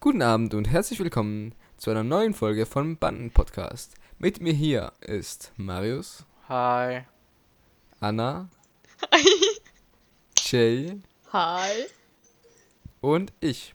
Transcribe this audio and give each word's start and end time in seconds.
Guten 0.00 0.22
Abend 0.22 0.54
und 0.54 0.66
herzlich 0.66 0.98
willkommen 0.98 1.54
zu 1.76 1.90
einer 1.90 2.02
neuen 2.02 2.32
Folge 2.32 2.64
vom 2.64 2.96
Banden 2.96 3.30
Podcast. 3.30 3.94
Mit 4.18 4.40
mir 4.40 4.54
hier 4.54 4.92
ist 5.00 5.52
Marius, 5.56 6.24
Hi. 6.48 7.02
Anna, 8.00 8.48
Jay 10.38 10.98
Hi. 11.34 11.84
und 13.02 13.32
ich. 13.40 13.74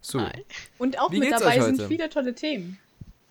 So. 0.00 0.20
Hi. 0.20 0.44
Und 0.78 0.98
auch 0.98 1.12
Wie 1.12 1.20
mit 1.20 1.28
geht's 1.28 1.40
dabei 1.40 1.58
euch 1.58 1.76
sind 1.76 1.82
viele 1.82 2.10
tolle 2.10 2.34
Themen. 2.34 2.80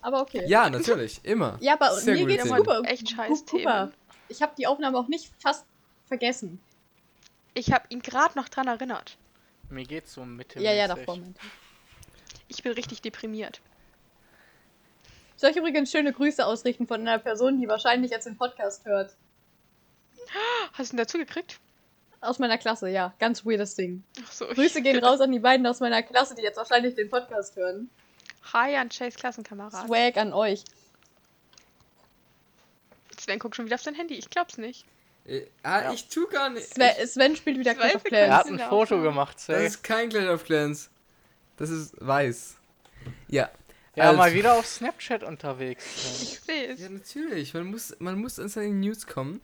Aber 0.00 0.22
okay. 0.22 0.44
Ja, 0.46 0.70
natürlich, 0.70 1.20
immer. 1.24 1.58
Ja, 1.60 1.74
aber 1.74 1.94
Sehr 1.94 2.14
mir 2.14 2.24
geht's 2.24 2.44
Themen. 2.44 2.56
super. 2.56 2.82
Echt 2.86 3.10
scheiß 3.10 3.44
Themen. 3.44 3.92
Ich 4.30 4.40
habe 4.40 4.52
die 4.56 4.66
Aufnahme 4.66 4.96
auch 4.96 5.08
nicht 5.08 5.30
fast 5.38 5.66
vergessen. 6.06 6.58
Ich 7.52 7.70
habe 7.70 7.84
ihn 7.90 8.00
gerade 8.00 8.38
noch 8.38 8.48
dran 8.48 8.66
erinnert. 8.66 9.18
Mir 9.68 9.84
geht's 9.84 10.14
so 10.14 10.24
Mitte. 10.24 10.58
Ja, 10.60 10.72
ja, 10.72 10.88
davor. 10.88 11.16
meinte 11.16 11.38
ich. 12.48 12.62
Bin 12.62 12.72
richtig 12.72 13.02
deprimiert. 13.02 13.60
Soll 15.36 15.50
ich 15.50 15.56
übrigens 15.56 15.90
schöne 15.90 16.12
Grüße 16.12 16.44
ausrichten 16.44 16.86
von 16.86 17.00
einer 17.00 17.18
Person, 17.18 17.60
die 17.60 17.68
wahrscheinlich 17.68 18.10
jetzt 18.10 18.26
den 18.26 18.36
Podcast 18.36 18.84
hört. 18.86 19.14
Hast 20.72 20.90
du 20.92 20.96
ihn 20.96 20.98
dazu 20.98 21.16
gekriegt? 21.18 21.60
Aus 22.20 22.40
meiner 22.40 22.58
Klasse, 22.58 22.88
ja. 22.88 23.14
Ganz 23.20 23.46
weirdes 23.46 23.76
Ding. 23.76 24.02
Ach 24.26 24.32
so. 24.32 24.46
Grüße 24.46 24.82
gehen 24.82 24.98
raus 25.04 25.20
an 25.20 25.30
die 25.30 25.38
beiden 25.38 25.64
aus 25.66 25.78
meiner 25.80 26.02
Klasse, 26.02 26.34
die 26.34 26.42
jetzt 26.42 26.56
wahrscheinlich 26.56 26.96
den 26.96 27.08
Podcast 27.08 27.54
hören. 27.54 27.88
Hi 28.52 28.74
an 28.76 28.88
Chase 28.88 29.16
Klassenkamerad. 29.16 29.86
Swag 29.86 30.16
an 30.16 30.32
euch. 30.32 30.64
Sven 33.18 33.38
guckt 33.38 33.56
schon 33.56 33.66
wieder 33.66 33.76
auf 33.76 33.82
sein 33.82 33.94
Handy. 33.94 34.14
Ich 34.14 34.30
glaub's 34.30 34.58
nicht. 34.58 34.84
Äh, 35.26 35.42
ah, 35.62 35.82
Ja. 35.82 35.92
ich 35.92 36.08
tu 36.08 36.26
gar 36.28 36.50
nicht. 36.50 36.66
Sven, 36.74 37.06
Sven 37.06 37.36
spielt 37.36 37.58
wieder 37.58 37.74
Clash 37.74 37.94
of 37.96 38.02
Zweifel 38.02 38.14
Er 38.18 38.26
Clans. 38.26 38.38
hat 38.40 38.46
in 38.46 38.60
ein 38.60 38.68
Foto 38.68 39.02
gemacht, 39.02 39.36
Das 39.36 39.46
safe. 39.46 39.62
ist 39.62 39.84
kein 39.84 40.08
Clash 40.08 40.28
of 40.28 40.44
Clans. 40.44 40.90
Das 41.58 41.70
ist 41.70 41.94
weiß. 41.98 42.56
Ja. 43.28 43.50
Ja, 43.94 44.04
also- 44.04 44.16
mal 44.16 44.32
wieder 44.32 44.54
auf 44.54 44.66
Snapchat 44.66 45.22
unterwegs. 45.24 45.84
Ich 46.22 46.40
seh's. 46.40 46.80
Ja, 46.80 46.88
natürlich. 46.88 47.52
Man 47.54 47.64
muss, 47.66 47.94
man 47.98 48.18
muss 48.18 48.38
an 48.38 48.48
seine 48.48 48.68
News 48.74 49.06
kommen. 49.06 49.40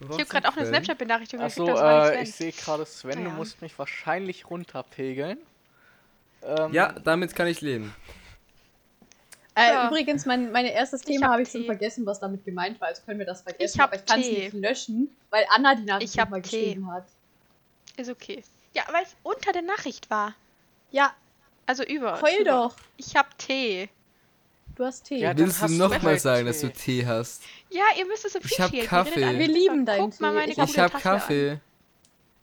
Ich 0.00 0.08
habe 0.08 0.24
gerade 0.24 0.48
auch 0.48 0.56
eine. 0.56 0.66
Snapchat-Benachrichtigung 0.66 1.44
Achso, 1.44 1.66
äh, 1.68 2.22
ich 2.22 2.34
sehe 2.34 2.50
gerade, 2.52 2.84
Sven, 2.84 3.12
Ah, 3.12 3.16
du 3.16 3.22
ja. 3.28 3.34
musst 3.34 3.62
mich 3.62 3.78
wahrscheinlich 3.78 4.50
runterpegeln. 4.50 5.38
Ähm, 6.42 6.72
Ja, 6.72 6.92
damit 6.92 7.34
kann 7.36 7.46
ich 7.46 7.60
leben. 7.60 7.94
Äh, 9.54 9.68
Ja. 9.72 9.86
Übrigens, 9.88 10.26
mein, 10.26 10.50
mein 10.50 10.66
erstes 10.66 11.02
Ich 11.02 11.06
Thema 11.06 11.26
hab 11.26 11.32
habe 11.34 11.42
ich 11.42 11.50
schon 11.50 11.64
vergessen, 11.64 12.04
was 12.06 12.18
damit 12.20 12.44
gemeint 12.44 12.80
war. 12.80 12.88
Also 12.88 13.02
können 13.04 13.18
wir 13.20 13.26
das 13.26 13.42
vergessen. 13.42 13.76
Ich 13.76 13.80
aber 13.82 13.94
ich 13.96 14.04
kann 14.04 14.20
es 14.20 14.26
nicht 14.26 14.52
löschen, 14.54 15.14
weil 15.30 15.46
Anna 15.54 15.74
die 15.76 15.84
Nachricht 15.84 16.14
Ich 16.16 16.20
Tee. 16.22 16.40
geschrieben 16.40 16.90
hat. 16.90 17.06
Ist 17.96 18.10
okay. 18.10 18.42
Ja, 18.74 18.82
weil 18.90 19.04
es 19.04 19.14
unter 19.22 19.52
der 19.52 19.62
Nachricht 19.62 20.10
war. 20.10 20.34
Ja, 20.90 21.14
Also 21.66 21.82
über. 21.84 22.20
heul 22.20 22.36
drüber. 22.38 22.50
doch. 22.50 22.76
Ich 22.96 23.14
hab 23.16 23.36
Tee. 23.38 23.88
Du 24.76 24.84
hast 24.84 25.04
Tee. 25.04 25.18
Ja, 25.18 25.36
Willst 25.36 25.62
du 25.62 25.68
nochmal 25.68 26.18
sagen, 26.18 26.40
Tee. 26.42 26.46
dass 26.46 26.60
du 26.60 26.72
Tee 26.72 27.06
hast? 27.06 27.42
Ja, 27.70 27.84
ihr 27.98 28.06
müsst 28.06 28.24
es 28.24 28.34
Ich 28.34 28.58
hab 28.60 28.66
appreciaten. 28.68 28.88
Kaffee. 28.88 29.38
Wir 29.38 29.48
lieben 29.48 29.86
deinen 29.86 30.10
Guck 30.10 30.20
mal 30.20 30.30
Tee. 30.30 30.34
meine 30.36 30.52
Ich 30.52 30.58
hab- 30.58 30.68
Ich 30.68 30.78
hab 30.78 30.92
Tasse 30.92 31.10
an. 31.10 31.18
Kaffee. 31.18 31.60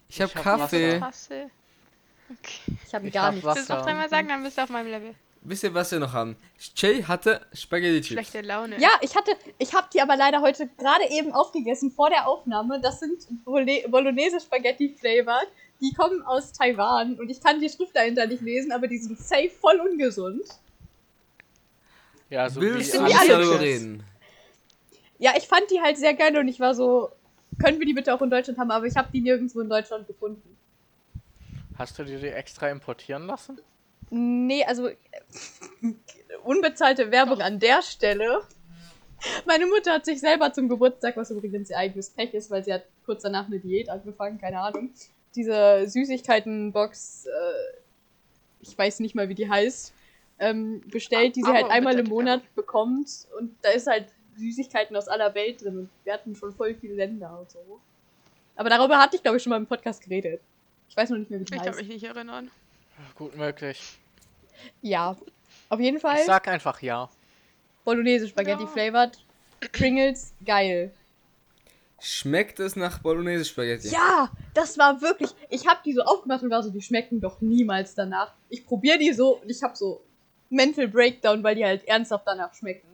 Ich 0.07 0.21
hab 0.21 0.29
Ich 0.29 0.35
hab 0.35 0.43
Kaffee. 0.43 0.99
Tasse. 0.99 1.49
Okay. 2.29 2.77
Ich 2.87 2.93
habe 2.95 3.07
Ich 3.07 3.13
gar 3.13 3.25
hab 3.25 3.33
nichts. 3.33 3.45
Willst 3.45 3.69
du 3.69 3.73
noch 3.73 3.79
Wasser. 3.79 3.89
dreimal 3.89 4.09
sagen, 4.09 4.27
dann 4.29 4.43
bist 4.43 4.57
du 4.57 4.61
auf 4.63 4.69
meinem 4.69 4.87
Level. 4.89 5.13
Wisst 5.43 5.63
ihr, 5.63 5.73
was 5.73 5.91
wir 5.91 5.99
noch 5.99 6.13
haben? 6.13 6.37
Jay 6.75 7.01
hatte 7.03 7.41
Spaghetti 7.51 7.99
Chips. 8.01 8.11
Schlechte 8.29 8.41
Laune. 8.47 8.79
Ja, 8.79 8.89
ich 9.01 9.15
hatte, 9.15 9.31
ich 9.57 9.73
habe 9.73 9.87
die 9.93 9.99
aber 9.99 10.15
leider 10.15 10.39
heute 10.41 10.67
gerade 10.77 11.09
eben 11.09 11.33
aufgegessen 11.33 11.91
vor 11.91 12.09
der 12.11 12.27
Aufnahme. 12.27 12.79
Das 12.79 12.99
sind 12.99 13.27
Bolognese 13.43 14.39
Spaghetti 14.39 14.95
Flavor. 14.99 15.41
Die 15.81 15.93
kommen 15.93 16.21
aus 16.23 16.53
Taiwan 16.53 17.15
und 17.15 17.29
ich 17.29 17.41
kann 17.41 17.59
die 17.59 17.69
Schrift 17.69 17.95
dahinter 17.95 18.27
nicht 18.27 18.41
lesen, 18.41 18.71
aber 18.71 18.87
die 18.87 18.99
sind 18.99 19.17
safe 19.17 19.49
voll 19.49 19.79
ungesund. 19.79 20.43
Ja, 22.29 22.49
so 22.49 22.61
Willst 22.61 22.93
wie 22.93 22.97
du 22.97 23.05
die 23.05 23.13
alle 23.13 23.59
reden? 23.59 24.03
Ja, 25.17 25.33
ich 25.35 25.47
fand 25.47 25.69
die 25.69 25.81
halt 25.81 25.97
sehr 25.97 26.13
geil 26.13 26.37
und 26.37 26.47
ich 26.47 26.59
war 26.59 26.73
so, 26.75 27.11
können 27.61 27.79
wir 27.79 27.85
die 27.85 27.93
bitte 27.93 28.13
auch 28.13 28.21
in 28.21 28.29
Deutschland 28.29 28.57
haben, 28.59 28.71
aber 28.71 28.85
ich 28.85 28.95
habe 28.95 29.09
die 29.11 29.21
nirgendwo 29.21 29.59
in 29.59 29.69
Deutschland 29.69 30.07
gefunden. 30.07 30.57
Hast 31.77 31.97
du 31.97 32.03
dir 32.03 32.19
die 32.19 32.27
extra 32.27 32.69
importieren 32.69 33.25
lassen? 33.25 33.59
Nee, 34.11 34.63
also 34.65 34.89
unbezahlte 36.43 37.11
Werbung 37.11 37.41
an 37.41 37.59
der 37.59 37.81
Stelle. 37.81 38.41
Meine 39.45 39.65
Mutter 39.67 39.93
hat 39.93 40.05
sich 40.05 40.19
selber 40.19 40.51
zum 40.53 40.69
Geburtstag, 40.69 41.17
was 41.17 41.31
übrigens 41.31 41.69
ihr 41.69 41.77
eigenes 41.77 42.09
Pech 42.09 42.33
ist, 42.33 42.49
weil 42.51 42.63
sie 42.63 42.73
hat 42.73 42.83
kurz 43.05 43.23
danach 43.23 43.47
eine 43.47 43.59
Diät 43.59 43.89
angefangen, 43.89 44.39
keine 44.39 44.59
Ahnung. 44.59 44.91
Diese 45.35 45.87
Süßigkeiten-Box, 45.87 47.25
äh, 47.25 47.29
ich 48.61 48.77
weiß 48.77 48.99
nicht 48.99 49.15
mal, 49.15 49.29
wie 49.29 49.35
die 49.35 49.49
heißt, 49.49 49.93
ähm, 50.39 50.81
bestellt, 50.89 51.35
die 51.35 51.41
sie 51.41 51.47
Aber 51.47 51.57
halt 51.57 51.69
einmal 51.71 51.97
im 51.97 52.07
Monat 52.07 52.41
bekommt. 52.55 53.27
Und 53.39 53.55
da 53.61 53.69
ist 53.69 53.87
halt 53.87 54.07
Süßigkeiten 54.37 54.95
aus 54.95 55.07
aller 55.07 55.33
Welt 55.35 55.63
drin. 55.63 55.77
Und 55.79 55.89
wir 56.03 56.13
hatten 56.13 56.35
schon 56.35 56.53
voll 56.53 56.75
viele 56.75 56.95
Länder 56.95 57.39
und 57.39 57.49
so. 57.51 57.79
Aber 58.55 58.69
darüber 58.69 58.97
hatte 58.99 59.15
ich, 59.15 59.21
glaube 59.21 59.37
ich, 59.37 59.43
schon 59.43 59.51
mal 59.51 59.57
im 59.57 59.67
Podcast 59.67 60.01
geredet. 60.01 60.41
Ich 60.89 60.97
weiß 60.97 61.09
noch 61.11 61.17
nicht 61.17 61.31
mehr, 61.31 61.39
wie 61.39 61.45
die 61.45 61.53
Ich 61.53 61.59
kann 61.59 61.69
heißt. 61.69 61.79
mich 61.79 61.87
nicht 61.89 62.03
erinnern. 62.03 62.51
Gut 63.15 63.35
möglich. 63.37 63.97
Ja, 64.81 65.15
auf 65.69 65.79
jeden 65.79 65.99
Fall. 65.99 66.17
Ich 66.19 66.25
sag 66.25 66.47
einfach 66.47 66.81
ja. 66.81 67.09
Bolognese 67.85 68.27
Spaghetti 68.27 68.63
Ja. 68.63 68.67
flavored. 68.67 69.17
Pringles, 69.71 70.33
geil. 70.45 70.91
Schmeckt 72.03 72.59
es 72.59 72.75
nach 72.75 72.97
Bolognese 72.99 73.45
Spaghetti? 73.45 73.89
Ja, 73.89 74.31
das 74.55 74.77
war 74.79 75.01
wirklich. 75.01 75.29
Ich 75.49 75.67
habe 75.67 75.79
die 75.85 75.93
so 75.93 76.01
aufgemacht 76.01 76.41
und 76.41 76.49
war 76.49 76.63
so, 76.63 76.71
die 76.71 76.81
schmecken 76.81 77.21
doch 77.21 77.41
niemals 77.41 77.93
danach. 77.93 78.33
Ich 78.49 78.65
probiere 78.65 78.97
die 78.97 79.13
so 79.13 79.37
und 79.37 79.49
ich 79.51 79.61
habe 79.61 79.75
so 79.75 80.01
Mental 80.49 80.87
Breakdown, 80.87 81.43
weil 81.43 81.55
die 81.55 81.63
halt 81.63 81.87
ernsthaft 81.87 82.25
danach 82.25 82.53
schmecken. 82.55 82.87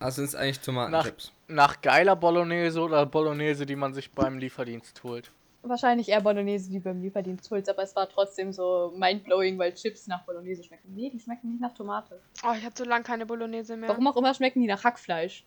Also 0.00 0.16
sind 0.16 0.24
es 0.24 0.34
eigentlich 0.34 0.58
Tomatenchips. 0.58 1.30
Nach 1.46 1.80
geiler 1.80 2.16
Bolognese 2.16 2.80
oder 2.80 3.06
Bolognese, 3.06 3.64
die 3.64 3.76
man 3.76 3.94
sich 3.94 4.10
beim 4.10 4.38
Lieferdienst 4.38 5.04
holt. 5.04 5.30
Wahrscheinlich 5.62 6.08
eher 6.08 6.20
Bolognese, 6.20 6.68
die 6.68 6.80
beim 6.80 7.00
Lieferdienst 7.00 7.48
holst, 7.48 7.68
aber 7.68 7.84
es 7.84 7.94
war 7.94 8.08
trotzdem 8.08 8.52
so 8.52 8.92
mindblowing, 8.96 9.56
weil 9.58 9.72
Chips 9.74 10.08
nach 10.08 10.24
Bolognese 10.24 10.64
schmecken. 10.64 10.92
Nee, 10.96 11.10
die 11.10 11.20
schmecken 11.20 11.50
nicht 11.50 11.60
nach 11.60 11.72
Tomate. 11.72 12.20
Oh, 12.42 12.52
ich 12.58 12.64
habe 12.64 12.74
so 12.76 12.82
lange 12.82 13.04
keine 13.04 13.24
Bolognese 13.24 13.76
mehr. 13.76 13.88
Warum 13.88 14.08
auch 14.08 14.16
immer 14.16 14.34
schmecken 14.34 14.60
die 14.60 14.66
nach 14.66 14.82
Hackfleisch. 14.82 15.44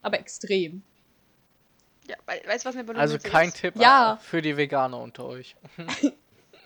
Aber 0.00 0.18
extrem. 0.18 0.82
Ja, 2.06 2.16
we 2.26 2.40
weißt 2.48 2.64
du, 2.64 2.68
was 2.68 2.74
eine 2.76 2.84
Bolognese 2.84 3.14
Also 3.14 3.28
kein 3.30 3.48
ist? 3.48 3.58
Tipp 3.60 3.74
Ja. 3.76 4.14
äh, 4.14 4.16
für 4.24 4.42
die 4.42 4.56
Veganer 4.56 4.98
unter 5.00 5.24
euch. 5.26 5.56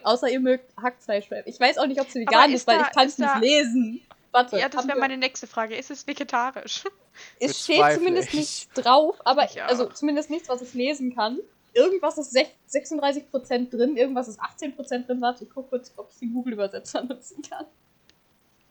Außer 0.03 0.29
ihr 0.29 0.41
mögt 0.41 0.77
Hackfleisch. 0.81 1.29
Ich 1.47 1.61
weiß 1.61 1.79
auch 1.79 1.87
nicht, 1.87 2.01
ob 2.01 2.09
sie 2.11 2.23
Aber 2.27 2.31
vegan 2.37 2.51
ist 2.51 2.61
ist, 2.63 2.67
weil 2.67 2.79
da- 2.79 2.87
ich 2.89 2.91
kann 2.95 3.07
es 3.07 3.13
ist 3.13 3.21
da- 3.21 3.39
nicht 3.39 3.49
lesen. 3.51 4.01
Warte, 4.31 4.59
Ja, 4.59 4.69
das 4.69 4.87
wäre 4.87 4.97
wir- 4.97 5.01
meine 5.01 5.17
nächste 5.17 5.47
Frage. 5.47 5.75
Ist 5.77 5.91
es 5.91 6.07
vegetarisch? 6.07 6.85
Es 7.41 7.65
steht 7.65 7.83
zumindest 7.95 8.29
ich. 8.29 8.35
nichts 8.35 8.69
drauf, 8.75 9.17
aber 9.25 9.51
Ja. 9.53 9.67
also 9.67 9.87
zumindest 9.87 10.31
nichts, 10.31 10.49
was 10.49 10.63
ich 10.63 10.75
lesen 10.75 11.15
kann. 11.15 11.39
Irgendwas 11.75 12.19
ist 12.19 12.35
sech- 12.35 12.51
36% 12.69 13.71
drin, 13.71 13.97
irgendwas 13.97 14.29
ist 14.29 14.41
18% 14.41 15.07
drin. 15.07 15.21
Warte, 15.21 15.45
ich 15.45 15.51
guck 15.51 15.69
kurz, 15.69 15.93
ob 15.97 16.11
ich 16.13 16.19
den 16.19 16.33
Google-Übersetzer 16.33 17.03
nutzen 17.05 17.43
kann. 17.49 17.67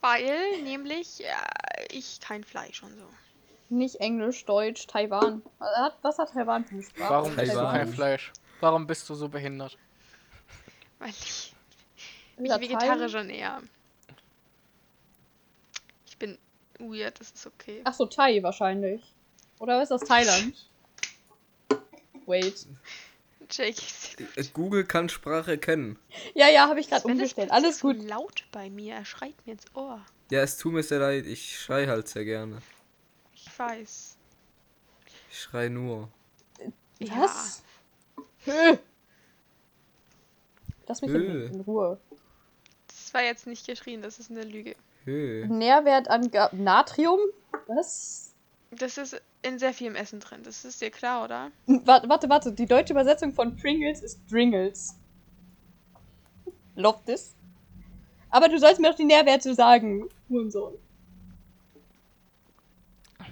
Weil 0.01 0.61
nämlich 0.63 1.19
ja, 1.19 1.43
ich 1.91 2.19
kein 2.19 2.43
Fleisch 2.43 2.83
und 2.83 2.91
so. 2.97 3.05
Nicht 3.69 3.95
Englisch, 3.97 4.45
Deutsch, 4.45 4.87
Taiwan. 4.87 5.41
Was 6.01 6.17
hat, 6.17 6.31
Taiwan 6.31 6.65
für 6.65 6.75
eine 6.75 6.83
Sprache? 6.83 7.09
Warum 7.09 7.31
isst 7.31 7.39
du 7.39 7.45
Taiwan. 7.45 7.75
kein 7.75 7.93
Fleisch? 7.93 8.31
Warum 8.61 8.87
bist 8.87 9.09
du 9.09 9.15
so 9.15 9.27
behindert? 9.27 9.77
Weil 10.99 11.09
ich 11.09 11.53
mich 12.37 12.51
vegetarisch 12.51 13.13
ernähre. 13.13 13.61
Ich 16.05 16.17
bin 16.17 16.37
weird, 16.79 17.19
das 17.19 17.31
ist 17.31 17.45
okay. 17.45 17.81
Ach 17.83 17.93
so, 17.93 18.05
Thai 18.05 18.41
wahrscheinlich. 18.41 19.01
Oder 19.59 19.77
was 19.77 19.91
ist 19.91 20.01
das 20.01 20.07
Thailand? 20.07 20.69
Wait. 22.25 22.65
Jake 23.49 23.81
Äh, 24.35 24.43
Google 24.53 24.83
kann 24.85 25.09
Sprache 25.09 25.51
erkennen. 25.51 25.97
Ja, 26.33 26.49
ja, 26.49 26.67
habe 26.67 26.79
ich 26.79 26.89
gerade 26.89 27.05
umgestellt. 27.05 27.51
Alles 27.51 27.79
gut. 27.79 28.01
So 28.01 28.07
laut 28.07 28.43
bei 28.51 28.69
mir, 28.69 28.95
er 28.95 29.05
schreit 29.05 29.35
mir 29.45 29.53
ins 29.53 29.63
Ohr. 29.73 30.01
Ja, 30.31 30.41
es 30.41 30.57
tut 30.57 30.73
mir 30.73 30.83
sehr 30.83 30.99
leid. 30.99 31.25
Ich 31.25 31.59
schrei 31.59 31.87
halt 31.87 32.07
sehr 32.07 32.25
gerne. 32.25 32.61
Ich 33.57 33.59
weiß. 33.59 34.17
Ich 35.31 35.41
schrei 35.41 35.67
nur. 35.67 36.09
Was? 36.99 37.63
Hö. 38.45 38.77
Lass 40.85 41.01
mich 41.01 41.09
in, 41.09 41.21
Hö. 41.21 41.45
in 41.47 41.61
Ruhe. 41.61 41.99
Das 42.85 43.11
war 43.15 43.23
jetzt 43.23 43.47
nicht 43.47 43.65
geschrien, 43.65 44.03
das 44.03 44.19
ist 44.19 44.29
eine 44.29 44.43
Lüge. 44.43 44.75
Hö. 45.05 45.47
Nährwertangaben. 45.47 46.63
Natrium? 46.63 47.19
Was? 47.65 48.35
Das 48.69 48.99
ist 48.99 49.19
in 49.41 49.57
sehr 49.57 49.73
vielem 49.73 49.95
Essen 49.95 50.19
drin. 50.19 50.43
Das 50.43 50.63
ist 50.63 50.79
dir 50.79 50.91
klar, 50.91 51.23
oder? 51.23 51.49
Warte, 51.65 52.07
warte, 52.09 52.29
warte. 52.29 52.51
Die 52.51 52.67
deutsche 52.67 52.93
Übersetzung 52.93 53.33
von 53.33 53.55
Pringles 53.57 54.03
ist 54.03 54.19
Dringles. 54.29 54.93
Love 56.75 56.99
this. 57.07 57.33
Aber 58.29 58.49
du 58.49 58.59
sollst 58.59 58.79
mir 58.79 58.89
doch 58.89 58.97
die 58.97 59.05
Nährwerte 59.05 59.55
sagen, 59.55 60.07
Hurensohn. 60.29 60.77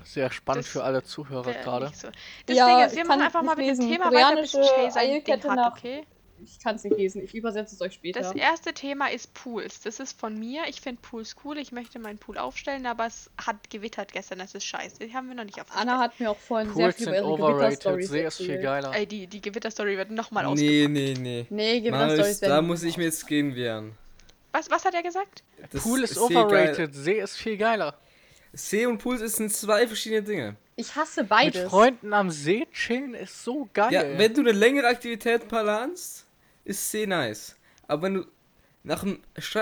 Sehr 0.06 0.32
spannend 0.32 0.64
Das 0.66 0.72
für 0.72 0.84
alle 0.84 1.04
Zuhörer 1.04 1.52
gerade. 1.54 1.92
So. 1.94 2.08
Das 2.46 2.56
Ja, 2.58 2.86
ist, 2.86 2.96
wir 2.96 3.00
kann 3.04 3.08
machen 3.08 3.22
einfach 3.24 3.42
mal 3.42 3.56
mit 3.56 3.68
dem. 3.68 3.80
Thema 3.80 4.06
weiter, 4.14 4.42
bis 4.42 4.52
Koreanische 4.52 4.64
Shay 4.64 4.92
sein 4.92 5.24
Ding 5.24 5.44
hat, 5.44 5.56
nach- 5.56 5.72
okay? 5.78 6.04
Ich 6.44 6.60
kann 6.60 6.76
es 6.76 6.84
nicht 6.84 6.98
lesen. 6.98 7.24
Ich 7.24 7.34
übersetze 7.34 7.74
es 7.76 7.82
euch 7.82 7.94
später. 7.94 8.20
Das 8.20 8.36
erste 8.36 8.74
Thema 8.74 9.08
ist 9.10 9.34
Pools. 9.34 9.80
Das 9.82 10.00
ist 10.02 10.20
von 10.20 10.38
mir. 10.38 10.64
Ich 10.68 10.82
finde 10.82 11.02
Pools 11.02 11.36
cool. 11.44 11.58
Ich 11.58 11.72
möchte 11.72 11.98
meinen 11.98 12.18
Pool 12.20 12.38
aufstellen, 12.38 12.86
aber 12.86 13.06
es 13.08 13.32
hat 13.44 13.70
gewittert 13.70 14.12
gestern. 14.12 14.40
Das 14.40 14.54
ist 14.54 14.66
scheiße. 14.66 15.00
Die 15.00 15.14
haben 15.14 15.28
wir 15.30 15.36
noch 15.36 15.46
nicht 15.46 15.60
aufgestellt. 15.60 15.88
Anna 15.90 15.98
hat 16.00 16.20
mir 16.20 16.30
auch 16.30 16.38
vorhin 16.38 16.68
sehr 16.74 16.88
Pools 16.88 16.96
viel 16.98 17.06
sind 17.06 17.14
über 17.16 17.24
ihre 17.24 17.34
overrated. 17.34 17.58
Gewitterstories 17.80 18.10
See 18.10 18.26
ist 18.26 18.38
viel 18.38 18.46
erzählt. 18.50 18.64
geiler. 18.64 18.94
Ey, 18.96 19.08
die, 19.08 19.28
die 19.28 19.42
Gewitterstory 19.42 19.98
wird 19.98 20.12
nochmal 20.12 20.44
Nee, 20.44 20.52
ausgepackt. 20.84 20.92
nee, 20.92 21.14
nee. 21.18 21.46
Nee, 21.50 21.90
Marius, 21.90 22.10
Gewitterstories 22.18 22.40
da 22.42 22.62
muss 22.62 22.84
ich 22.84 22.98
mir 22.98 23.06
jetzt 23.06 23.26
gegen 23.28 23.56
wehren. 23.56 23.98
Was, 24.52 24.70
was 24.70 24.84
hat 24.86 24.94
er 24.94 25.04
gesagt? 25.04 25.42
Das 25.72 25.82
Pool 25.84 26.04
ist 26.04 26.16
See 26.16 26.20
overrated. 26.36 26.94
See 26.94 27.20
ist 27.20 27.38
viel 27.38 27.58
geiler. 27.58 27.96
See 28.56 28.86
und 28.86 29.00
Pool 29.00 29.18
sind 29.28 29.54
zwei 29.54 29.86
verschiedene 29.86 30.24
Dinge. 30.24 30.56
Ich 30.78 30.96
hasse 30.96 31.22
Mit 31.22 31.30
beides. 31.30 31.70
Freunden 31.70 32.14
am 32.14 32.32
See 32.32 32.66
chillen 32.72 33.14
ist 33.14 33.44
so 33.44 33.70
geil. 33.74 33.92
Ja, 33.92 34.18
wenn 34.18 34.34
du 34.34 34.42
eine 34.42 34.54
längere 34.54 34.88
Aktivität 34.88 35.48
planst, 35.48 36.26
ist 36.64 36.90
See 36.90 37.06
nice. 37.06 37.56
Aber 37.88 38.04
wenn 38.04 38.14
du 38.16 38.26
nach 38.84 39.04
einem 39.04 39.20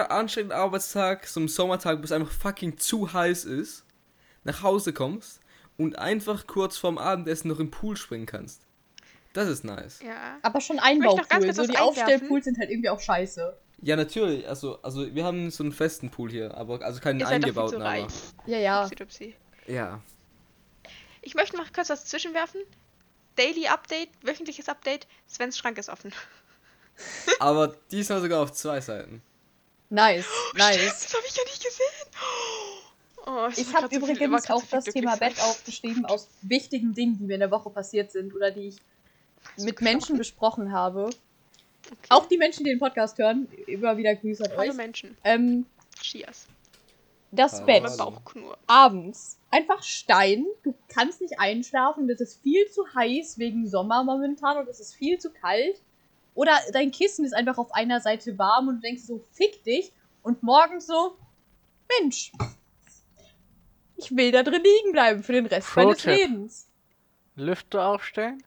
anstrengenden 0.09 0.57
Arbeitstag, 0.57 1.25
so 1.25 1.39
einem 1.39 1.49
Sommertag, 1.49 1.99
wo 1.99 2.03
es 2.03 2.11
einfach 2.11 2.31
fucking 2.31 2.77
zu 2.77 3.11
heiß 3.11 3.45
ist, 3.45 3.83
nach 4.43 4.61
Hause 4.61 4.93
kommst 4.93 5.39
und 5.77 5.97
einfach 5.97 6.45
kurz 6.45 6.77
vorm 6.77 6.97
Abendessen 6.97 7.47
noch 7.47 7.59
im 7.59 7.71
Pool 7.71 7.97
springen 7.97 8.25
kannst. 8.25 8.61
Das 9.33 9.47
ist 9.47 9.63
nice. 9.63 10.01
Ja. 10.05 10.37
Aber 10.43 10.61
schon 10.61 10.77
Einbaupool. 10.77 11.53
So 11.53 11.65
die. 11.65 11.77
Aufstellpools 11.77 12.45
sind 12.45 12.59
halt 12.59 12.69
irgendwie 12.69 12.89
auch 12.89 12.99
scheiße. 12.99 13.57
Ja, 13.83 13.97
natürlich. 13.97 14.47
Also, 14.47 14.81
also 14.81 15.13
wir 15.13 15.25
haben 15.25 15.51
so 15.51 15.62
einen 15.63 15.74
festen 15.74 16.09
Pool 16.09 16.31
hier, 16.31 16.56
aber 16.56 16.81
also 16.81 17.01
keinen 17.01 17.19
Ihr 17.19 17.27
seid 17.27 17.44
doch 17.44 17.47
viel 17.47 17.53
zu 17.53 17.59
eingebauten, 17.62 17.81
reich. 17.81 18.13
Ja, 18.45 18.57
ja. 18.57 18.83
Upsi 18.83 18.95
dupsi. 18.95 19.35
Ja. 19.68 20.01
Ich 21.21 21.35
möchte 21.35 21.57
noch 21.57 21.71
kurz 21.74 21.89
was 21.89 22.06
zwischenwerfen. 22.06 22.62
Daily 23.35 23.68
Update, 23.68 24.09
wöchentliches 24.21 24.69
Update. 24.69 25.07
Svens 25.30 25.57
Schrank 25.57 25.77
ist 25.77 25.89
offen. 25.89 26.13
Aber 27.39 27.75
diesmal 27.91 28.21
sogar 28.21 28.41
auf 28.41 28.53
zwei 28.53 28.80
Seiten. 28.80 29.21
Nice, 29.89 30.25
nice. 30.56 31.01
Das 31.03 31.13
habe 31.13 31.24
ich 31.27 31.36
ja 31.36 31.44
nicht 31.44 31.63
gesehen. 31.63 31.83
Oh, 33.25 33.47
Ich 33.56 33.74
war 33.74 33.83
habe 33.83 33.95
so 33.95 34.01
übrigens 34.01 34.50
auch 34.50 34.62
so 34.62 34.65
viel 34.65 34.79
das 34.79 34.94
Thema 34.94 35.15
Bett 35.18 35.39
aufgeschrieben 35.41 36.06
aus 36.06 36.29
wichtigen 36.41 36.94
Dingen, 36.94 37.18
die 37.18 37.25
mir 37.25 37.36
in 37.36 37.39
der 37.41 37.51
Woche 37.51 37.69
passiert 37.69 38.12
sind 38.12 38.33
oder 38.33 38.51
die 38.51 38.69
ich 38.69 38.77
mit 39.57 39.81
Menschen 39.81 40.18
besprochen 40.18 40.71
habe. 40.71 41.09
Okay. 41.85 42.07
Auch 42.09 42.25
die 42.27 42.38
Menschen, 42.38 42.63
die 42.63 42.71
den 42.71 42.80
Podcast 42.80 43.18
hören, 43.18 43.47
immer 43.68 43.97
wieder 43.97 44.15
Grüße 44.15 44.44
an 44.45 44.51
Hallo 44.57 44.71
euch. 44.71 44.77
Menschen. 44.77 45.18
Ähm, 45.24 45.65
Cheers. 46.01 46.47
das 47.31 47.53
Hallo. 47.56 47.65
Bett 47.65 47.83
Mein 47.83 47.97
Bauchknurr. 47.97 48.57
abends 48.68 49.38
einfach 49.51 49.83
Stein. 49.83 50.45
Du 50.63 50.74
kannst 50.88 51.21
nicht 51.21 51.39
einschlafen. 51.39 52.07
Das 52.07 52.21
ist 52.21 52.41
viel 52.41 52.65
zu 52.69 52.83
heiß 52.95 53.38
wegen 53.38 53.68
Sommer 53.68 54.03
momentan 54.03 54.57
und 54.57 54.68
es 54.69 54.80
ist 54.80 54.95
viel 54.95 55.19
zu 55.19 55.31
kalt. 55.31 55.81
Oder 56.35 56.53
dein 56.71 56.91
Kissen 56.91 57.25
ist 57.25 57.33
einfach 57.33 57.57
auf 57.57 57.71
einer 57.74 58.01
Seite 58.01 58.38
warm 58.39 58.68
und 58.68 58.75
du 58.77 58.81
denkst 58.81 59.03
so, 59.03 59.24
fick 59.31 59.63
dich. 59.63 59.91
Und 60.24 60.41
morgens 60.41 60.88
so, 60.88 61.15
Mensch, 62.00 62.31
ich 63.97 64.15
will 64.15 64.31
da 64.31 64.41
drin 64.41 64.63
liegen 64.63 64.91
bleiben 64.94 65.21
für 65.21 65.33
den 65.33 65.45
Rest 65.45 65.75
meines. 65.75 66.06
Lebens. 66.06 66.68
Lüfte 67.36 67.83
aufstellen 67.83 68.41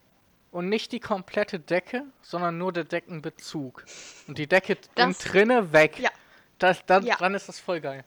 und 0.57 0.69
nicht 0.71 0.91
die 0.93 1.01
komplette 1.01 1.61
Decke, 1.61 2.05
sondern 2.23 2.57
nur 2.57 2.73
der 2.73 2.85
Deckenbezug. 2.85 3.85
Und 4.27 4.39
die 4.39 4.47
Decke 4.47 4.79
innen 4.97 5.13
Das- 5.13 5.19
drinne 5.19 5.73
weg. 5.73 5.99
Ja. 5.99 6.11
Das, 6.59 6.85
dann, 6.87 7.05
Ja. 7.05 7.17
dann 7.19 7.35
ist 7.35 7.49
das 7.49 7.61
voll 7.61 7.81
geil. 7.81 8.05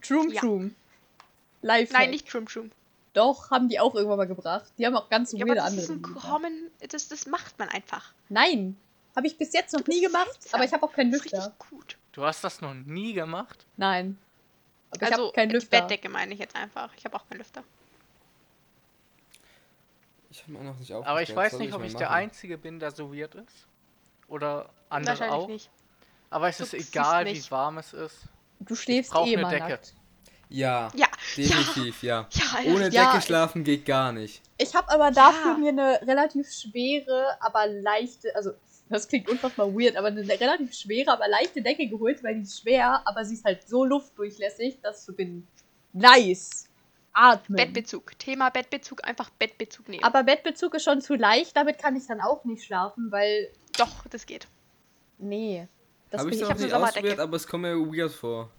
Troom 0.00 0.30
Ja. 0.30 0.40
Troom. 0.40 0.74
Live. 1.62 1.90
Nein, 1.92 2.10
nicht 2.10 2.28
Trum 2.28 2.46
Trum. 2.46 2.70
Doch, 3.12 3.50
haben 3.50 3.68
die 3.68 3.80
auch 3.80 3.94
irgendwann 3.96 4.18
mal 4.18 4.26
gebracht. 4.28 4.72
Die 4.78 4.86
haben 4.86 4.94
auch 4.94 5.08
ganz 5.10 5.32
Ja, 5.32 5.38
aber 5.38 5.48
weirde 5.48 5.56
das 5.56 5.66
andere. 5.66 5.82
ist 5.82 5.90
ein 5.90 6.02
common. 6.02 6.70
Das, 6.88 7.08
das 7.08 7.26
macht 7.26 7.58
man 7.58 7.68
einfach. 7.68 8.14
Nein, 8.28 8.76
habe 9.16 9.26
ich 9.26 9.36
bis 9.36 9.52
jetzt 9.52 9.72
noch 9.72 9.84
nie 9.88 10.00
gemacht, 10.00 10.38
aber 10.52 10.64
ich 10.64 10.72
habe 10.72 10.84
auch 10.84 10.92
keinen 10.92 11.10
Das 11.10 11.20
ist 11.20 11.32
Lüfter. 11.32 11.46
richtig 11.48 11.70
gut. 11.70 11.96
Du 12.12 12.24
hast 12.24 12.44
das 12.44 12.60
noch 12.60 12.72
nie 12.72 13.12
gemacht? 13.14 13.66
Nein. 13.76 14.16
Aber 14.92 15.02
ich 15.06 15.12
also, 15.12 15.24
habe 15.24 15.32
keinen 15.34 15.48
die 15.48 15.56
Lüfter. 15.56 15.80
Bettdecke 15.80 16.08
meine 16.08 16.32
ich 16.32 16.38
jetzt 16.38 16.54
einfach. 16.54 16.90
Ich 16.96 17.04
habe 17.04 17.16
auch 17.16 17.28
keinen 17.28 17.38
Lüfter. 17.38 17.64
Ich 20.30 20.42
habe 20.42 20.52
mir 20.52 20.58
noch 20.64 20.78
nicht 20.78 20.92
aufgestellt. 20.92 21.06
Aber 21.08 21.22
ich 21.22 21.34
weiß 21.34 21.58
nicht, 21.58 21.72
ob 21.74 21.82
ich 21.84 21.94
der 21.96 22.08
machen. 22.08 22.18
Einzige 22.18 22.56
bin, 22.56 22.78
der 22.78 22.92
so 22.92 23.12
weird 23.12 23.34
ist. 23.34 23.66
Oder 24.28 24.70
andere 24.88 25.18
Wahrscheinlich 25.18 25.34
auch. 25.44 25.48
nicht. 25.48 25.70
Aber 26.30 26.48
es 26.48 26.58
Du 26.58 26.64
ist 26.64 26.74
egal, 26.74 27.26
wie 27.26 27.50
warm 27.50 27.78
es 27.78 27.92
ist. 27.92 28.16
Du 28.60 28.74
schläfst 28.76 29.10
brauch 29.12 29.26
eh 29.26 29.36
eine 29.36 29.48
Decke. 29.48 29.68
nackt. 29.68 29.94
Ja, 30.48 30.88
Ja. 30.94 31.06
definitiv, 31.36 32.02
ja. 32.02 32.28
Ja, 32.32 32.44
Alter. 32.56 32.70
Ohne 32.70 32.88
Ja, 32.90 33.04
Decke 33.06 33.18
ich- 33.18 33.24
schlafen 33.24 33.64
geht 33.64 33.84
gar 33.86 34.12
nicht. 34.12 34.42
Ich 34.58 34.74
habe 34.74 34.88
aber 34.90 35.10
dafür 35.10 35.52
Ja. 35.52 35.58
mir 35.58 35.68
eine 35.70 36.00
relativ 36.06 36.52
schwere, 36.52 37.36
aber 37.40 37.66
leichte, 37.66 38.34
also 38.36 38.52
das 38.88 39.06
klingt 39.08 39.28
unfassbar 39.28 39.72
weird, 39.72 39.96
aber 39.96 40.08
eine 40.08 40.22
relativ 40.28 40.74
schwere, 40.74 41.12
aber 41.12 41.28
leichte 41.28 41.62
Decke 41.62 41.88
geholt, 41.88 42.22
weil 42.22 42.34
die 42.36 42.42
ist 42.42 42.60
schwer, 42.60 43.00
aber 43.04 43.24
sie 43.24 43.34
ist 43.34 43.44
halt 43.44 43.66
so 43.68 43.84
luftdurchlässig, 43.84 44.80
dass 44.82 45.06
du 45.06 45.12
bin 45.14 45.46
nice. 45.92 46.68
Atmen. 47.12 47.56
Bettbezug. 47.56 48.18
Thema 48.18 48.50
Bettbezug. 48.50 49.04
Einfach 49.04 49.30
Bettbezug 49.30 49.88
nehmen. 49.88 50.04
aber 50.04 50.22
Bettbezug 50.22 50.74
ist 50.74 50.84
schon 50.84 51.00
zu 51.00 51.14
leicht, 51.14 51.56
damit 51.56 51.78
kann 51.78 51.96
ich 51.96 52.06
dann 52.06 52.20
auch 52.20 52.44
nicht 52.44 52.64
schlafen, 52.64 53.10
weil 53.10 53.50
Doch, 53.76 54.06
das 54.08 54.26
geht. 54.26 54.46
nee. 55.18 55.66
Das 56.10 56.22
Habe 56.22 56.30
ich 56.30 56.40
bin 56.40 56.48
noch 56.48 56.58
nicht 56.58 56.72
ausprobiert, 56.74 57.20
aber 57.20 57.36
es 57.36 57.46
kommt 57.46 57.62
mir 57.62 57.76
weird 57.76 58.10
vor. 58.10 58.50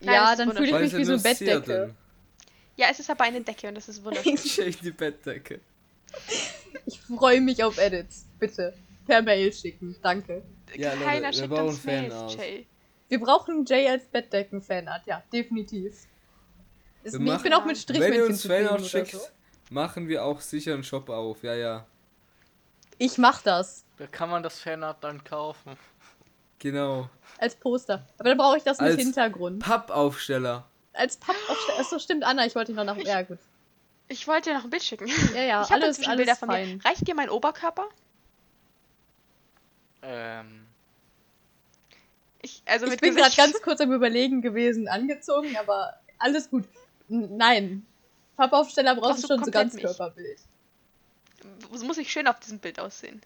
Nein, 0.00 0.14
ja, 0.14 0.34
dann 0.34 0.52
fühle 0.52 0.66
ich 0.84 0.92
mich 0.92 0.96
wie 0.96 1.04
so 1.04 1.12
eine 1.12 1.22
Bettdecke. 1.22 1.60
dünn. 1.86 1.96
Ja, 2.76 2.88
es 2.90 2.98
ist 2.98 3.08
aber 3.08 3.22
eine 3.24 3.40
Decke 3.42 3.68
und 3.68 3.76
das 3.76 3.88
ist 3.88 4.04
wunderschön. 4.04 4.36
Shake 4.44 4.80
die 4.80 4.90
Bettdecke. 4.90 5.60
Ich 6.84 7.00
freue 7.00 7.40
mich 7.40 7.62
auf 7.62 7.78
Edits. 7.78 8.26
Bitte. 8.40 8.74
Per 9.06 9.22
Mail 9.22 9.52
schicken. 9.52 9.94
Danke. 10.02 10.42
Ja, 10.74 10.92
Leute, 10.94 11.04
Keiner 11.04 11.28
wir 11.28 11.32
schickt 11.32 11.52
uns 11.52 11.84
Mails, 11.84 12.14
Fanart. 12.14 12.34
Jay. 12.36 12.66
Wir 13.08 13.20
brauchen 13.20 13.64
Jay 13.64 13.88
als 13.88 14.04
Bettdecken-Fanart. 14.06 15.06
Ja, 15.06 15.22
definitiv. 15.32 15.94
Ist 17.06 17.18
mir, 17.18 17.24
ich 17.24 17.30
machen- 17.32 17.42
bin 17.42 17.52
auch 17.54 17.64
mit 17.64 17.68
Wenn 17.76 17.76
Strichmännchen 17.76 18.20
ihr 18.22 18.26
uns 18.26 18.46
Fanart 18.46 18.86
schickt, 18.86 19.12
so. 19.12 19.20
machen 19.70 20.08
wir 20.08 20.24
auch 20.24 20.40
sicher 20.40 20.74
einen 20.74 20.84
Shop 20.84 21.08
auf. 21.08 21.42
Ja, 21.42 21.54
ja. 21.54 21.86
Ich 22.98 23.18
mach 23.18 23.42
das. 23.42 23.84
Da 23.98 24.06
kann 24.06 24.30
man 24.30 24.42
das 24.42 24.58
Fanart 24.60 25.02
dann 25.04 25.22
kaufen. 25.24 25.76
Genau. 26.58 27.08
Als 27.38 27.54
Poster. 27.54 28.06
Aber 28.18 28.28
dann 28.30 28.38
brauche 28.38 28.56
ich 28.56 28.62
das 28.62 28.78
mit 28.80 28.90
Als- 28.90 29.00
Hintergrund. 29.02 29.58
Pappaufsteller. 29.62 30.64
Als 30.94 31.16
Pappaufsteller. 31.18 31.80
Achso, 31.80 31.98
stimmt, 31.98 32.24
Anna, 32.24 32.46
ich 32.46 32.54
wollte 32.54 32.72
dich 32.72 32.76
noch 32.76 32.84
nach. 32.84 32.96
Ja, 32.96 33.22
gut. 33.22 33.38
Ich 34.08 34.26
wollte 34.26 34.50
dir 34.50 34.56
noch 34.56 34.64
ein 34.64 34.70
Bild 34.70 34.82
schicken. 34.82 35.08
Ja, 35.34 35.42
ja, 35.42 35.62
ich 35.66 35.70
alles, 35.70 35.88
inzwischen 35.98 36.10
alles 36.10 36.18
Bilder 36.24 36.36
von 36.36 36.48
fein. 36.48 36.76
mir. 36.76 36.84
Reicht 36.84 37.06
dir 37.06 37.14
mein 37.14 37.28
Oberkörper? 37.28 37.88
Ähm, 40.02 40.66
Ich, 42.42 42.62
also 42.66 42.86
Ich 42.86 42.92
mit 42.92 43.00
bin 43.00 43.14
gerade 43.16 43.34
ganz 43.34 43.60
kurz 43.62 43.80
am 43.80 43.92
Überlegen 43.92 44.40
gewesen, 44.42 44.88
angezogen, 44.88 45.56
aber 45.56 45.94
alles 46.18 46.48
gut. 46.50 46.64
Nein. 47.08 47.86
Pappaufsteller 48.36 48.96
brauchst 48.96 49.24
du 49.24 49.28
schon 49.28 49.44
so 49.44 49.50
ganz. 49.50 49.76
Körperbild. 49.76 50.38
Es 51.74 51.82
muss 51.82 51.98
ich 51.98 52.10
schön 52.10 52.26
auf 52.26 52.40
diesem 52.40 52.58
Bild 52.58 52.80
aussehen. 52.80 53.20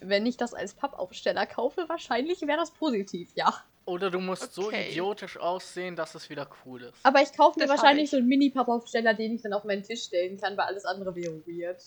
Wenn 0.00 0.26
ich 0.26 0.36
das 0.36 0.54
als 0.54 0.74
Pappaufsteller 0.74 1.46
kaufe, 1.46 1.88
wahrscheinlich 1.88 2.40
wäre 2.42 2.58
das 2.58 2.70
positiv, 2.70 3.30
ja. 3.34 3.52
oder 3.86 4.10
du 4.10 4.20
musst 4.20 4.52
so 4.54 4.66
Okay. 4.66 4.90
idiotisch 4.90 5.36
aussehen, 5.38 5.96
dass 5.96 6.14
es 6.14 6.28
wieder 6.30 6.48
cool 6.64 6.82
ist. 6.82 6.94
Aber 7.02 7.22
ich 7.22 7.32
kaufe 7.32 7.58
mir 7.58 7.66
Das 7.66 7.76
wahrscheinlich 7.76 8.04
ich. 8.04 8.10
so 8.10 8.18
einen 8.18 8.28
Mini-Pappaufsteller, 8.28 9.14
den 9.14 9.34
ich 9.34 9.42
dann 9.42 9.52
auf 9.54 9.64
meinen 9.64 9.82
Tisch 9.82 10.04
stellen 10.04 10.38
kann, 10.38 10.56
weil 10.56 10.66
alles 10.66 10.84
andere 10.84 11.14
wäre 11.14 11.34
weird. 11.46 11.82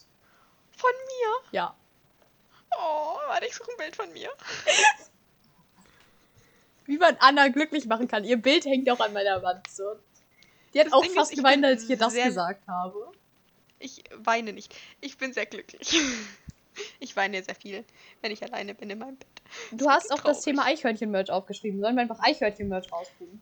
Von 0.76 0.92
mir? 0.92 1.50
Ja. 1.52 1.76
Oh, 2.78 3.18
warte, 3.28 3.46
ich 3.48 3.56
suche 3.56 3.72
ein 3.72 3.78
Bild 3.78 3.96
von 3.96 4.12
mir. 4.14 4.30
Wie 6.86 6.98
man 6.98 7.18
Anna 7.20 7.50
glücklich 7.50 7.86
machen 7.86 8.08
kann. 8.08 8.24
Ihr 8.24 8.38
Bild 8.38 8.66
hängt 8.66 8.90
auch 8.90 9.00
an 9.00 9.14
meiner 9.14 9.42
Wand. 9.44 9.68
So. 9.70 9.84
Die 10.78 10.82
hat 10.82 10.88
Das 10.88 10.94
auch 10.94 11.02
Ding 11.02 11.12
ist, 11.12 11.18
fast 11.18 11.32
ich 11.32 11.38
geweint, 11.38 11.56
bin 11.62 11.66
als 11.66 11.84
ich 11.84 11.90
ihr 11.90 11.98
das 11.98 12.14
sehr- 12.14 12.26
gesagt 12.26 12.68
habe. 12.68 13.12
Ich 13.80 14.04
weine 14.16 14.54
nicht. 14.54 14.76
Ich 15.02 15.18
bin 15.18 15.34
sehr 15.34 15.46
glücklich. 15.46 16.00
Ich 17.00 17.16
weine 17.16 17.44
sehr 17.44 17.56
viel, 17.56 17.84
wenn 18.22 18.32
ich 18.32 18.44
alleine 18.44 18.76
bin 18.76 18.88
in 18.92 19.00
meinem 19.00 19.16
Bett. 19.18 19.28
Du 19.72 19.86
ist 19.86 19.92
hast 19.92 20.12
auch 20.12 20.18
traurig. 20.20 20.36
das 20.38 20.42
Thema 20.44 20.66
Eichhörnchen-Merch 20.66 21.32
aufgeschrieben. 21.32 21.82
Sollen 21.82 21.96
wir 21.96 22.04
einfach 22.04 22.20
Eichhörnchen-Merch 22.22 22.92
rausbringen? 22.92 23.42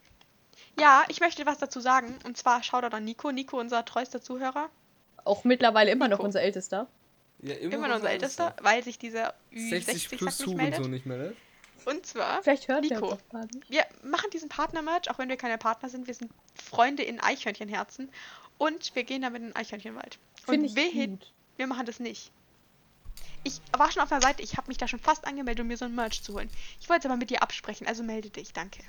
Ja, 0.79 1.03
ich 1.09 1.19
möchte 1.19 1.45
was 1.45 1.57
dazu 1.57 1.81
sagen. 1.81 2.17
Und 2.23 2.37
zwar 2.37 2.63
Shoutout 2.63 2.95
an 2.95 3.03
Nico. 3.03 3.33
Nico, 3.33 3.59
unser 3.59 3.83
treuester 3.83 4.21
Zuhörer. 4.21 4.69
Auch 5.25 5.43
mittlerweile 5.43 5.91
immer 5.91 6.07
noch 6.07 6.19
Nico. 6.19 6.27
unser 6.27 6.41
Ältester. 6.43 6.87
Ja, 7.41 7.55
Immer 7.55 7.89
noch 7.89 7.95
unser 7.97 8.09
Ältester, 8.11 8.55
weil 8.61 8.81
sich 8.85 8.97
dieser 8.99 9.33
60 9.51 10.05
Ü60 10.07 10.17
plus 10.17 10.39
nicht 10.39 10.55
meldet. 10.55 10.73
Hurensohn 10.75 10.91
nicht 10.91 11.05
meldet. 11.05 11.35
Und 11.85 12.05
zwar, 12.05 12.41
Vielleicht 12.43 12.67
hört 12.67 12.81
Nico. 12.81 13.17
wir 13.69 13.85
machen 14.03 14.29
diesen 14.31 14.49
Partner-Merch, 14.49 15.09
auch 15.09 15.19
wenn 15.19 15.29
wir 15.29 15.37
keine 15.37 15.57
Partner 15.57 15.89
sind. 15.89 16.07
Wir 16.07 16.13
sind 16.15 16.31
Freunde 16.55 17.03
in 17.03 17.19
Eichhörnchenherzen. 17.19 18.09
Und 18.57 18.95
wir 18.95 19.03
gehen 19.03 19.21
damit 19.21 19.41
in 19.41 19.49
den 19.49 19.55
Eichhörnchenwald. 19.55 20.17
Finde 20.45 20.61
Und 20.61 20.65
ich 20.65 20.75
wehe, 20.75 21.07
gut. 21.09 21.31
wir 21.57 21.67
machen 21.67 21.85
das 21.85 21.99
nicht. 21.99 22.31
Ich 23.43 23.61
war 23.77 23.91
schon 23.91 24.01
auf 24.01 24.09
der 24.09 24.21
Seite, 24.21 24.41
ich 24.41 24.57
habe 24.57 24.67
mich 24.69 24.77
da 24.77 24.87
schon 24.87 24.99
fast 24.99 25.27
angemeldet, 25.27 25.61
um 25.61 25.67
mir 25.67 25.77
so 25.77 25.85
ein 25.85 25.93
Merch 25.93 26.23
zu 26.23 26.33
holen. 26.33 26.49
Ich 26.81 26.89
wollte 26.89 27.01
es 27.01 27.05
aber 27.05 27.17
mit 27.17 27.29
dir 27.29 27.43
absprechen, 27.43 27.85
also 27.85 28.01
melde 28.01 28.29
dich, 28.29 28.53
danke. 28.53 28.79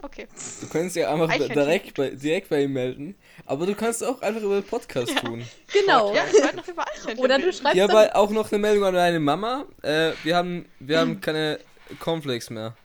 Okay. 0.00 0.26
Du 0.60 0.68
kannst 0.68 0.96
ja 0.96 1.12
einfach 1.12 1.32
direkt 1.36 1.94
bei, 1.94 2.10
direkt 2.10 2.48
bei 2.48 2.64
ihm 2.64 2.72
melden. 2.72 3.14
Aber 3.46 3.66
du 3.66 3.74
kannst 3.74 4.02
auch 4.02 4.20
einfach 4.20 4.42
über 4.42 4.60
den 4.60 4.64
Podcast 4.64 5.16
tun. 5.18 5.44
Genau. 5.72 6.12
Ja, 6.12 6.24
ich 6.26 6.54
noch 6.54 6.66
über 6.66 6.84
Oder 7.18 7.38
du 7.38 7.52
schreibst 7.52 7.78
dann, 7.78 7.90
aber 7.90 8.16
auch 8.16 8.30
noch 8.30 8.50
eine 8.50 8.58
Meldung 8.58 8.84
an 8.84 8.94
deine 8.94 9.20
Mama. 9.20 9.64
Äh, 9.82 10.12
wir 10.24 10.36
haben, 10.36 10.66
wir 10.80 10.98
haben 10.98 11.20
keine 11.20 11.60
Cornflakes 11.98 12.50
mehr. 12.50 12.76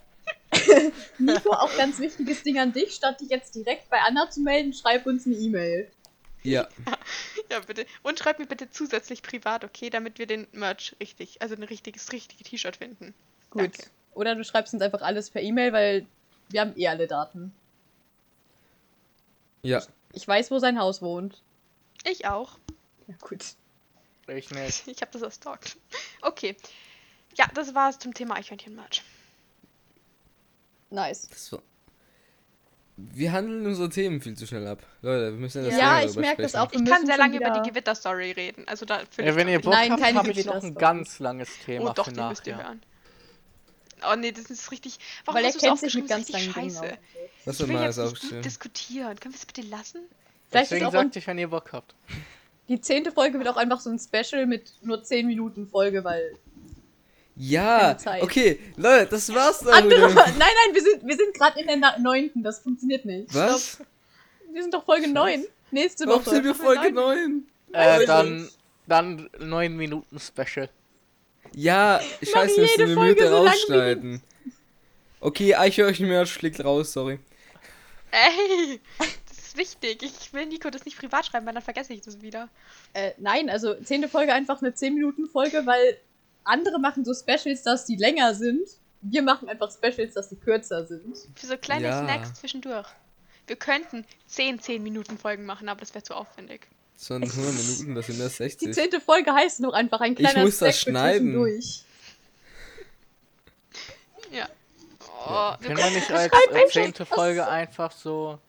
Nico, 1.17 1.51
auch 1.51 1.75
ganz 1.77 1.99
wichtiges 1.99 2.43
Ding 2.43 2.59
an 2.59 2.73
dich, 2.73 2.93
statt 2.93 3.19
dich 3.21 3.29
jetzt 3.29 3.55
direkt 3.55 3.89
bei 3.89 3.99
Anna 3.99 4.29
zu 4.29 4.41
melden, 4.41 4.73
schreib 4.73 5.05
uns 5.05 5.25
eine 5.25 5.35
E-Mail. 5.35 5.91
Ja. 6.43 6.67
Ja, 7.49 7.61
bitte. 7.61 7.85
Und 8.03 8.19
schreib 8.19 8.39
mir 8.39 8.45
bitte 8.45 8.69
zusätzlich 8.71 9.21
privat, 9.21 9.63
okay, 9.63 9.89
damit 9.89 10.19
wir 10.19 10.27
den 10.27 10.47
Merch 10.51 10.97
richtig, 10.99 11.41
also 11.41 11.55
ein 11.55 11.63
richtiges, 11.63 12.11
richtige 12.11 12.43
T-Shirt 12.43 12.75
finden. 12.75 13.13
Gut. 13.51 13.61
Danke. 13.61 13.83
Oder 14.13 14.35
du 14.35 14.43
schreibst 14.43 14.73
uns 14.73 14.83
einfach 14.83 15.01
alles 15.01 15.29
per 15.29 15.41
E-Mail, 15.41 15.71
weil 15.71 16.05
wir 16.49 16.59
haben 16.59 16.73
eh 16.75 16.89
alle 16.89 17.07
Daten. 17.07 17.53
Ja. 19.61 19.81
Ich 20.11 20.27
weiß, 20.27 20.51
wo 20.51 20.59
sein 20.59 20.77
Haus 20.77 21.01
wohnt. 21.01 21.41
Ich 22.03 22.25
auch. 22.25 22.57
Ja, 23.07 23.15
gut. 23.21 23.43
Ich 24.29 24.51
nicht. 24.51 24.85
Ich 24.89 24.99
habe 24.99 25.11
das 25.13 25.21
erstalkt. 25.21 25.77
Okay. 26.21 26.57
Ja, 27.37 27.45
das 27.53 27.73
war's 27.75 27.99
zum 27.99 28.13
Thema 28.13 28.35
Eichhörnchen-Merch. 28.35 29.03
Nice. 30.89 31.27
Das 31.29 31.51
war... 31.51 31.61
Wir 32.99 33.31
handeln 33.31 33.63
unsere 33.67 33.89
Themen 33.89 34.21
viel 34.21 34.35
zu 34.35 34.47
schnell 34.47 34.65
ab. 34.65 34.81
Leute, 35.03 35.31
wir 35.33 35.39
müssen 35.39 35.63
das 35.63 35.77
Ja, 35.77 35.99
ich 36.01 36.07
drüber 36.07 36.21
merk 36.21 36.37
das 36.39 36.55
auch. 36.55 36.71
Wir 36.71 36.79
Ich 36.81 36.85
kann 36.89 37.05
sehr 37.05 37.17
lange 37.17 37.37
über 37.37 37.45
wieder- 37.45 37.61
die 37.61 37.69
Gewitter-Story 37.69 38.31
reden. 38.31 38.67
Also 38.67 38.85
da 38.87 39.01
Ja, 39.17 39.35
wenn 39.35 39.47
ihr 39.47 39.61
Bock 39.61 39.71
Nein, 39.73 39.91
habt, 39.91 40.01
habe 40.15 40.31
ich 40.31 40.45
noch 40.45 40.63
ein 40.63 40.73
ganz 40.73 41.19
langes 41.19 41.49
Thema 41.63 41.91
Oh 41.91 41.93
doch, 41.93 42.05
für 42.05 42.13
die 42.13 42.21
müsst 42.21 42.47
ihr 42.47 42.53
nachher. 42.55 42.67
hören. 42.69 42.81
Oh 44.11 44.15
nee, 44.15 44.31
das 44.31 44.45
ist 44.49 44.71
richtig. 44.71 44.97
Warum 45.25 45.37
Weil 45.37 45.45
er 45.45 45.51
kennt 45.53 45.79
sich 45.79 45.93
mit 45.93 46.07
ganz 46.07 46.27
Das 46.27 46.39
ist 46.41 46.45
langen 46.47 46.53
Dingen 46.69 46.71
scheiße. 46.75 46.93
aus. 46.93 46.97
Was 47.45 47.59
Ich 47.59 47.67
will 47.67 47.75
jetzt 47.81 47.97
nicht 47.97 48.31
gut 48.31 48.45
diskutieren. 48.45 49.19
Können 49.19 49.33
wir 49.35 49.39
es 49.39 49.45
bitte 49.45 49.61
lassen? 49.61 49.99
Vielleicht 50.49 50.71
Deswegen 50.71 50.91
sagte 50.91 51.19
ich, 51.19 51.27
wenn 51.27 51.37
ihr 51.37 51.49
Bock 51.49 51.71
habt. 51.73 51.93
die 52.67 52.81
zehnte 52.81 53.11
Folge 53.11 53.37
wird 53.37 53.47
auch 53.49 53.57
einfach 53.57 53.79
so 53.79 53.91
ein 53.91 53.99
Special 53.99 54.47
mit 54.47 54.73
nur 54.81 55.03
10 55.03 55.27
Minuten 55.27 55.67
Folge, 55.67 56.03
weil 56.03 56.35
Ja, 57.39 57.95
okay, 58.21 58.59
Leute, 58.77 59.11
das 59.11 59.33
war's 59.33 59.59
dann. 59.59 59.73
andere. 59.83 60.11
Nein, 60.15 60.33
nein, 60.37 60.73
wir 60.73 60.81
sind, 60.81 61.05
wir 61.05 61.15
sind 61.15 61.33
gerade 61.35 61.59
in 61.59 61.67
der 61.67 61.99
neunten. 61.99 62.43
Das 62.43 62.59
funktioniert 62.59 63.05
nicht. 63.05 63.33
Was? 63.33 63.73
Stopp. 63.73 63.87
Wir 64.51 64.61
sind 64.63 64.73
doch 64.73 64.85
Folge 64.85 65.07
9. 65.07 65.45
Nächste 65.69 66.07
Warum 66.07 66.25
Woche. 66.25 66.29
sind 66.31 66.45
wir 66.45 66.55
Folge 66.55 66.91
9? 66.91 67.43
Äh, 67.73 68.01
ich 68.01 68.07
dann, 68.07 68.49
dann 68.87 69.29
9 69.39 69.75
Minuten 69.75 70.19
Special. 70.19 70.69
Ja, 71.53 72.01
scheiße, 72.21 72.59
müssen 72.59 72.79
wir 72.79 72.95
Folge 72.95 73.23
Minute 73.23 73.29
so 73.29 73.45
rausschneiden. 73.45 74.21
Okay, 75.19 75.55
Eichhörnchen-Merch 75.55 76.31
fliegt 76.31 76.63
raus, 76.63 76.93
sorry. 76.93 77.19
Ey! 78.11 78.79
Das 79.27 79.37
ist 79.37 79.57
wichtig. 79.57 80.03
Ich 80.03 80.33
will 80.33 80.45
Nico 80.45 80.69
das 80.69 80.85
nicht 80.85 80.97
privat 80.97 81.25
schreiben, 81.25 81.45
weil 81.45 81.53
dann 81.53 81.63
vergesse 81.63 81.93
ich 81.93 82.01
das 82.01 82.21
wieder. 82.21 82.49
Äh, 82.93 83.11
nein, 83.17 83.49
also 83.49 83.75
zehnte 83.75 84.07
Folge 84.07 84.33
einfach 84.33 84.61
eine 84.61 84.73
10 84.73 84.93
Minuten 84.95 85.27
Folge, 85.27 85.65
weil 85.65 85.97
andere 86.47 86.79
machen 86.79 87.03
so 87.05 87.13
Specials, 87.13 87.63
dass 87.63 87.85
die 87.85 87.95
länger 87.95 88.33
sind. 88.33 88.67
Wir 89.01 89.21
machen 89.21 89.47
einfach 89.49 89.71
Specials, 89.71 90.13
dass 90.15 90.29
die 90.29 90.35
kürzer 90.37 90.85
sind. 90.85 91.15
Für 91.35 91.45
so 91.47 91.57
kleine 91.57 91.87
Ja. 91.87 92.03
Snacks 92.03 92.33
zwischendurch. 92.35 92.87
Wir 93.45 93.55
könnten 93.55 94.05
10 94.27 94.59
10 94.59 94.83
Minuten 94.83 95.17
Folgen 95.17 95.45
machen, 95.45 95.69
aber 95.69 95.79
das 95.81 95.93
wäre 95.93 96.03
zu 96.03 96.13
aufwendig. 96.15 96.67
So 96.97 97.13
in 97.15 97.23
100 97.23 97.53
Minuten, 97.53 97.95
das 97.95 98.07
sind 98.07 98.19
erst 98.19 98.39
Die 98.39 98.43
60. 98.43 98.73
zehnte 98.73 98.99
Folge 98.99 99.31
heißt 99.33 99.59
noch 99.59 99.73
einfach 99.73 100.01
ein 100.01 100.15
kleiner 100.15 100.43
muss 100.43 100.57
das 100.57 100.75
Snack 100.79 100.83
für 100.85 100.89
schneiden. 100.91 101.19
zwischendurch. 101.33 101.83
Ja. 104.31 104.47
Oh, 105.25 105.55
wir 105.59 105.67
Können 105.75 105.77
wir 105.77 105.89
nicht 105.91 106.11
als 106.11 106.31
zehnte 106.73 107.01
was- 107.01 107.09
Folge 107.09 107.47
einfach 107.47 107.91
so 107.91 108.39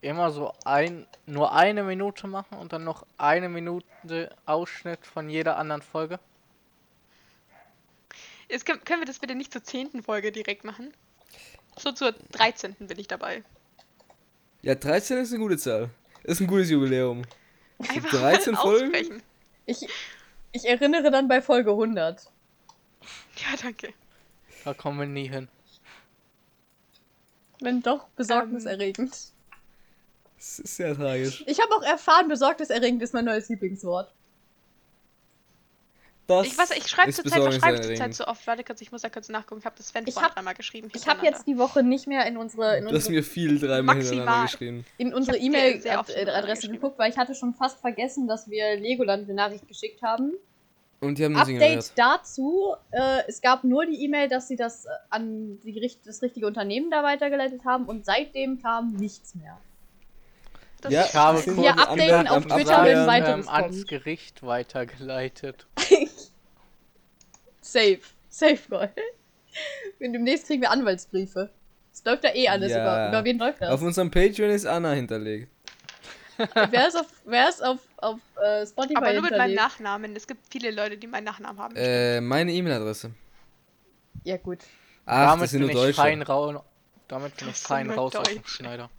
immer 0.00 0.30
so 0.30 0.52
ein 0.64 1.06
nur 1.26 1.52
eine 1.52 1.82
Minute 1.82 2.26
machen 2.26 2.58
und 2.58 2.72
dann 2.72 2.84
noch 2.84 3.06
eine 3.16 3.48
Minute 3.48 4.34
Ausschnitt 4.46 5.04
von 5.06 5.28
jeder 5.30 5.56
anderen 5.56 5.82
Folge? 5.82 6.18
Jetzt 8.54 8.66
können, 8.66 8.84
können 8.84 9.00
wir 9.00 9.06
das 9.06 9.18
bitte 9.18 9.34
nicht 9.34 9.52
zur 9.52 9.64
10. 9.64 10.04
Folge 10.04 10.30
direkt 10.30 10.62
machen? 10.62 10.94
So 11.76 11.90
zur 11.90 12.12
13. 12.12 12.76
bin 12.78 13.00
ich 13.00 13.08
dabei. 13.08 13.42
Ja, 14.62 14.76
13 14.76 15.18
ist 15.18 15.32
eine 15.32 15.40
gute 15.40 15.58
Zahl. 15.58 15.90
Ist 16.22 16.40
ein 16.40 16.46
gutes 16.46 16.70
Jubiläum. 16.70 17.22
Einfach 17.80 18.10
13 18.10 18.52
mal 18.52 18.60
Folgen? 18.60 19.24
Ich, 19.66 19.88
ich 20.52 20.64
erinnere 20.66 21.10
dann 21.10 21.26
bei 21.26 21.42
Folge 21.42 21.72
100. 21.72 22.30
Ja, 23.38 23.56
danke. 23.60 23.92
Da 24.64 24.72
kommen 24.72 25.00
wir 25.00 25.06
nie 25.06 25.28
hin. 25.28 25.48
Wenn 27.58 27.82
doch, 27.82 28.06
besorgniserregend. 28.14 29.10
Das 30.36 30.58
ist 30.60 30.76
sehr 30.76 30.94
tragisch. 30.94 31.42
Ich 31.48 31.60
habe 31.60 31.74
auch 31.74 31.82
erfahren, 31.82 32.28
besorgniserregend 32.28 33.02
ist 33.02 33.14
mein 33.14 33.24
neues 33.24 33.48
Lieblingswort. 33.48 34.14
Das 36.26 36.46
Ich 36.46 36.56
weiß, 36.56 36.70
ich 36.70 36.86
schreibe 36.86 37.10
ist 37.10 37.16
zurzeit, 37.16 37.32
was 37.42 37.54
schreibe 37.56 37.74
ich 37.74 37.80
besorgniserregend. 37.80 38.14
zurzeit 38.14 38.14
so 38.14 38.26
oft? 38.30 38.46
Warte 38.46 38.64
kurz, 38.64 38.80
ich 38.80 38.90
muss 38.92 39.02
da 39.02 39.10
kurz 39.10 39.28
nachgucken. 39.28 39.58
Ich 39.60 39.66
habe 39.66 39.76
das 39.76 39.88
Sven 39.88 40.04
Ich 40.06 40.16
hab- 40.16 40.34
dreimal 40.34 40.54
geschrieben. 40.54 40.90
Ich 40.94 41.06
habe 41.06 41.24
jetzt 41.26 41.46
die 41.46 41.58
Woche 41.58 41.82
nicht 41.82 42.06
mehr 42.06 42.24
in 42.26 42.36
unsere, 42.38 42.78
in 42.78 42.86
Du 42.86 42.94
hast 42.94 43.10
mir 43.10 43.22
viel 43.22 43.58
dreimal 43.58 43.96
Maximal. 43.96 44.14
hintereinander 44.20 44.46
geschrieben. 44.50 44.84
in 44.96 45.12
unsere 45.12 45.36
Ich 45.36 45.44
E-Mail-Adresse 45.44 46.68
geguckt, 46.70 46.98
weil 46.98 47.10
ich 47.10 47.18
hatte 47.18 47.34
schon 47.34 47.52
fast 47.54 47.78
vergessen, 47.80 48.26
dass 48.26 48.48
wir 48.48 48.76
Legoland 48.76 49.24
eine 49.24 49.34
Nachricht 49.34 49.68
geschickt 49.68 50.00
haben. 50.02 50.32
Und 51.00 51.18
die 51.18 51.24
haben 51.24 51.36
Update 51.36 51.56
ignoriert. 51.56 51.92
dazu, 51.96 52.74
äh, 52.92 53.22
es 53.28 53.42
gab 53.42 53.62
nur 53.64 53.84
die 53.84 54.02
E-Mail, 54.04 54.28
dass 54.30 54.48
sie 54.48 54.56
das 54.56 54.86
äh, 54.86 54.88
an 55.10 55.58
die, 55.62 55.92
das 56.06 56.22
richtige 56.22 56.46
Unternehmen 56.46 56.90
da 56.90 57.02
weitergeleitet 57.02 57.66
haben 57.66 57.84
und 57.84 58.06
seitdem 58.06 58.62
kam 58.62 58.92
nichts 58.94 59.34
mehr. 59.34 59.58
Das 60.84 60.92
Ja, 60.92 61.06
Ich 61.06 61.14
habe 61.14 61.56
Wir 61.56 61.78
updaten 61.78 62.28
auf 62.28 62.44
Twitter, 62.46 62.84
wenn 62.84 62.98
ähm, 62.98 63.06
weiteres 63.06 63.48
ans 63.48 63.76
kommt. 63.76 63.88
Gericht 63.88 64.42
weitergeleitet. 64.42 65.66
Safe. 67.60 68.00
Safe 68.28 68.58
Call. 68.68 68.92
Und 70.00 70.12
demnächst 70.12 70.46
kriegen 70.46 70.60
wir 70.62 70.70
Anwaltsbriefe. 70.70 71.50
Es 71.92 72.04
läuft 72.04 72.24
da 72.24 72.34
eh 72.34 72.48
alles 72.48 72.72
Ja. 72.72 72.82
über. 72.82 73.08
Über 73.08 73.24
wen 73.24 73.38
läuft 73.38 73.62
Auf 73.62 73.68
das? 73.70 73.82
unserem 73.82 74.10
Patreon 74.10 74.50
ist 74.50 74.66
Anna 74.66 74.92
hinterlegt. 74.92 75.48
wer 76.36 76.88
ist 76.88 76.96
auf, 76.96 77.06
wer 77.24 77.48
ist 77.48 77.64
auf, 77.64 77.78
auf 77.98 78.18
äh, 78.42 78.66
Spotify 78.66 78.96
aber 78.96 79.12
nur 79.12 79.22
mit 79.22 79.30
meinem? 79.38 79.54
Nachnamen. 79.54 80.14
Es 80.16 80.26
gibt 80.26 80.40
viele 80.50 80.70
Leute, 80.72 80.98
die 80.98 81.06
meinen 81.06 81.24
Nachnamen 81.24 81.62
haben. 81.62 81.76
Äh, 81.76 82.20
meine 82.20 82.52
E-Mail-Adresse. 82.52 83.12
Ja, 84.24 84.36
gut. 84.36 84.58
Ach, 85.06 85.30
damit 85.30 85.44
das 85.44 85.50
sind 85.52 85.66
bin 85.66 85.74
nur 85.76 85.92
fein 85.94 86.18
Deutsche. 86.20 86.32
rau 86.32 86.64
damit 87.08 87.36
bin 87.36 87.48
ich 87.50 87.56
fein 87.56 87.90
raus 87.90 88.16
aus 88.16 88.26
dem. 88.28 88.44
Schneider. 88.44 88.90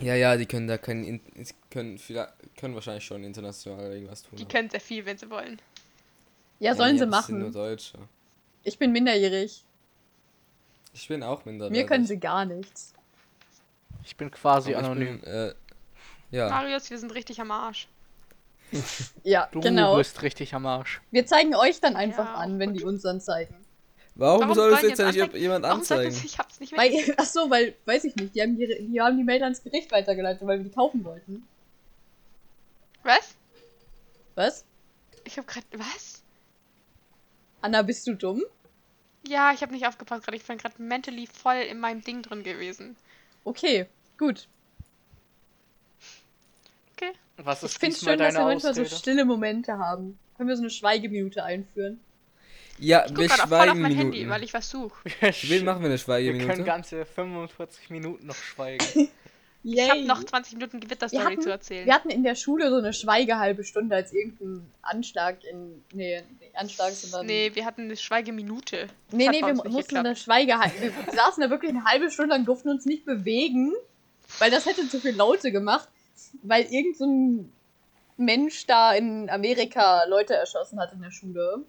Ja, 0.00 0.14
ja, 0.14 0.36
die 0.36 0.46
können 0.46 0.66
da 0.66 0.78
können, 0.78 1.20
vielleicht, 1.98 2.34
können 2.56 2.74
wahrscheinlich 2.74 3.04
schon 3.04 3.22
international 3.24 3.92
irgendwas 3.92 4.22
tun. 4.22 4.36
Die 4.36 4.42
aber- 4.44 4.52
können 4.52 4.70
sehr 4.70 4.80
viel, 4.80 5.04
wenn 5.06 5.16
sie 5.18 5.30
wollen. 5.30 5.60
Ja, 6.58 6.74
sollen 6.74 6.94
nee, 6.96 7.00
sie 7.04 7.08
das 7.10 7.26
sind 7.26 7.38
nur 7.38 7.48
machen. 7.48 7.52
Deutsche. 7.54 7.98
Ich 8.64 8.78
bin 8.78 8.92
minderjährig. 8.92 9.62
Ich 10.94 11.06
bin 11.08 11.22
auch 11.22 11.44
minderwertig. 11.44 11.82
Mir 11.82 11.86
können 11.86 12.06
sie 12.06 12.18
gar 12.18 12.44
nichts. 12.44 12.94
Ich 14.04 14.16
bin 14.16 14.30
quasi 14.30 14.74
Aber 14.74 14.80
ich 14.82 14.86
anonym. 14.86 15.20
Bin, 15.20 15.30
äh, 15.30 15.54
ja. 16.30 16.48
Marius, 16.48 16.90
wir 16.90 16.98
sind 16.98 17.14
richtig 17.14 17.40
am 17.40 17.50
Arsch. 17.50 17.88
Ja, 19.22 19.48
Du 19.52 19.60
genau. 19.60 19.96
bist 19.96 20.22
richtig 20.22 20.54
am 20.54 20.66
Arsch. 20.66 21.00
Wir 21.12 21.26
zeigen 21.26 21.54
euch 21.54 21.80
dann 21.80 21.94
einfach 21.94 22.24
Ja, 22.24 22.34
an, 22.36 22.58
wenn 22.58 22.74
die 22.74 22.82
uns 22.82 23.02
dann 23.02 23.20
zeigen. 23.20 23.54
Warum, 24.18 24.40
Warum 24.40 24.54
soll 24.54 24.72
es 24.72 24.80
jetzt 24.82 24.98
jetzt 24.98 25.06
nicht 25.14 25.22
anzeigen- 25.22 25.42
jemand 25.42 25.64
anzeigen? 25.66 26.16
ich 26.24 26.38
hab's 26.38 26.58
nicht 26.58 26.72
Weil, 26.76 26.90
weg? 26.92 27.14
ach 27.18 27.26
so, 27.26 27.50
weil, 27.50 27.74
weiß 27.84 28.04
ich 28.04 28.16
nicht, 28.16 28.34
die 28.34 28.40
haben 28.40 28.56
die, 28.56 28.66
die 28.88 29.00
haben 29.00 29.16
die 29.18 29.24
Mail 29.24 29.42
ans 29.42 29.62
Gericht 29.62 29.92
weitergeleitet, 29.92 30.46
weil 30.46 30.58
wir 30.58 30.64
die 30.64 30.70
kaufen 30.74 31.04
wollten. 31.04 31.46
Was? 33.02 33.34
Was? 34.34 34.64
Ich 35.24 35.36
hab 35.38 35.46
grad. 35.46 35.64
Was? 35.72 36.22
Anna, 37.60 37.82
bist 37.82 38.06
du 38.06 38.14
dumm? 38.14 38.42
Ja, 39.26 39.52
ich 39.52 39.60
habe 39.60 39.72
nicht 39.72 39.86
aufgepasst 39.86 40.24
gerade. 40.24 40.36
Ich 40.36 40.44
bin 40.44 40.56
gerade 40.58 40.80
mentally 40.80 41.26
voll 41.26 41.56
in 41.56 41.78
meinem 41.78 42.02
Ding 42.02 42.22
drin 42.22 42.42
gewesen. 42.42 42.96
Okay, 43.44 43.86
gut. 44.18 44.48
Okay. 46.96 47.12
Was 47.36 47.62
Ich 47.62 47.72
ist 47.72 47.78
finde 47.78 47.94
diesmal 47.96 48.12
schön, 48.14 48.18
dass 48.20 48.34
wir 48.34 48.40
manchmal 48.44 48.74
so 48.74 48.80
Ausrede? 48.82 48.96
stille 48.98 49.24
Momente 49.24 49.76
haben. 49.78 50.18
Können 50.36 50.48
wir 50.48 50.56
so 50.56 50.62
eine 50.62 50.70
Schweigeminute 50.70 51.44
einführen? 51.44 52.00
Ja, 52.78 53.04
Ich 53.06 53.16
wir 53.16 53.26
gerade 53.28 53.48
voll 53.48 53.58
auf 53.58 53.64
schweigen 53.64 53.80
mein 53.80 53.92
Handy, 53.96 54.18
Minuten. 54.18 54.30
weil 54.30 54.42
ich 54.44 54.52
was 54.54 54.68
suche. 54.70 54.94
Wen 55.42 55.64
machen 55.64 55.80
wir 55.80 55.86
eine 55.86 55.94
Wir 55.94 55.98
Schweigeminute? 55.98 56.46
können 56.46 56.64
ganze 56.64 57.04
45 57.06 57.90
Minuten 57.90 58.26
noch 58.26 58.36
schweigen. 58.36 58.84
Ich 59.68 59.90
habe 59.90 60.04
noch 60.04 60.22
20 60.22 60.52
Minuten 60.54 60.74
wir 60.74 60.80
Gewitterstory 60.86 61.24
hatten, 61.24 61.40
zu 61.40 61.50
erzählen. 61.50 61.86
wir 61.86 61.92
hatten 61.94 62.08
in 62.08 62.22
der 62.22 62.36
Schule 62.36 62.70
so 62.70 62.76
eine 62.76 62.92
Schweigehalbe 62.92 63.64
Stunde, 63.64 63.96
als 63.96 64.12
irgendein 64.12 64.64
Anschlag 64.80 65.42
in. 65.42 65.82
Nee, 65.92 66.22
nicht 66.38 66.54
Anschlag, 66.56 66.92
sondern. 66.92 67.26
Nee, 67.26 67.50
wir 67.52 67.64
hatten 67.64 67.80
eine 67.82 67.96
Schweigeminute. 67.96 68.86
nee, 69.10 69.26
Hat 69.26 69.34
nee 69.34 69.40
bei 69.40 69.48
wir 69.48 69.54
mussten 69.54 69.76
geklappt. 69.78 70.06
eine 70.06 70.14
Schweigehalbe. 70.14 70.80
Wir 70.82 70.92
saßen 71.16 71.42
da 71.42 71.50
wirklich 71.50 71.70
eine 71.72 71.82
halbe 71.84 72.12
Stunde 72.12 72.36
lang, 72.36 72.44
durften 72.44 72.68
uns 72.68 72.84
nicht 72.86 73.04
bewegen, 73.06 73.72
weil 74.38 74.52
das 74.52 74.66
hätte 74.66 74.88
zu 74.88 75.00
viel 75.00 75.16
Laute 75.16 75.50
gemacht, 75.50 75.88
weil 76.44 76.64
irgend 76.70 76.96
so 76.96 77.04
ein 77.04 77.52
Mensch 78.18 78.66
da 78.66 78.92
in 78.94 79.28
Amerika 79.30 80.04
Leute 80.04 80.34
erschossen 80.34 80.78
hat 80.78 80.92
in 80.92 81.02
der 81.02 81.10
Schule. 81.10 81.64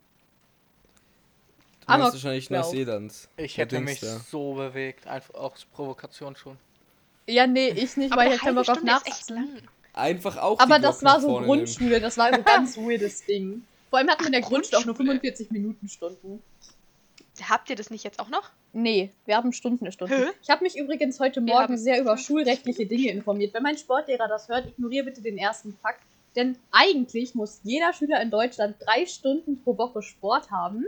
Du 1.88 1.94
meinst 1.94 2.13
wahrscheinlich. 2.13 2.50
Neuseeland. 2.50 3.13
Ich 3.38 3.58
hätte 3.58 3.75
Dings 3.77 3.89
mich 3.89 4.00
da. 4.01 4.20
so 4.29 4.53
bewegt, 4.56 5.08
einfach 5.08 5.34
aus 5.36 5.65
Provokation 5.74 6.36
schon. 6.36 6.58
Ja, 7.27 7.48
nee, 7.48 7.70
ich 7.70 7.98
nicht, 7.98 8.12
Aber 8.12 8.22
weil 8.22 8.34
ich 8.34 8.39
keinen 8.41 8.58
halbe 8.58 8.62
Bock 8.62 8.70
auf 8.70 8.77
Stunde 8.77 8.91
ist 8.94 9.08
echt 9.08 9.29
Nachsitzen. 9.29 9.36
lang. 9.36 9.62
Einfach 9.94 10.38
auch 10.38 10.60
Aber 10.60 10.75
die 10.77 10.82
das 10.84 11.03
war 11.03 11.20
so 11.20 11.27
vorne 11.29 11.48
nehmen. 11.48 11.58
Grundschule, 11.60 12.00
das 12.00 12.17
war 12.17 12.25
ein 12.27 12.44
ganz 12.46 12.77
weirdes 12.77 13.25
Ding. 13.25 13.63
Vor 13.89 14.00
allem 14.00 14.10
hatten 14.10 14.22
wir 14.22 14.27
in 14.27 14.32
der 14.34 14.41
Grundschule 14.41 14.79
auch 14.79 14.86
nur 14.86 14.96
Grundschule. 14.96 15.20
45 15.22 15.51
Minuten 15.51 15.88
Stunden. 15.89 16.44
Habt 17.50 17.70
ihr 17.70 17.75
das 17.75 17.89
nicht 17.89 18.03
jetzt 18.03 18.20
auch 18.20 18.29
noch? 18.29 18.50
Nee, 18.74 19.12
wir 19.25 19.36
haben 19.38 19.53
Stunden 19.53 19.86
eine 19.86 19.91
Stunde. 19.91 20.15
Hä? 20.15 20.32
Ich 20.41 20.50
habe 20.50 20.63
mich 20.63 20.77
übrigens 20.77 21.20
heute 21.20 21.39
Morgen 21.41 21.77
sehr 21.77 22.00
über 22.00 22.12
50 22.17 22.25
schulrechtliche 22.27 22.86
Dinge 22.86 23.12
informiert. 23.12 23.53
Wenn 23.53 23.63
mein 23.63 23.77
Sportlehrer 23.77 24.27
das 24.27 24.48
hört, 24.50 24.67
ignoriere 24.67 25.06
bitte 25.06 25.22
den 25.22 25.38
ersten 25.38 25.75
Fakt. 25.82 26.01
Denn 26.36 26.58
eigentlich 26.72 27.34
muss 27.36 27.60
jeder 27.63 27.94
Schüler 27.94 28.22
in 28.22 28.29
Deutschland 28.29 28.75
drei 28.79 29.06
Stunden 29.06 29.62
pro 29.63 29.77
Woche 29.77 30.01
Sport 30.01 30.51
haben. 30.51 30.86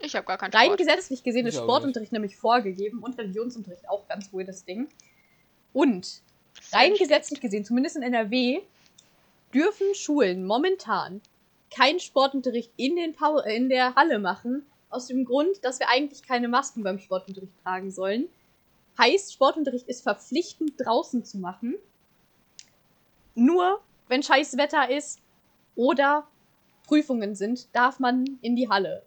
Ich 0.00 0.16
habe 0.16 0.26
gar 0.26 0.38
keinen 0.38 0.52
Rein 0.52 0.66
Sport. 0.66 0.78
gesetzlich 0.78 1.22
gesehen 1.22 1.46
ist 1.46 1.56
Sportunterricht 1.56 2.12
nämlich 2.12 2.36
vorgegeben 2.36 3.02
und 3.02 3.18
Religionsunterricht 3.18 3.88
auch 3.88 4.08
ganz 4.08 4.32
weirdes 4.32 4.64
Ding. 4.64 4.88
Und 5.72 6.22
rein 6.72 6.94
gesetzlich 6.94 7.40
gesehen, 7.40 7.64
zumindest 7.64 7.96
in 7.96 8.02
NRW, 8.02 8.60
dürfen 9.52 9.94
Schulen 9.94 10.46
momentan 10.46 11.20
keinen 11.70 12.00
Sportunterricht 12.00 12.72
in, 12.76 12.96
den 12.96 13.14
Pau 13.14 13.40
äh, 13.40 13.56
in 13.56 13.68
der 13.68 13.94
Halle 13.94 14.18
machen, 14.18 14.66
aus 14.88 15.06
dem 15.06 15.24
Grund, 15.24 15.64
dass 15.64 15.78
wir 15.78 15.88
eigentlich 15.88 16.22
keine 16.22 16.48
Masken 16.48 16.82
beim 16.82 16.98
Sportunterricht 16.98 17.52
tragen 17.62 17.90
sollen. 17.92 18.28
Heißt, 18.98 19.32
Sportunterricht 19.32 19.86
ist 19.86 20.02
verpflichtend 20.02 20.72
draußen 20.78 21.24
zu 21.24 21.38
machen. 21.38 21.76
Nur 23.36 23.80
wenn 24.08 24.22
scheiß 24.22 24.56
Wetter 24.56 24.90
ist 24.90 25.20
oder 25.76 26.26
Prüfungen 26.86 27.36
sind, 27.36 27.68
darf 27.72 28.00
man 28.00 28.38
in 28.42 28.56
die 28.56 28.68
Halle. 28.68 29.04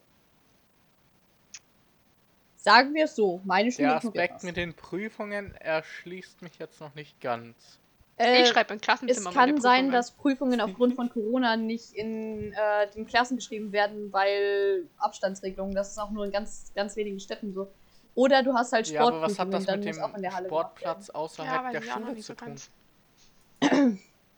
Sagen 2.64 2.94
wir 2.94 3.04
es 3.06 3.16
so, 3.18 3.42
meine 3.44 3.74
Schule 3.74 3.90
Der 3.90 3.98
Aspekt 3.98 4.36
das. 4.36 4.44
mit 4.44 4.56
den 4.56 4.74
Prüfungen 4.74 5.54
erschließt 5.56 6.42
mich 6.42 6.54
jetzt 6.60 6.80
noch 6.80 6.96
nicht 6.96 7.20
ganz. 7.20 7.78
Äh, 8.16 8.44
ich 8.44 8.48
schreibe 8.48 8.72
im 8.72 8.78
es 8.78 8.84
Klassenzimmer 8.84 9.34
kann 9.34 9.50
meine 9.50 9.60
sein, 9.60 9.92
dass 9.92 10.12
Prüfungen 10.12 10.62
aufgrund 10.62 10.96
von 10.96 11.10
Corona 11.10 11.58
nicht 11.58 11.92
in 11.92 12.54
äh, 12.54 12.90
den 12.96 13.06
Klassen 13.06 13.36
geschrieben 13.36 13.74
werden, 13.74 14.14
weil 14.14 14.88
Abstandsregelungen, 14.98 15.76
das 15.76 15.90
ist 15.92 15.98
auch 15.98 16.12
nur 16.12 16.24
in 16.24 16.32
ganz, 16.32 16.72
ganz 16.74 16.96
wenigen 16.96 17.20
Städten 17.20 17.54
so. 17.54 17.68
Oder 18.16 18.44
du 18.44 18.54
hast 18.54 18.72
halt 18.72 18.88
Ja, 18.88 19.08
aber 19.08 19.24
was 19.24 19.38
hat 19.38 19.50
Sportprüfungen, 19.50 19.52
das 19.52 19.66
dann 19.66 19.80
mit 19.82 19.96
dem 19.96 20.02
auch 20.02 20.16
in 20.16 20.22
der 20.22 20.34
Halle 20.34 20.48
gemacht 20.48 20.78
Sportplatz 20.78 21.08
ja, 21.08 21.16
außerhalb 21.16 21.64
weiß 21.66 21.72
der 21.74 21.82
Schule 21.82 22.16
zu 22.16 22.22
so 22.22 22.34
tun? 22.36 22.56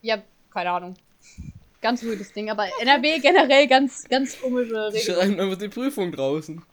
Ja, 0.01 0.17
keine 0.51 0.72
Ahnung. 0.72 0.96
Ganz 1.79 2.03
weirdes 2.03 2.34
Ding, 2.34 2.50
aber 2.50 2.65
NRW 2.82 3.20
generell 3.20 3.67
ganz, 3.67 4.10
ganz 4.10 4.41
komische 4.41 4.89
Die 4.91 4.98
Regelungen. 4.98 5.27
schreiben 5.27 5.39
einfach 5.39 5.58
die 5.60 5.70
Prüfung 5.70 6.12
draußen. 6.12 6.63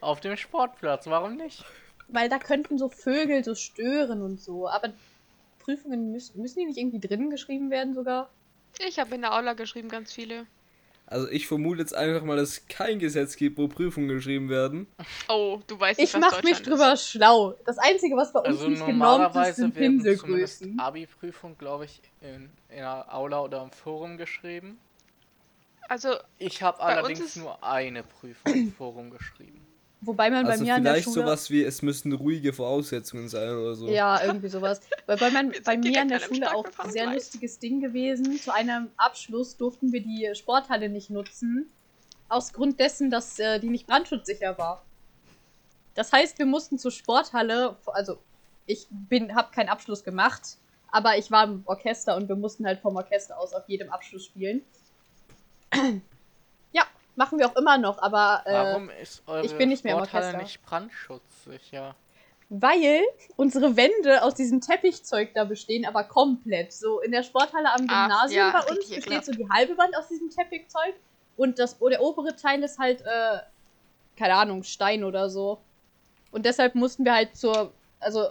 Auf 0.00 0.20
dem 0.20 0.36
Sportplatz, 0.36 1.06
warum 1.06 1.36
nicht? 1.36 1.64
Weil 2.08 2.28
da 2.28 2.38
könnten 2.38 2.78
so 2.78 2.88
Vögel 2.88 3.42
so 3.44 3.54
stören 3.54 4.22
und 4.22 4.40
so, 4.40 4.68
aber 4.68 4.92
Prüfungen 5.58 6.12
müssen, 6.12 6.40
müssen 6.40 6.60
die 6.60 6.66
nicht 6.66 6.78
irgendwie 6.78 7.00
drinnen 7.00 7.30
geschrieben 7.30 7.70
werden 7.70 7.94
sogar? 7.94 8.30
Ich 8.86 8.98
habe 8.98 9.14
in 9.14 9.22
der 9.22 9.34
Aula 9.34 9.54
geschrieben 9.54 9.88
ganz 9.88 10.12
viele. 10.12 10.46
Also 11.08 11.28
ich 11.28 11.46
vermute 11.46 11.80
jetzt 11.80 11.94
einfach 11.94 12.24
mal, 12.24 12.36
dass 12.36 12.48
es 12.50 12.68
kein 12.68 12.98
Gesetz 12.98 13.36
gibt, 13.36 13.58
wo 13.58 13.68
Prüfungen 13.68 14.08
geschrieben 14.08 14.48
werden. 14.48 14.88
Oh, 15.28 15.60
du 15.68 15.78
weißt 15.78 16.00
nicht, 16.00 16.08
Ich 16.08 16.14
was 16.14 16.20
mach 16.20 16.42
mich 16.42 16.56
Deutschland 16.58 16.66
drüber 16.80 16.96
schlau. 16.96 17.54
Das 17.64 17.78
Einzige, 17.78 18.16
was 18.16 18.32
bei 18.32 18.40
uns 18.40 18.48
Also 18.48 18.68
nicht 18.68 18.84
genormt 18.86 19.34
ist, 19.36 19.56
sind 19.56 19.74
Pinselgrößen. 19.74 20.78
Abi-Prüfung, 20.80 21.56
glaube 21.58 21.84
ich, 21.84 22.00
in, 22.20 22.50
in 22.68 22.78
einer 22.78 23.12
Aula 23.14 23.40
oder 23.42 23.62
im 23.62 23.70
Forum 23.70 24.16
geschrieben. 24.16 24.78
ist. 25.80 25.90
Also, 25.90 26.16
Ich 26.38 26.62
habe 26.62 26.80
allerdings 26.80 27.20
ist- 27.20 27.36
nur 27.36 27.62
eine 27.62 28.02
Prüfung 28.02 28.52
im 28.52 28.72
Forum 28.72 29.10
geschrieben. 29.10 29.64
Wobei 30.06 30.30
man 30.30 30.44
bei 30.44 30.52
Also 30.52 30.64
mir 30.64 30.74
an 30.76 30.84
der 30.84 30.92
vielleicht 30.94 31.04
Schule. 31.06 31.22
sowas 31.22 31.50
wie, 31.50 31.64
es 31.64 31.82
müssten 31.82 32.12
ruhige 32.12 32.52
Voraussetzungen 32.52 33.28
sein 33.28 33.50
oder 33.56 33.74
so. 33.74 33.88
Ja, 33.88 34.22
irgendwie 34.24 34.48
sowas. 34.48 34.80
Weil 35.06 35.16
bei, 35.16 35.30
mein, 35.30 35.52
bei 35.64 35.76
mir 35.76 36.00
an 36.00 36.08
der 36.08 36.20
Schule 36.20 36.54
auch 36.54 36.60
Starkbefahren 36.60 36.92
sehr 36.92 37.12
lustiges 37.12 37.58
Ding 37.58 37.80
gewesen. 37.80 38.38
Zu 38.38 38.54
einem 38.54 38.90
Abschluss 38.96 39.56
durften 39.56 39.92
wir 39.92 40.00
die 40.02 40.30
Sporthalle 40.34 40.88
nicht 40.88 41.10
nutzen. 41.10 41.70
Aus 42.28 42.52
Grund 42.52 42.78
dessen, 42.80 43.10
dass 43.10 43.38
äh, 43.38 43.58
die 43.60 43.68
nicht 43.68 43.86
brandschutzsicher 43.86 44.56
war. 44.58 44.84
Das 45.94 46.12
heißt, 46.12 46.38
wir 46.38 46.46
mussten 46.46 46.78
zur 46.78 46.90
Sporthalle, 46.90 47.76
also 47.86 48.18
ich 48.66 48.86
bin, 48.90 49.34
habe 49.34 49.50
keinen 49.52 49.68
Abschluss 49.68 50.04
gemacht, 50.04 50.58
aber 50.90 51.16
ich 51.16 51.30
war 51.30 51.44
im 51.44 51.62
Orchester 51.66 52.16
und 52.16 52.28
wir 52.28 52.36
mussten 52.36 52.66
halt 52.66 52.80
vom 52.80 52.96
Orchester 52.96 53.38
aus 53.38 53.52
auf 53.54 53.68
jedem 53.68 53.90
Abschluss 53.90 54.24
spielen. 54.26 54.62
Machen 57.16 57.38
wir 57.38 57.48
auch 57.48 57.56
immer 57.56 57.78
noch, 57.78 57.98
aber 58.00 58.42
äh, 58.44 58.52
Warum 58.52 58.90
ist 58.90 59.22
eure 59.26 59.44
ich 59.44 59.56
bin 59.56 59.68
nicht 59.68 59.84
mehr 59.84 59.94
im 59.94 60.00
Sporthalle 60.00 60.26
Orchester. 60.26 60.42
nicht 60.42 60.62
brandschutzsicher? 60.64 61.96
Weil 62.48 63.02
unsere 63.34 63.76
Wände 63.76 64.22
aus 64.22 64.34
diesem 64.34 64.60
Teppichzeug 64.60 65.34
da 65.34 65.44
bestehen, 65.44 65.84
aber 65.84 66.04
komplett. 66.04 66.72
So 66.72 67.00
in 67.00 67.10
der 67.10 67.24
Sporthalle 67.24 67.72
am 67.72 67.86
Ach, 67.88 68.06
Gymnasium 68.06 68.46
ja, 68.46 68.52
bei 68.52 68.70
uns 68.70 68.78
richtig 68.88 68.96
besteht 69.04 69.24
so 69.24 69.32
die 69.32 69.48
halbe 69.48 69.76
Wand 69.76 69.96
aus 69.96 70.06
diesem 70.08 70.30
Teppichzeug 70.30 70.94
und 71.36 71.58
das, 71.58 71.78
der 71.78 72.00
obere 72.00 72.36
Teil 72.36 72.62
ist 72.62 72.78
halt, 72.78 73.00
äh, 73.02 73.38
keine 74.16 74.34
Ahnung, 74.34 74.62
Stein 74.62 75.02
oder 75.02 75.28
so. 75.28 75.58
Und 76.30 76.46
deshalb 76.46 76.74
mussten 76.74 77.04
wir 77.04 77.14
halt 77.14 77.36
zur, 77.36 77.72
also 77.98 78.28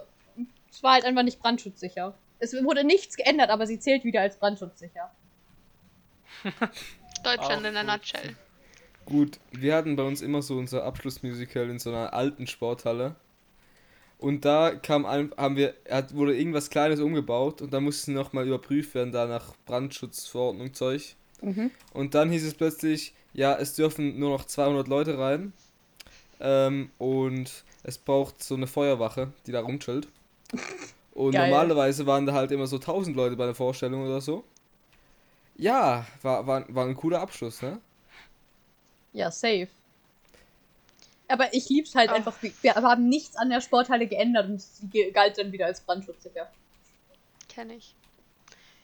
es 0.70 0.82
war 0.82 0.94
halt 0.94 1.04
einfach 1.04 1.22
nicht 1.22 1.40
brandschutzsicher. 1.40 2.14
Es 2.38 2.52
wurde 2.64 2.84
nichts 2.84 3.16
geändert, 3.16 3.50
aber 3.50 3.66
sie 3.66 3.78
zählt 3.78 4.04
wieder 4.04 4.20
als 4.20 4.36
brandschutzsicher. 4.36 5.10
Deutschland 7.22 7.64
Auch 7.64 7.70
in 7.70 7.74
gut. 7.74 7.86
nutshell. 7.86 8.36
Gut, 9.06 9.38
wir 9.52 9.74
hatten 9.76 9.94
bei 9.94 10.02
uns 10.02 10.20
immer 10.20 10.42
so 10.42 10.58
unser 10.58 10.84
Abschlussmusical 10.84 11.70
in 11.70 11.78
so 11.78 11.90
einer 11.90 12.12
alten 12.12 12.46
Sporthalle. 12.46 13.14
Und 14.18 14.44
da 14.44 14.74
kam 14.74 15.06
ein, 15.06 15.32
haben 15.36 15.56
wir, 15.56 15.74
hat, 15.88 16.14
wurde 16.14 16.36
irgendwas 16.36 16.70
Kleines 16.70 17.00
umgebaut 17.00 17.62
und 17.62 17.72
da 17.72 17.80
musste 17.80 18.12
nochmal 18.12 18.46
überprüft 18.46 18.94
werden, 18.94 19.12
da 19.12 19.26
nach 19.26 19.54
Brandschutzverordnung 19.66 20.74
Zeug. 20.74 21.14
Mhm. 21.40 21.70
Und 21.92 22.14
dann 22.14 22.30
hieß 22.30 22.44
es 22.44 22.54
plötzlich, 22.54 23.14
ja, 23.32 23.54
es 23.54 23.74
dürfen 23.74 24.18
nur 24.18 24.30
noch 24.30 24.44
200 24.44 24.88
Leute 24.88 25.18
rein. 25.18 25.52
Ähm, 26.40 26.90
und 26.98 27.64
es 27.82 27.98
braucht 27.98 28.42
so 28.42 28.56
eine 28.56 28.66
Feuerwache, 28.66 29.32
die 29.46 29.52
da 29.52 29.60
rumchillt. 29.60 30.08
Und 31.12 31.32
Geil. 31.32 31.48
normalerweise 31.48 32.06
waren 32.06 32.26
da 32.26 32.34
halt 32.34 32.52
immer 32.52 32.66
so 32.66 32.76
1000 32.76 33.16
Leute 33.16 33.36
bei 33.36 33.46
der 33.46 33.54
Vorstellung 33.54 34.04
oder 34.04 34.20
so. 34.20 34.44
Ja, 35.56 36.06
war, 36.20 36.46
war, 36.46 36.66
war 36.68 36.84
ein 36.84 36.94
cooler 36.94 37.22
Abschluss, 37.22 37.62
ne? 37.62 37.80
Ja, 39.16 39.30
safe. 39.30 39.68
Aber 41.26 41.52
ich 41.54 41.68
lieb's 41.70 41.94
halt 41.94 42.10
Ach. 42.10 42.14
einfach. 42.16 42.36
wie- 42.42 42.52
Wir 42.60 42.74
haben 42.74 43.08
nichts 43.08 43.34
an 43.36 43.48
der 43.48 43.62
Sporthalle 43.62 44.06
geändert 44.06 44.46
und 44.48 44.60
sie 44.60 45.10
galt 45.10 45.38
dann 45.38 45.50
wieder 45.52 45.64
als 45.66 45.80
brandschutzsicher. 45.80 46.50
Kenne 47.48 47.74
ich. 47.76 47.94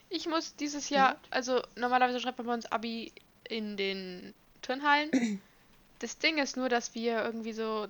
Ich 0.08 0.26
muss 0.26 0.56
dieses 0.56 0.88
Jahr, 0.88 1.16
also 1.30 1.62
normalerweise 1.76 2.18
schreibt 2.18 2.38
man 2.38 2.46
bei 2.46 2.54
uns 2.54 2.66
Abi 2.72 3.12
in 3.48 3.76
den 3.76 4.34
Turnhallen. 4.62 5.10
Das 5.98 6.18
Ding 6.18 6.38
ist 6.38 6.56
nur, 6.56 6.68
dass 6.68 6.96
wir 6.96 7.22
irgendwie 7.22 7.52
so 7.52 7.86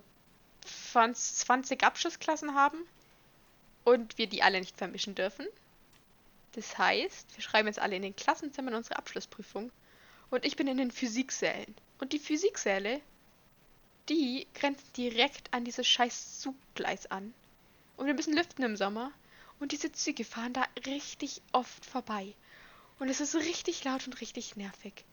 20, 0.92 1.34
20 1.46 1.82
Abschlussklassen 1.82 2.54
haben 2.54 2.76
und 3.84 4.18
wir 4.18 4.26
die 4.26 4.42
alle 4.42 4.60
nicht 4.60 4.76
vermischen 4.76 5.14
dürfen. 5.14 5.46
Das 6.54 6.76
heißt, 6.76 7.34
wir 7.34 7.42
schreiben 7.42 7.68
jetzt 7.68 7.78
alle 7.78 7.96
in 7.96 8.02
den 8.02 8.14
Klassenzimmern 8.14 8.74
unsere 8.74 8.96
Abschlussprüfung 8.98 9.72
und 10.32 10.46
ich 10.46 10.56
bin 10.56 10.66
in 10.66 10.78
den 10.78 10.90
Physiksälen. 10.90 11.74
Und 11.98 12.12
die 12.12 12.18
Physiksäle, 12.18 13.00
die 14.08 14.46
grenzen 14.54 14.90
direkt 14.96 15.52
an 15.52 15.64
dieses 15.64 15.86
scheiß 15.86 16.40
Zuggleis 16.40 17.06
an. 17.06 17.34
Und 17.96 18.06
wir 18.06 18.14
müssen 18.14 18.34
lüften 18.34 18.64
im 18.64 18.76
Sommer. 18.76 19.12
Und 19.60 19.72
diese 19.72 19.92
Züge 19.92 20.24
fahren 20.24 20.54
da 20.54 20.64
richtig 20.86 21.42
oft 21.52 21.84
vorbei. 21.84 22.34
Und 22.98 23.10
es 23.10 23.20
ist 23.20 23.34
richtig 23.34 23.84
laut 23.84 24.06
und 24.06 24.20
richtig 24.20 24.56
nervig. 24.56 25.04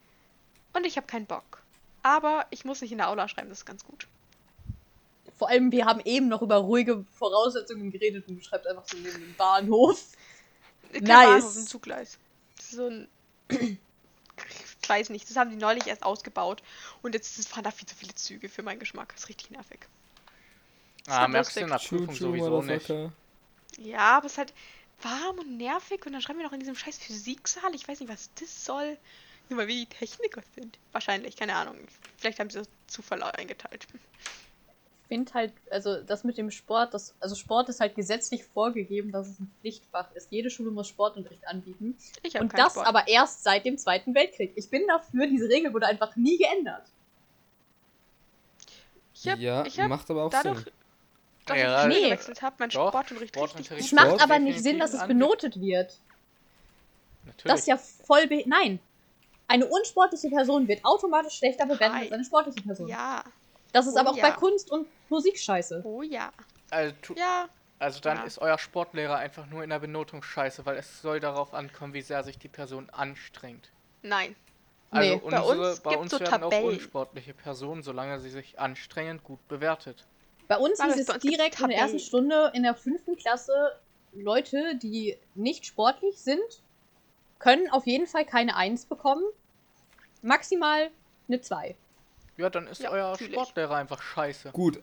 Und 0.74 0.86
ich 0.86 0.96
habe 0.96 1.06
keinen 1.06 1.26
Bock. 1.26 1.62
Aber 2.02 2.48
ich 2.50 2.64
muss 2.64 2.82
nicht 2.82 2.94
in 2.94 3.00
der 3.00 3.10
Aula 3.10 3.28
schreiben, 3.28 3.50
das 3.50 3.60
ist 3.60 3.66
ganz 3.66 3.84
gut. 3.84 4.08
Vor 5.38 5.50
allem, 5.50 5.72
wir 5.72 5.86
haben 5.86 6.00
eben 6.06 6.30
noch 6.30 6.42
über 6.42 6.56
ruhige 6.56 7.06
Voraussetzungen 7.18 7.92
geredet 7.92 8.28
und 8.30 8.38
du 8.38 8.42
schreibst 8.42 8.68
einfach 8.68 8.88
so 8.88 8.98
neben 8.98 9.20
dem 9.20 9.36
Bahnhof. 9.36 10.14
Kein 10.94 11.04
Nice. 11.04 11.28
Bahnhof, 11.28 11.56
ein 11.58 11.68
Zuggleis. 11.68 12.20
So 12.62 12.88
ein. 12.88 13.10
Ich 14.90 14.96
weiß 14.96 15.10
nicht, 15.12 15.30
das 15.30 15.38
haben 15.38 15.52
die 15.52 15.56
neulich 15.56 15.86
erst 15.86 16.02
ausgebaut. 16.02 16.64
Und 17.04 17.14
jetzt 17.14 17.48
fahren 17.48 17.64
da 17.64 17.70
viel 17.70 17.88
zu 17.88 17.96
viele 17.96 18.16
Züge 18.16 18.50
für 18.50 18.64
meinen 18.64 18.80
Geschmack. 18.80 19.14
Das 19.14 19.22
ist 19.26 19.30
richtig 19.30 19.52
nervig. 19.52 19.82
Das 21.06 21.16
Ah, 21.16 21.28
merkst 21.28 21.56
du 21.56 21.60
in 21.60 21.68
der. 21.68 21.78
Prüfung 21.78 22.16
sowieso 22.16 22.64
nicht. 22.64 22.92
Ja, 23.78 24.18
aber 24.18 24.26
es 24.26 24.32
ist 24.32 24.38
halt 24.40 24.54
warm 25.04 25.38
und 25.38 25.58
nervig. 25.58 26.04
Und 26.08 26.14
dann 26.14 26.24
schreiben 26.24 26.40
wir 26.40 26.46
noch 26.48 26.54
in 26.54 26.60
diesem 26.60 26.76
scheiß 26.76 26.98
Physiksaal. 26.98 27.76
Ich 27.76 27.88
weiß 27.88 28.00
nicht, 28.00 28.10
was 28.10 28.32
das 28.40 28.66
soll. 28.66 28.98
Nur 29.50 29.60
weil 29.60 29.68
wir 29.68 29.76
die 29.76 29.86
Techniker 29.86 30.42
sind. 30.56 30.80
Wahrscheinlich, 30.92 31.36
keine 31.36 31.54
Ahnung. 31.54 31.78
Vielleicht 32.18 32.40
haben 32.40 32.50
sie 32.50 32.58
das 32.58 32.68
Zufall 32.88 33.22
eingeteilt. 33.22 33.86
Ich 35.10 35.16
finde 35.16 35.34
halt, 35.34 35.54
also 35.72 36.04
das 36.04 36.24
mit 36.24 36.38
dem 36.38 36.52
Sport, 36.52 36.94
das, 36.94 37.16
also 37.20 37.34
Sport 37.34 37.68
ist 37.70 37.80
halt 37.80 37.96
gesetzlich 37.96 38.44
vorgegeben, 38.44 39.12
dass 39.12 39.28
es 39.28 39.40
ein 39.40 39.52
Pflichtfach 39.60 40.12
ist. 40.14 40.32
Jede 40.32 40.52
Schule 40.52 40.70
muss 40.70 40.88
Sportunterricht 40.88 41.48
anbieten. 41.48 41.98
Ich 42.22 42.36
habe 42.36 42.46
Und 42.46 42.54
das 42.56 42.74
Sport. 42.74 42.86
aber 42.86 43.08
erst 43.08 43.44
seit 43.44 43.66
dem 43.66 43.80
Zweiten 43.80 44.14
Weltkrieg. 44.14 44.54
Ich 44.56 44.70
bin 44.70 44.86
dafür, 44.86 45.26
diese 45.26 45.50
Regel 45.50 45.74
wurde 45.74 45.88
einfach 45.88 46.16
nie 46.16 46.38
geändert. 46.38 46.84
Ich 49.16 49.28
hab, 49.28 49.40
ja, 49.40 49.66
ich 49.66 49.80
hab 49.80 49.90
macht 49.90 50.12
aber 50.12 50.26
auch 50.26 50.30
dadurch, 50.30 50.60
Sinn. 50.60 50.74
dass 51.48 51.58
Ja, 51.58 51.88
nee. 51.88 52.04
gewechselt 52.04 52.44
habe, 52.44 52.58
mein 52.60 52.70
Doch, 52.70 52.90
Sportunterricht 52.90 53.22
richtig 53.36 53.40
Sportunterricht 53.40 53.86
Es. 53.86 53.90
Sport 53.90 54.12
macht 54.12 54.22
aber 54.22 54.38
nicht 54.38 54.62
Sinn, 54.62 54.78
dass 54.78 54.94
es 54.94 55.08
benotet 55.08 55.60
wird. 55.60 56.00
Natürlich. 57.26 57.44
Das 57.46 57.62
ist 57.62 57.68
ja 57.68 57.78
voll 57.78 58.28
be 58.28 58.44
Nein. 58.46 58.80
Eine 59.48 59.66
unsportliche 59.66 60.30
Person 60.30 60.68
wird 60.68 60.86
automatisch 60.86 61.34
schlechter 61.34 61.66
bewertet 61.66 61.96
als 61.96 62.12
eine 62.12 62.24
sportliche 62.24 62.62
Person. 62.62 62.88
Ja, 62.88 63.24
Das 63.72 63.88
ist 63.88 63.96
Oh 63.96 64.00
aber 64.00 64.12
auch 64.12 64.18
ja. 64.18 64.30
bei 64.30 64.32
Kunst 64.36 64.72
und 64.72 64.88
Musik 65.10 65.38
scheiße. 65.40 65.82
Oh 65.84 66.02
ja. 66.02 66.32
Also, 66.72 66.96
tu, 67.02 67.14
Ja. 67.16 67.48
also 67.78 68.00
dann 68.00 68.18
Ja. 68.18 68.24
ist 68.24 68.40
euer 68.40 68.58
Sportlehrer 68.58 69.18
einfach 69.18 69.46
nur 69.48 69.64
in 69.64 69.70
der 69.70 69.80
Benotung 69.80 70.24
scheiße, 70.24 70.66
weil 70.66 70.78
es 70.78 71.02
soll 71.02 71.20
darauf 71.20 71.54
ankommen, 71.54 71.94
wie 71.94 72.02
sehr 72.02 72.24
sich 72.24 72.38
die 72.38 72.48
Person 72.48 72.90
anstrengt. 72.90 73.72
Nein. 74.02 74.36
Also 74.92 75.16
Nee. 75.16 75.22
unsere, 75.22 75.42
Bei 75.44 75.70
uns 75.70 75.80
bei 75.82 75.98
uns 75.98 76.12
so 76.12 76.20
werden 76.20 76.44
auch 76.44 76.50
Tabellen. 76.50 76.66
unsportliche 76.76 77.34
Personen, 77.34 77.84
solange 77.84 78.20
sie 78.20 78.30
sich 78.32 78.60
anstrengen, 78.60 79.22
gut 79.24 79.46
bewertet. 79.48 80.06
Bei 80.48 80.58
uns 80.58 80.80
bei 80.80 80.88
es 80.88 81.06
direkt 81.20 81.60
in 81.60 81.68
der 81.70 81.78
ersten. 81.78 82.00
Stunde 82.00 82.52
in 82.56 82.64
der 82.64 82.74
fünften 82.74 83.16
Klasse, 83.16 83.80
Leute, 84.14 84.76
die 84.82 85.16
nicht 85.36 85.68
sportlich 85.68 86.18
sind, 86.18 86.64
können 87.38 87.70
auf 87.70 87.86
jeden 87.86 88.08
Fall 88.08 88.26
keine 88.26 88.56
Eins 88.56 88.88
bekommen. 88.88 89.24
Maximal 90.24 90.90
eine 91.28 91.40
2. 91.40 91.76
Ja, 92.40 92.50
dann 92.50 92.68
ist 92.68 92.82
Ja, 92.82 92.90
euer. 92.92 93.18
Sportlehrer 93.18 93.76
einfach 93.76 94.02
scheiße. 94.02 94.52
Gut. 94.54 94.80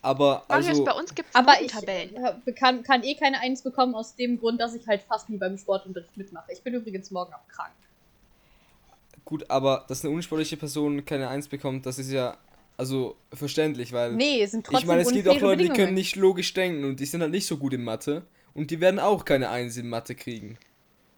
Aber 0.00 0.44
Marius, 0.48 0.68
also 0.68 0.84
bei 0.84 0.92
uns 0.92 1.14
gibt 1.14 1.28
es 1.30 1.34
Aber 1.34 1.60
ich 1.60 1.72
Tabellen. 1.72 2.14
äh, 2.46 2.52
kann, 2.52 2.82
kann 2.82 3.02
eh 3.02 3.14
keine 3.16 3.40
Eins 3.40 3.62
bekommen, 3.62 3.94
aus 3.94 4.14
dem 4.14 4.38
Grund, 4.38 4.60
dass 4.60 4.74
ich 4.74 4.86
halt 4.86 5.02
fast 5.02 5.28
nie 5.30 5.38
beim 5.38 5.56
Sportunterricht 5.58 6.16
mitmache. 6.16 6.52
Ich 6.52 6.62
bin 6.62 6.74
übrigens 6.74 7.10
morgen 7.10 7.32
auch 7.32 7.48
krank. 7.48 7.72
gut, 9.24 9.48
aber 9.50 9.84
dass 9.88 10.04
eine 10.04 10.14
unsportliche 10.14 10.56
Person 10.56 11.04
keine 11.04 11.28
Eins 11.28 11.48
bekommt, 11.48 11.86
das 11.86 11.98
ist 11.98 12.10
ja 12.12 12.36
also 12.76 13.16
verständlich, 13.32 13.92
weil 13.92 14.12
Nee, 14.12 14.42
es 14.42 14.50
sind 14.50 14.66
trotzdem 14.66 14.80
ich 14.80 14.86
meine, 14.86 15.02
es 15.02 15.12
gibt 15.12 15.28
auch 15.28 15.40
Leute, 15.40 15.62
die 15.62 15.68
können 15.70 15.94
nicht 15.94 16.16
logisch 16.16 16.52
denken 16.52 16.84
und 16.84 17.00
die 17.00 17.06
sind 17.06 17.22
halt 17.22 17.30
nicht 17.30 17.46
so 17.46 17.56
gut 17.56 17.72
in 17.72 17.82
Mathe 17.84 18.22
und 18.52 18.70
die 18.70 18.80
werden 18.80 19.00
auch 19.00 19.24
keine 19.24 19.48
Eins 19.48 19.76
in 19.78 19.88
Mathe 19.88 20.14
kriegen. 20.14 20.58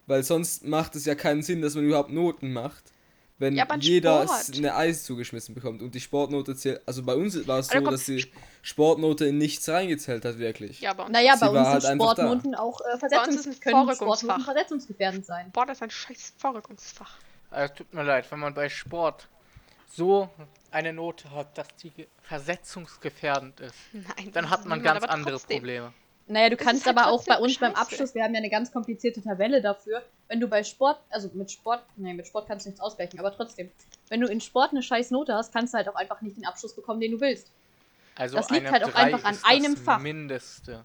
Weil 0.06 0.22
sonst 0.22 0.64
macht 0.64 0.94
es 0.94 1.04
ja 1.06 1.16
keinen 1.16 1.42
Sinn, 1.42 1.60
dass 1.62 1.74
man 1.74 1.84
überhaupt 1.84 2.10
Noten 2.10 2.52
macht, 2.52 2.84
wenn 3.38 3.54
Ja, 3.54 3.64
aber 3.64 3.76
jeder 3.76 4.26
Sport. 4.26 4.56
eine 4.56 4.74
Eins 4.74 5.04
zugeschmissen 5.04 5.54
bekommt 5.54 5.82
und 5.82 5.94
die 5.94 6.00
Sportnote 6.00 6.56
zählt. 6.56 6.80
Also 6.86 7.02
bei 7.02 7.14
uns 7.14 7.34
war 7.46 7.58
es 7.58 7.68
Aber 7.70 7.78
so, 7.78 7.84
komm, 7.84 7.92
dass 7.92 8.04
die 8.04 8.24
Sportnote 8.62 9.26
in 9.26 9.38
nichts 9.38 9.68
reingezählt 9.68 10.24
hat, 10.24 10.38
wirklich. 10.38 10.80
Ja, 10.80 10.92
bei 10.94 11.02
uns. 11.04 11.12
Naja, 11.12 11.36
bei 11.38 11.48
uns 11.48 11.58
halt 11.68 11.82
sind 11.82 11.90
einfach 11.92 12.14
da. 12.14 12.22
Sportnoten 12.22 12.54
auch 12.54 12.80
äh, 12.80 12.98
Versetzungs 12.98 13.46
ein 13.46 13.60
können. 13.60 13.94
Sportnoten 13.94 14.40
versetzungsgefährdend 14.44 15.26
sein. 15.26 15.50
Boah, 15.52 15.66
das 15.66 15.78
ist 15.78 15.82
ein 15.82 15.90
scheiß 15.90 16.34
Vorrückungsfach. 16.38 17.16
Also 17.50 17.74
tut 17.74 17.92
mir 17.94 18.02
leid, 18.02 18.30
wenn 18.30 18.38
man 18.40 18.54
bei 18.54 18.68
Sport 18.68 19.28
so 19.94 20.28
eine 20.70 20.92
Note 20.92 21.30
hat, 21.30 21.56
dass 21.56 21.68
die 21.82 21.90
ge- 21.90 22.06
versetzungsgefährdend 22.22 23.60
ist, 23.60 23.74
Nein. 23.92 24.30
dann 24.32 24.50
hat 24.50 24.64
man 24.66 24.82
ganz 24.82 25.02
aber 25.04 25.12
andere 25.12 25.32
trotzdem. 25.36 25.58
Probleme. 25.58 25.92
Naja, 26.28 26.50
du 26.50 26.56
Es 26.56 26.62
kannst 26.62 26.80
ist 26.82 26.86
halt 26.86 26.96
aber 26.98 27.08
auch 27.12 27.24
bei 27.24 27.38
uns 27.38 27.56
beim 27.58 27.70
scheiße. 27.72 27.80
Abschluss, 27.82 28.14
wir 28.14 28.24
haben 28.24 28.34
ja 28.34 28.38
eine 28.38 28.50
ganz 28.50 28.72
komplizierte 28.72 29.22
Tabelle 29.22 29.60
dafür. 29.62 30.02
Wenn 30.28 30.40
du 30.40 30.48
bei 30.48 30.64
Sport, 30.64 30.98
also 31.10 31.30
mit 31.34 31.50
Sport, 31.52 31.84
nee, 31.96 32.14
mit 32.14 32.26
Sport 32.26 32.48
kannst 32.48 32.66
du 32.66 32.70
nichts 32.70 32.80
ausgleichen, 32.80 33.20
aber 33.20 33.32
trotzdem, 33.34 33.70
wenn 34.08 34.20
du 34.20 34.26
in 34.26 34.40
Sport 34.40 34.72
eine 34.72 34.82
scheiß 34.82 35.12
Note 35.12 35.34
hast, 35.34 35.52
kannst 35.52 35.72
du 35.72 35.78
halt 35.78 35.88
auch 35.88 35.94
einfach 35.94 36.20
nicht 36.22 36.36
den 36.36 36.44
Abschluss 36.44 36.74
bekommen, 36.74 37.00
den 37.00 37.12
du 37.12 37.20
willst. 37.20 37.50
Also 38.16 38.36
Das 38.38 38.50
liegt 38.50 38.68
halt 38.70 38.82
auch 38.82 38.90
3 38.90 38.98
einfach 39.14 39.24
an 39.24 39.38
einem 39.44 39.74
das 39.74 39.84
Fach. 39.84 40.00
Mindeste, 40.00 40.84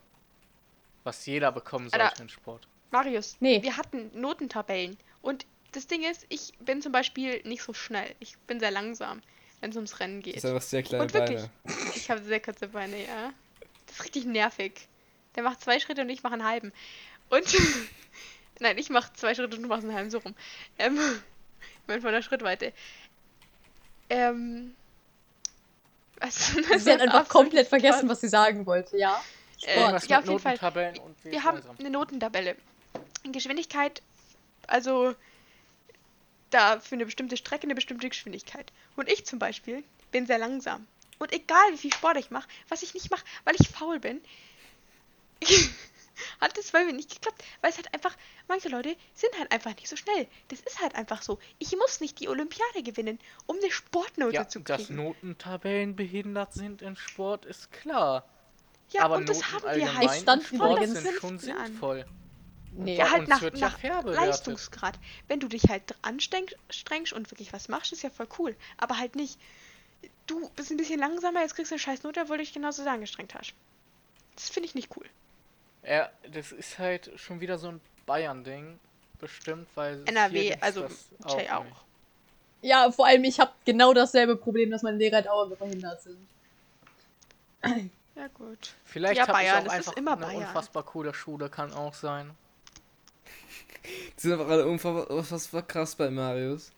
was 1.03 1.25
jeder 1.25 1.51
bekommen 1.51 1.85
Alter. 1.91 2.07
sollte 2.07 2.21
in 2.23 2.29
Sport. 2.29 2.67
Marius, 2.91 3.37
Nee. 3.39 3.63
wir 3.63 3.77
hatten 3.77 4.11
Notentabellen. 4.13 4.97
Und 5.23 5.45
das 5.71 5.87
Ding 5.87 6.03
ist, 6.03 6.25
ich 6.29 6.51
bin 6.59 6.81
zum 6.81 6.91
Beispiel 6.91 7.41
nicht 7.45 7.63
so 7.63 7.73
schnell. 7.73 8.13
Ich 8.19 8.37
bin 8.39 8.59
sehr 8.59 8.69
langsam, 8.71 9.21
wenn 9.61 9.69
es 9.71 9.75
ums 9.77 9.99
Rennen 10.01 10.17
Das 10.19 10.25
geht. 10.25 10.35
ist 10.35 10.45
einfach 10.45 10.61
sehr 10.61 10.83
kleine 10.83 11.03
Und 11.05 11.13
wirklich. 11.15 11.39
Beine. 11.63 11.77
Ich 11.95 12.11
habe 12.11 12.21
sehr 12.21 12.41
kurze 12.41 12.67
Beine, 12.67 12.97
ja. 12.97 13.31
Das 13.87 13.95
ist 13.95 14.03
richtig 14.03 14.25
nervig. 14.25 14.87
Der 15.35 15.43
macht 15.43 15.61
zwei 15.61 15.79
Schritte 15.79 16.01
und 16.01 16.09
ich 16.09 16.23
mache 16.23 16.33
einen 16.33 16.45
halben. 16.45 16.73
Und. 17.29 17.45
Nein, 18.59 18.77
ich 18.77 18.89
mache 18.89 19.11
zwei 19.13 19.33
Schritte 19.33 19.55
und 19.55 19.63
du 19.63 19.67
machst 19.67 19.83
einen 19.83 19.95
halben 19.95 20.09
so 20.09 20.19
rum. 20.19 20.35
Ähm. 20.77 20.99
Ich 21.83 21.87
meine 21.87 22.01
von 22.01 22.11
der 22.11 22.21
Schrittweite. 22.21 22.73
Ähm. 24.09 24.75
Was? 26.19 26.53
Sie 26.53 26.91
hat 26.91 27.01
einfach 27.01 27.27
komplett 27.27 27.67
vergessen, 27.67 28.07
was 28.07 28.21
sie 28.21 28.29
sagen 28.29 28.67
wollte, 28.67 28.95
ja. 28.95 29.21
Äh, 29.63 29.79
ja, 29.79 30.19
auf 30.19 30.27
jeden 30.27 30.39
Fall. 30.39 30.53
Notentabellen 30.53 30.97
und 30.99 31.25
wie 31.25 31.31
Wir 31.31 31.43
haben 31.43 31.61
eine 31.79 31.89
Notentabelle. 31.89 32.55
In 33.23 33.31
Geschwindigkeit, 33.31 34.03
also 34.67 35.15
da 36.51 36.79
für 36.79 36.95
eine 36.95 37.05
bestimmte 37.05 37.37
Strecke 37.37 37.63
eine 37.63 37.75
bestimmte 37.75 38.07
Geschwindigkeit. 38.09 38.71
Und 38.95 39.09
ich 39.09 39.25
zum 39.25 39.39
Beispiel 39.39 39.83
bin 40.11 40.25
sehr 40.25 40.37
langsam. 40.37 40.87
Und 41.17 41.33
egal 41.33 41.71
wie 41.71 41.77
viel 41.77 41.93
Sport 41.93 42.17
ich 42.17 42.31
mache, 42.31 42.47
was 42.69 42.83
ich 42.83 42.93
nicht 42.93 43.09
mache, 43.11 43.23
weil 43.43 43.55
ich 43.59 43.69
faul 43.69 43.99
bin, 43.99 44.21
hat 46.41 46.57
es 46.57 46.71
bei 46.71 46.83
mir 46.83 46.93
nicht 46.93 47.09
geklappt. 47.13 47.43
Weil 47.61 47.71
es 47.71 47.77
halt 47.77 47.93
einfach, 47.93 48.15
manche 48.47 48.69
Leute 48.69 48.95
sind 49.13 49.37
halt 49.37 49.51
einfach 49.51 49.75
nicht 49.75 49.87
so 49.87 49.95
schnell. 49.95 50.27
Das 50.49 50.59
ist 50.61 50.81
halt 50.81 50.95
einfach 50.95 51.21
so. 51.21 51.39
Ich 51.59 51.75
muss 51.75 51.99
nicht 51.99 52.19
die 52.19 52.29
Olympiade 52.29 52.83
gewinnen, 52.83 53.19
um 53.45 53.57
eine 53.57 53.71
Sportnote 53.71 54.33
Ja, 54.35 54.47
zu 54.47 54.59
dass 54.59 54.87
kriegen. 54.87 54.95
Notentabellen 54.95 55.95
behindert 55.95 56.53
sind 56.53 56.81
in 56.81 56.95
Sport 56.95 57.45
ist 57.45 57.71
klar. 57.71 58.25
ja, 58.89 59.03
aber 59.03 59.15
und 59.17 59.29
das 59.29 59.39
Noten 59.39 59.51
haben 59.53 59.79
wir 59.79 59.93
halt. 59.93 60.11
Ich 60.11 60.21
stand 60.21 60.43
Sport 60.43 60.87
sind 60.87 61.07
schon 61.07 61.29
Fünften 61.39 61.51
an. 61.51 61.65
sinnvoll. 61.67 62.05
Nee. 62.73 62.95
Ja, 62.95 63.11
halt 63.11 63.27
nach, 63.27 63.41
ja 63.41 63.49
nach 63.51 63.77
bewertet. 63.77 64.15
Leistungsgrad. 64.15 64.97
Wenn 65.27 65.41
du 65.41 65.49
dich 65.49 65.63
halt 65.67 65.93
anstrengst 66.01 66.55
strengst 66.69 67.11
und 67.11 67.29
wirklich 67.29 67.51
was 67.51 67.67
machst, 67.67 67.91
ist 67.91 68.01
ja 68.01 68.09
voll 68.09 68.27
cool. 68.39 68.55
Aber 68.77 68.97
halt 68.97 69.15
nicht, 69.15 69.37
du 70.25 70.49
bist 70.55 70.71
ein 70.71 70.77
bisschen 70.77 70.99
langsamer, 70.99 71.41
jetzt 71.41 71.55
kriegst 71.55 71.71
du 71.71 71.75
eine 71.75 71.79
scheiß 71.79 72.03
Note, 72.03 72.21
obwohl 72.21 72.37
du 72.37 72.43
dich 72.43 72.53
genauso 72.53 72.83
sehr 72.83 72.93
angestrengt 72.93 73.35
hast. 73.35 73.53
Das 74.35 74.49
finde 74.49 74.67
ich 74.67 74.75
nicht 74.75 74.95
cool. 74.95 75.05
Ja, 75.83 76.09
das 76.31 76.51
ist 76.51 76.77
halt 76.79 77.11
schon 77.15 77.39
wieder 77.41 77.57
so 77.57 77.69
ein 77.69 77.81
Bayern-Ding. 78.05 78.79
Bestimmt, 79.19 79.67
weil. 79.75 80.01
es 80.01 80.09
NRW, 80.09 80.55
also 80.61 80.81
das 80.81 81.07
Jay 81.35 81.49
auch. 81.49 81.63
nicht. 81.63 81.75
Ja, 82.63 82.91
vor 82.91 83.07
allem, 83.07 83.23
ich 83.23 83.39
habe 83.39 83.51
genau 83.65 83.93
dasselbe 83.93 84.35
Problem, 84.35 84.69
dass 84.71 84.83
meine 84.83 84.97
Lehrer 84.97 85.19
in 85.19 85.27
Auer 85.27 85.49
behindert 85.49 86.01
sind. 86.01 86.17
Ja, 88.15 88.27
gut. 88.33 88.73
Vielleicht 88.85 89.17
Ja, 89.17 89.27
habe 89.27 89.43
ich 89.43 89.49
Bayern, 89.49 89.67
auch 89.67 89.71
einfach 89.71 89.93
immer 89.93 90.13
eine 90.13 90.25
Bayern. 90.25 90.43
unfassbar 90.47 90.83
coole 90.83 91.13
Schule, 91.13 91.49
kann 91.49 91.73
auch 91.73 91.93
sein. 91.93 92.31
Die 94.17 94.21
sind 94.21 94.33
einfach 94.33 94.47
alle 94.47 94.67
unfassbar 94.67 95.63
krass 95.63 95.95
bei 95.95 96.09
Marius. 96.09 96.71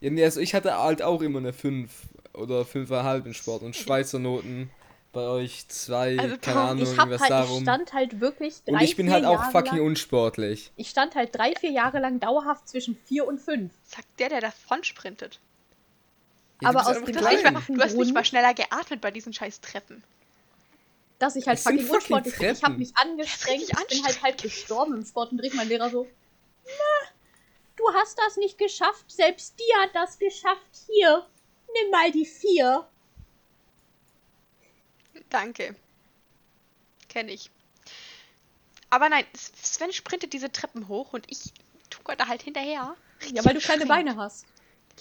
Ja, 0.00 0.10
nee, 0.10 0.24
also 0.24 0.40
ich 0.40 0.54
hatte 0.54 0.76
halt 0.78 1.02
auch 1.02 1.20
immer 1.22 1.38
eine 1.38 1.52
5 1.52 1.90
oder 2.34 2.62
5,5 2.62 3.26
in 3.26 3.34
Sport 3.34 3.62
und 3.62 3.76
Schweizer 3.76 4.18
Noten. 4.18 4.70
Bei 5.16 5.28
euch 5.28 5.66
zwei, 5.68 6.18
Also, 6.18 6.36
keine 6.36 6.60
Ahnung, 6.60 6.82
Ich, 6.82 6.90
hab 6.98 7.08
irgendwas 7.08 7.22
halt, 7.22 7.30
ich 7.30 7.48
darum. 7.48 7.62
stand 7.62 7.92
halt 7.94 8.20
wirklich 8.20 8.62
drei, 8.64 8.72
und 8.72 8.82
ich 8.82 8.96
bin 8.96 9.10
halt 9.10 9.24
auch 9.24 9.40
Jahre 9.40 9.50
fucking 9.50 9.78
lang, 9.78 9.86
unsportlich. 9.86 10.72
Ich 10.76 10.90
stand 10.90 11.14
halt 11.14 11.34
drei, 11.34 11.54
vier 11.58 11.70
Jahre 11.70 12.00
lang 12.00 12.20
dauerhaft 12.20 12.68
zwischen 12.68 12.98
vier 13.06 13.26
und 13.26 13.40
fünf. 13.40 13.72
Sagt 13.84 14.06
der, 14.18 14.28
der 14.28 14.42
davon 14.42 14.84
sprintet. 14.84 15.40
Ja, 16.60 16.68
Aber 16.68 16.86
aus 16.86 17.02
dem 17.02 17.04
nicht 17.06 17.22
mal, 17.22 17.62
du 17.66 17.80
hast 17.80 17.94
nicht 17.94 18.12
mal 18.12 18.26
schneller 18.26 18.52
geatmet 18.52 19.00
bei 19.00 19.10
diesen 19.10 19.32
scheiß 19.32 19.62
Treppen. 19.62 20.04
Dass 21.18 21.34
ich 21.34 21.48
halt 21.48 21.60
fucking 21.60 21.80
fucking 21.80 21.96
unsportlich 21.96 22.36
bin. 22.36 22.52
Ich 22.52 22.62
habe 22.62 22.74
Treppen. 22.74 22.78
mich 22.78 22.92
angestrengt. 22.98 23.62
Ich 23.62 23.86
bin 23.88 24.04
halt 24.04 24.22
halb 24.22 24.42
gestorben 24.42 24.96
im 24.96 25.06
Sport 25.06 25.30
und 25.30 25.38
direkt 25.38 25.54
mein 25.54 25.68
Lehrer 25.68 25.88
so, 25.88 26.06
na, 26.66 27.08
du 27.76 27.84
hast 27.94 28.18
das 28.18 28.36
nicht 28.36 28.58
geschafft. 28.58 29.10
Selbst 29.10 29.58
die 29.58 29.82
hat 29.82 29.94
das 29.94 30.18
geschafft. 30.18 30.76
Hier, 30.86 31.24
nimm 31.72 31.90
mal 31.90 32.12
die 32.12 32.26
vier. 32.26 32.86
Danke. 35.30 35.74
Kenne 37.08 37.32
ich. 37.32 37.50
Aber 38.90 39.08
nein, 39.08 39.24
Sven 39.34 39.92
sprintet 39.92 40.32
diese 40.32 40.50
Treppen 40.50 40.88
hoch 40.88 41.12
und 41.12 41.26
ich 41.30 41.52
tue 41.90 42.16
da 42.16 42.28
halt 42.28 42.42
hinterher. 42.42 42.96
Ja, 43.32 43.44
weil 43.44 43.54
du 43.54 43.60
keine. 43.60 43.86
Beine 43.86 44.16
hast. 44.16 44.46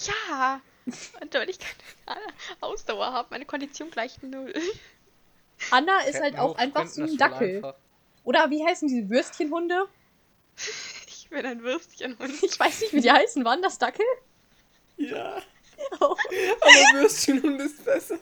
Ja. 0.06 0.62
Und 0.86 1.34
weil 1.34 1.50
ich 1.50 1.60
keine 1.60 2.22
Ausdauer 2.62 3.12
habe, 3.12 3.28
meine 3.32 3.46
Kondition 3.46 3.90
gleicht 3.92 4.24
null. 4.24 4.54
Anna 5.72 6.00
ist 6.02 6.16
halt 6.20 6.34
Treppen 6.36 6.40
auch 6.40 6.58
einfach 6.58 6.88
so 6.88 7.04
ein 7.04 7.18
Dackel. 7.18 7.58
einfach. 7.58 7.76
Oder 8.24 8.50
wie 8.50 8.66
heißen 8.66 8.88
diese 8.88 9.10
Würstchenhunde? 9.10 9.88
Ich 11.08 11.30
bin 11.30 11.46
ein 11.46 11.62
Würstchen 11.64 12.16
und 12.16 12.32
Ich 12.44 12.60
weiß 12.60 12.82
nicht, 12.82 12.94
wie 12.94 13.02
die 13.02 13.12
heißen. 13.12 13.44
Waren 13.46 13.62
das 13.62 13.78
Dackel? 13.78 14.06
Ja, 14.98 15.42
Oh. 16.00 16.16
aber 16.62 17.00
Würstchenhund 17.02 17.60
ist 17.62 17.84
besser. 17.84 18.18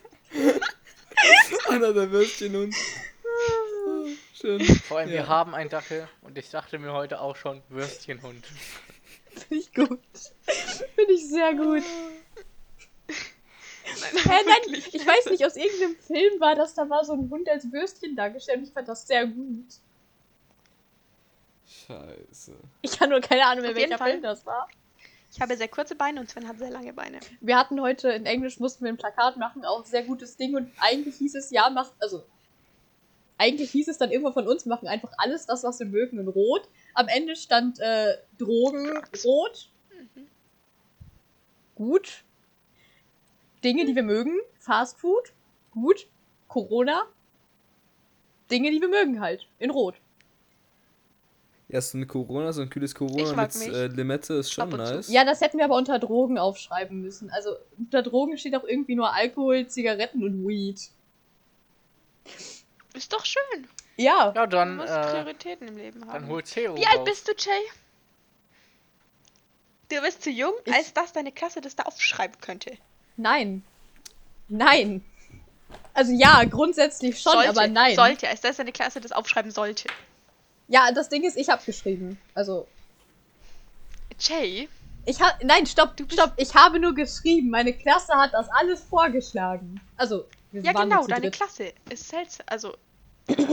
Anna, 1.70 1.92
der 1.92 2.12
Würstchenhund. 2.12 2.76
Ah, 2.76 4.08
Schön. 4.34 4.64
Vor 4.66 4.98
allem, 5.00 5.10
Ja. 5.10 5.16
wir 5.16 5.28
haben 5.28 5.56
einen 5.56 5.70
Dackel 5.70 6.08
und 6.22 6.38
ich 6.38 6.50
dachte 6.50 6.78
mir 6.80 6.94
heute 6.94 7.20
auch 7.22 7.36
schon 7.36 7.62
Würstchenhund. 7.70 8.46
Finde 9.36 9.56
ich 9.56 9.74
gut. 9.74 10.00
Finde 10.96 11.14
ich 11.14 11.28
sehr 11.30 11.54
gut. 11.56 11.84
Nein, 13.08 14.24
Hä, 14.24 14.30
nein, 14.46 14.82
ich 14.92 15.06
weiß 15.06 15.26
nicht, 15.32 15.46
aus 15.46 15.56
irgendeinem 15.56 15.96
Film 15.98 16.40
war 16.40 16.56
das, 16.56 16.74
da 16.74 16.90
war 16.90 17.04
so 17.06 17.14
ein 17.14 17.30
Hund 17.30 17.48
als 17.50 17.72
Würstchen 17.72 18.16
dargestellt 18.16 18.60
und 18.60 18.64
ich 18.68 18.74
fand 18.74 18.88
das 18.88 19.06
sehr 19.06 19.26
gut. 19.28 19.66
Scheiße. 21.88 22.54
Ich 22.82 23.00
habe 23.00 23.12
nur 23.12 23.22
keine 23.22 23.46
Ahnung 23.46 23.66
mehr, 23.66 23.76
welcher 23.76 23.98
Fall. 23.98 24.12
Film 24.12 24.24
das 24.24 24.46
war. 24.46 24.68
Ich 25.34 25.42
habe 25.42 25.58
sehr 25.58 25.68
kurze 25.68 25.96
Beine 25.96 26.20
und 26.20 26.30
Sven 26.30 26.48
hat 26.48 26.60
sehr 26.60 26.70
lange 26.70 26.94
Beine. 26.94 27.20
Wir 27.42 27.58
hatten 27.58 27.82
heute 27.82 28.10
in 28.10 28.28
Englisch, 28.28 28.60
mussten 28.60 28.86
wir 28.86 28.94
ein 28.94 28.98
Plakat 28.98 29.36
machen, 29.38 29.66
auch 29.66 29.84
sehr 29.84 30.04
gutes 30.04 30.38
Ding 30.38 30.56
und 30.56 30.72
eigentlich 30.78 31.16
hieß 31.16 31.34
es, 31.34 31.50
ja, 31.50 31.72
macht, 31.72 31.92
also, 32.00 32.24
eigentlich 33.40 33.72
hieß 33.72 33.88
es 33.88 33.98
dann 33.98 34.12
irgendwo 34.12 34.32
von 34.32 34.48
uns, 34.48 34.68
machen 34.68 34.88
einfach 34.88 35.12
alles 35.18 35.48
das, 35.48 35.64
was 35.64 35.80
wir 35.80 35.88
mögen 35.88 36.20
in 36.20 36.28
Rot. 36.28 36.70
Am 36.94 37.08
Ende 37.08 37.36
stand 37.36 37.80
äh, 37.80 38.18
Drogen 38.38 38.86
Drugs. 38.86 39.26
rot. 39.26 39.70
Mhm. 39.90 40.28
Gut. 41.74 42.24
Dinge, 43.64 43.86
die 43.86 43.96
wir 43.96 44.04
mögen. 44.04 44.40
Fast 44.60 45.00
Food. 45.00 45.34
Gut. 45.72 46.08
Corona. 46.48 47.08
Dinge, 48.52 48.70
die 48.70 48.82
wir 48.82 48.88
mögen 48.88 49.20
halt. 49.20 49.48
In 49.58 49.72
Rot. 49.72 49.96
Ja, 51.70 51.82
so 51.82 51.98
eine 51.98 52.06
Corona, 52.06 52.52
so 52.54 52.62
ein 52.62 52.70
kühles 52.70 52.94
Corona 52.94 53.42
mit 53.42 53.56
äh, 53.74 53.88
Limette 53.88 54.34
ist 54.36 54.52
schon 54.52 54.70
nice. 54.70 55.08
Ja, 55.10 55.24
das 55.26 55.42
hätten 55.42 55.58
wir 55.58 55.66
aber 55.66 55.76
unter 55.76 55.98
Drogen 55.98 56.38
aufschreiben 56.38 57.02
müssen. 57.02 57.30
Also 57.32 57.56
unter 57.80 58.04
Drogen 58.04 58.38
steht 58.38 58.56
auch 58.56 58.64
irgendwie 58.66 58.96
nur 58.96 59.12
Alkohol, 59.14 59.66
Zigaretten 59.68 60.24
und 60.24 60.48
Weed. 60.48 60.90
Ist 62.94 63.12
doch 63.14 63.26
schön. 63.26 63.68
Ja. 63.98 64.32
Ja, 64.36 64.46
Du 64.46 64.56
dann, 64.58 64.76
musst 64.76 64.90
äh, 64.90 65.02
Prioritäten 65.12 65.68
im 65.68 65.78
Leben 65.78 66.02
haben. 66.06 66.12
dann 66.14 66.28
hol 66.28 66.44
Zero 66.44 66.76
Wie 66.76 66.86
alt 66.86 67.00
raus. 67.00 67.06
bist 67.06 67.28
du, 67.28 67.32
Jay? 67.38 67.62
Du 69.90 70.02
bist 70.02 70.22
zu 70.24 70.30
jung, 70.30 70.54
Ich- 70.66 70.74
als 70.74 70.94
dass 70.94 71.14
deine 71.14 71.32
Klasse 71.32 71.62
das 71.62 71.76
da 71.76 71.84
aufschreiben 71.84 72.40
könnte. 72.42 72.78
Nein. 73.18 73.64
Nein. 74.48 75.04
Also 75.94 76.12
ja, 76.14 76.44
grundsätzlich 76.44 77.20
schon, 77.22 77.34
sollte, 77.34 77.50
aber 77.50 77.68
nein. 77.68 77.96
Sollte, 77.96 78.28
als 78.28 78.42
dass 78.42 78.58
deine 78.58 78.72
Klasse 78.72 79.00
das 79.02 79.12
aufschreiben 79.12 79.52
sollte. 79.52 79.88
Ja, 80.68 80.92
das 80.92 81.10
Ding 81.10 81.24
ist, 81.24 81.38
ich 81.38 81.50
habe 81.50 81.64
geschrieben. 81.66 82.20
Also 82.34 82.68
Jay, 84.20 84.70
ich 85.06 85.22
habe 85.22 85.46
nein, 85.46 85.66
stopp, 85.66 85.98
Du 85.98 86.06
stopp. 86.12 86.34
Ich 86.38 86.54
habe 86.56 86.80
nur 86.80 86.94
geschrieben. 86.96 87.50
Meine 87.50 87.74
Klasse 87.74 88.14
hat 88.14 88.34
das 88.34 88.48
alles 88.50 88.82
vorgeschlagen. 88.82 89.82
Also 89.98 90.26
wir 90.52 90.62
ja 90.62 90.74
waren 90.74 90.90
genau, 90.90 91.06
deine 91.08 91.22
dritt. 91.22 91.34
Klasse 91.36 91.74
ist 91.90 92.08
seltsam. 92.08 92.46
Also, 92.48 92.76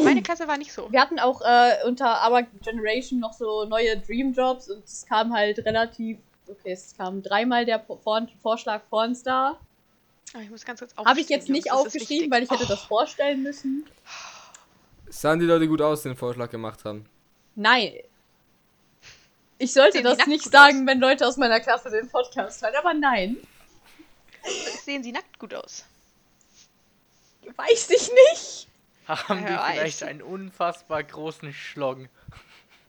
meine 0.04 0.22
Klasse 0.22 0.46
war 0.48 0.58
nicht 0.58 0.72
so. 0.72 0.90
Wir 0.92 1.00
hatten 1.00 1.18
auch 1.18 1.40
äh, 1.42 1.86
unter 1.86 2.28
Our 2.28 2.42
Generation 2.62 3.20
noch 3.20 3.32
so 3.32 3.64
neue 3.64 3.98
Dream 3.98 4.32
Jobs 4.32 4.68
und 4.70 4.84
es 4.84 5.06
kam 5.06 5.32
halt 5.32 5.58
relativ. 5.64 6.18
Okay, 6.46 6.72
es 6.72 6.96
kam 6.96 7.22
dreimal 7.22 7.64
der 7.64 7.80
Vor 7.80 8.00
Vorschlag 8.42 8.82
Pornstar. 8.90 9.58
Oh, 10.36 10.40
ich 10.40 10.50
muss 10.50 10.64
ganz 10.64 10.80
kurz 10.80 10.94
Habe 10.96 11.20
ich 11.20 11.28
jetzt 11.28 11.48
nicht 11.48 11.72
aufgeschrieben, 11.72 12.30
weil 12.30 12.42
ich 12.42 12.50
hätte 12.50 12.64
Oh, 12.64 12.68
das 12.68 12.82
vorstellen 12.82 13.42
müssen. 13.42 13.86
Sahen 15.10 15.40
die 15.40 15.46
Leute 15.46 15.66
gut 15.68 15.82
aus, 15.82 16.02
die 16.02 16.08
den 16.08 16.16
Vorschlag 16.16 16.50
gemacht 16.50 16.84
haben? 16.84 17.04
Nein. 17.56 17.92
Ich 19.58 19.72
sollte 19.72 19.98
Sehen 19.98 20.04
das 20.04 20.26
nicht 20.26 20.50
sagen, 20.50 20.80
aus? 20.82 20.86
wenn 20.86 21.00
Leute 21.00 21.26
aus 21.26 21.36
meiner 21.36 21.60
Klasse 21.60 21.90
den 21.90 22.08
Podcast 22.08 22.62
hören, 22.62 22.74
aber 22.76 22.94
nein. 22.94 23.36
Sehen 24.84 25.02
sie 25.02 25.12
nackt 25.12 25.38
gut 25.38 25.52
aus. 25.52 25.84
Weiß 27.56 27.90
ich 27.90 28.10
nicht. 28.10 28.68
Haben 29.06 29.44
die 29.44 29.72
vielleicht 29.72 30.02
einen 30.04 30.22
unfassbar 30.22 31.02
großen 31.02 31.52
Schlong? 31.52 32.08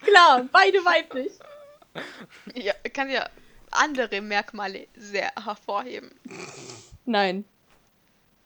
Klar, 0.00 0.48
beide 0.52 0.78
weiblich. 0.84 1.32
Ja, 2.54 2.72
kann 2.94 3.10
ja 3.10 3.28
andere 3.72 4.20
Merkmale 4.20 4.86
sehr 4.96 5.32
hervorheben. 5.44 6.12
Nein. 7.04 7.44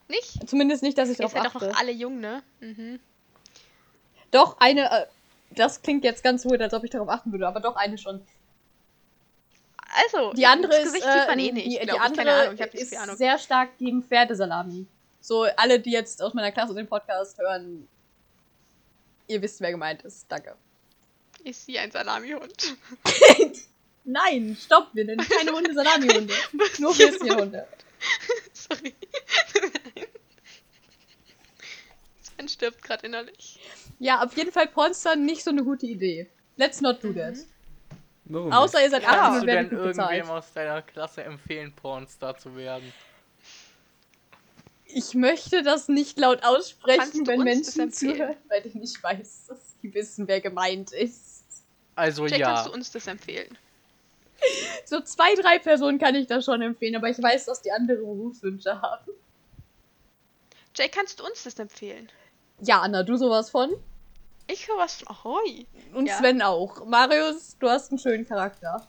Nicht? 0.09 0.49
Zumindest 0.49 0.83
nicht, 0.83 0.97
dass 0.99 1.09
ich 1.09 1.19
Ihr 1.19 1.27
darauf 1.29 1.33
seid 1.33 1.45
doch 1.47 1.55
achte. 1.57 1.69
noch 1.69 1.79
alle 1.79 1.92
jung, 1.92 2.21
ne? 2.21 2.42
Mhm. 2.61 3.01
Doch, 4.31 4.59
eine. 4.61 4.90
Äh, 4.90 5.07
das 5.51 5.83
klingt 5.83 6.05
jetzt 6.05 6.23
ganz 6.23 6.45
weird, 6.45 6.61
als 6.62 6.75
ob 6.75 6.85
ich 6.85 6.90
darauf 6.90 7.09
achten 7.09 7.33
würde, 7.33 7.47
aber 7.47 7.61
doch 7.61 7.77
eine 7.77 7.97
schon. 7.99 8.21
Also, 10.05 10.33
Die 10.33 10.47
andere 10.47 10.73
das 10.73 10.87
ist, 10.87 10.92
Gesicht 10.95 11.07
äh, 11.07 11.33
eh 11.33 11.53
nicht. 11.53 11.66
die, 11.66 11.79
die 11.87 11.90
andere 11.90 12.12
Keine 12.25 12.33
Ahnung, 12.33 12.55
ich 12.55 12.62
hab 12.62 12.75
nicht 12.75 12.90
so 12.90 12.97
ist 12.97 13.19
sehr 13.19 13.38
stark 13.38 13.79
gegen 13.79 14.03
Pferdesalami. 14.03 14.87
So, 15.21 15.45
alle, 15.57 15.81
die 15.81 15.92
jetzt 15.92 16.23
aus 16.23 16.35
meiner 16.35 16.53
Klasse 16.53 16.75
den 16.75 16.87
Podcast 16.88 17.38
hören, 17.38 17.88
ihr 19.29 19.40
wisst, 19.40 19.61
wer 19.61 19.71
gemeint 19.71 20.03
ist. 20.03 20.27
Danke. 20.29 20.55
Ist 21.45 21.66
sie 21.66 21.79
ein 21.79 21.90
Salamihund? 21.90 22.77
Nein, 24.05 24.57
stopp, 24.61 24.88
wir 24.92 25.05
nennen 25.05 25.27
keine 25.29 25.53
Hunde 25.53 25.73
Salami-Hunde. 25.75 26.35
Nur 26.79 26.97
Würstchenhunde. 26.97 27.66
Sorry. 28.53 28.95
Sven 32.46 32.48
stirbt 32.48 32.82
gerade 32.82 33.06
innerlich. 33.06 33.59
Ja, 33.98 34.22
auf 34.24 34.37
jeden 34.37 34.52
Fall 34.52 34.66
Pornstar 34.68 35.16
nicht 35.16 35.42
so 35.42 35.50
eine 35.50 35.64
gute 35.64 35.87
Idee. 35.87 36.28
Let's 36.56 36.80
not 36.80 37.02
Mhm. 37.02 37.14
do 37.14 37.20
that. 37.20 37.35
Warum? 38.26 38.52
Außer 38.52 38.82
ihr 38.82 38.90
seid 38.90 39.02
Ja. 39.02 39.09
18 39.09 39.20
Kannst 39.20 39.40
und 39.40 39.46
du 39.46 39.52
werdet 39.52 39.70
bezahlt. 39.70 40.11
irgendwem 40.12 40.30
aus 40.37 40.52
deiner 40.52 40.82
Klasse 40.82 41.24
empfehlen, 41.24 41.72
Pornstar 41.72 42.37
zu 42.38 42.56
werden? 42.56 42.92
Ich 44.87 45.14
möchte 45.14 45.62
das 45.62 45.88
nicht 45.88 46.18
laut 46.18 46.42
aussprechen, 46.44 46.98
Kannst 47.00 47.26
wenn 47.26 47.42
Menschen 47.42 47.92
zuhören, 47.92 48.37
weil 48.48 48.64
ich 48.66 48.74
nicht 48.74 49.02
weiß, 49.02 49.46
dass 49.48 49.59
sie 49.82 49.92
wissen, 49.92 50.26
wer 50.28 50.40
gemeint 50.40 50.92
ist. 50.92 51.44
Also 51.96 52.26
Jay, 52.26 52.38
ja. 52.38 52.46
kannst 52.54 52.66
du 52.68 52.72
uns 52.72 52.90
das 52.92 53.06
empfehlen? 53.06 53.56
So 54.85 55.00
zwei, 55.00 55.35
drei 55.35 55.59
Personen 55.59 55.98
kann 55.98 56.14
ich 56.14 56.26
das 56.28 56.44
schon 56.44 56.61
empfehlen, 56.62 56.94
aber 56.94 57.09
ich 57.09 57.20
weiß, 57.20 57.46
dass 57.46 57.62
die 57.62 57.72
andere 57.72 57.96
Berufswünsche 57.96 58.80
haben. 58.80 59.11
Jay, 60.76 60.88
kannst 60.90 61.18
du 61.18 61.24
uns 61.24 61.42
das 61.42 61.59
empfehlen? 61.59 62.09
Ja, 62.61 62.81
Anna, 62.81 63.03
du 63.03 63.16
sowas 63.16 63.51
von. 63.51 63.75
Ich 64.49 64.69
höre 64.69 64.79
was 64.79 64.97
von 64.97 65.09
Ahoi. 65.09 65.66
Und 65.92 66.07
Ja. 66.07 66.19
Sven 66.19 66.40
auch. 66.42 66.85
Marius, 66.87 67.57
du 67.59 67.69
hast 67.69 67.90
einen 67.90 67.99
schönen 67.99 68.27
Charakter. 68.27 68.87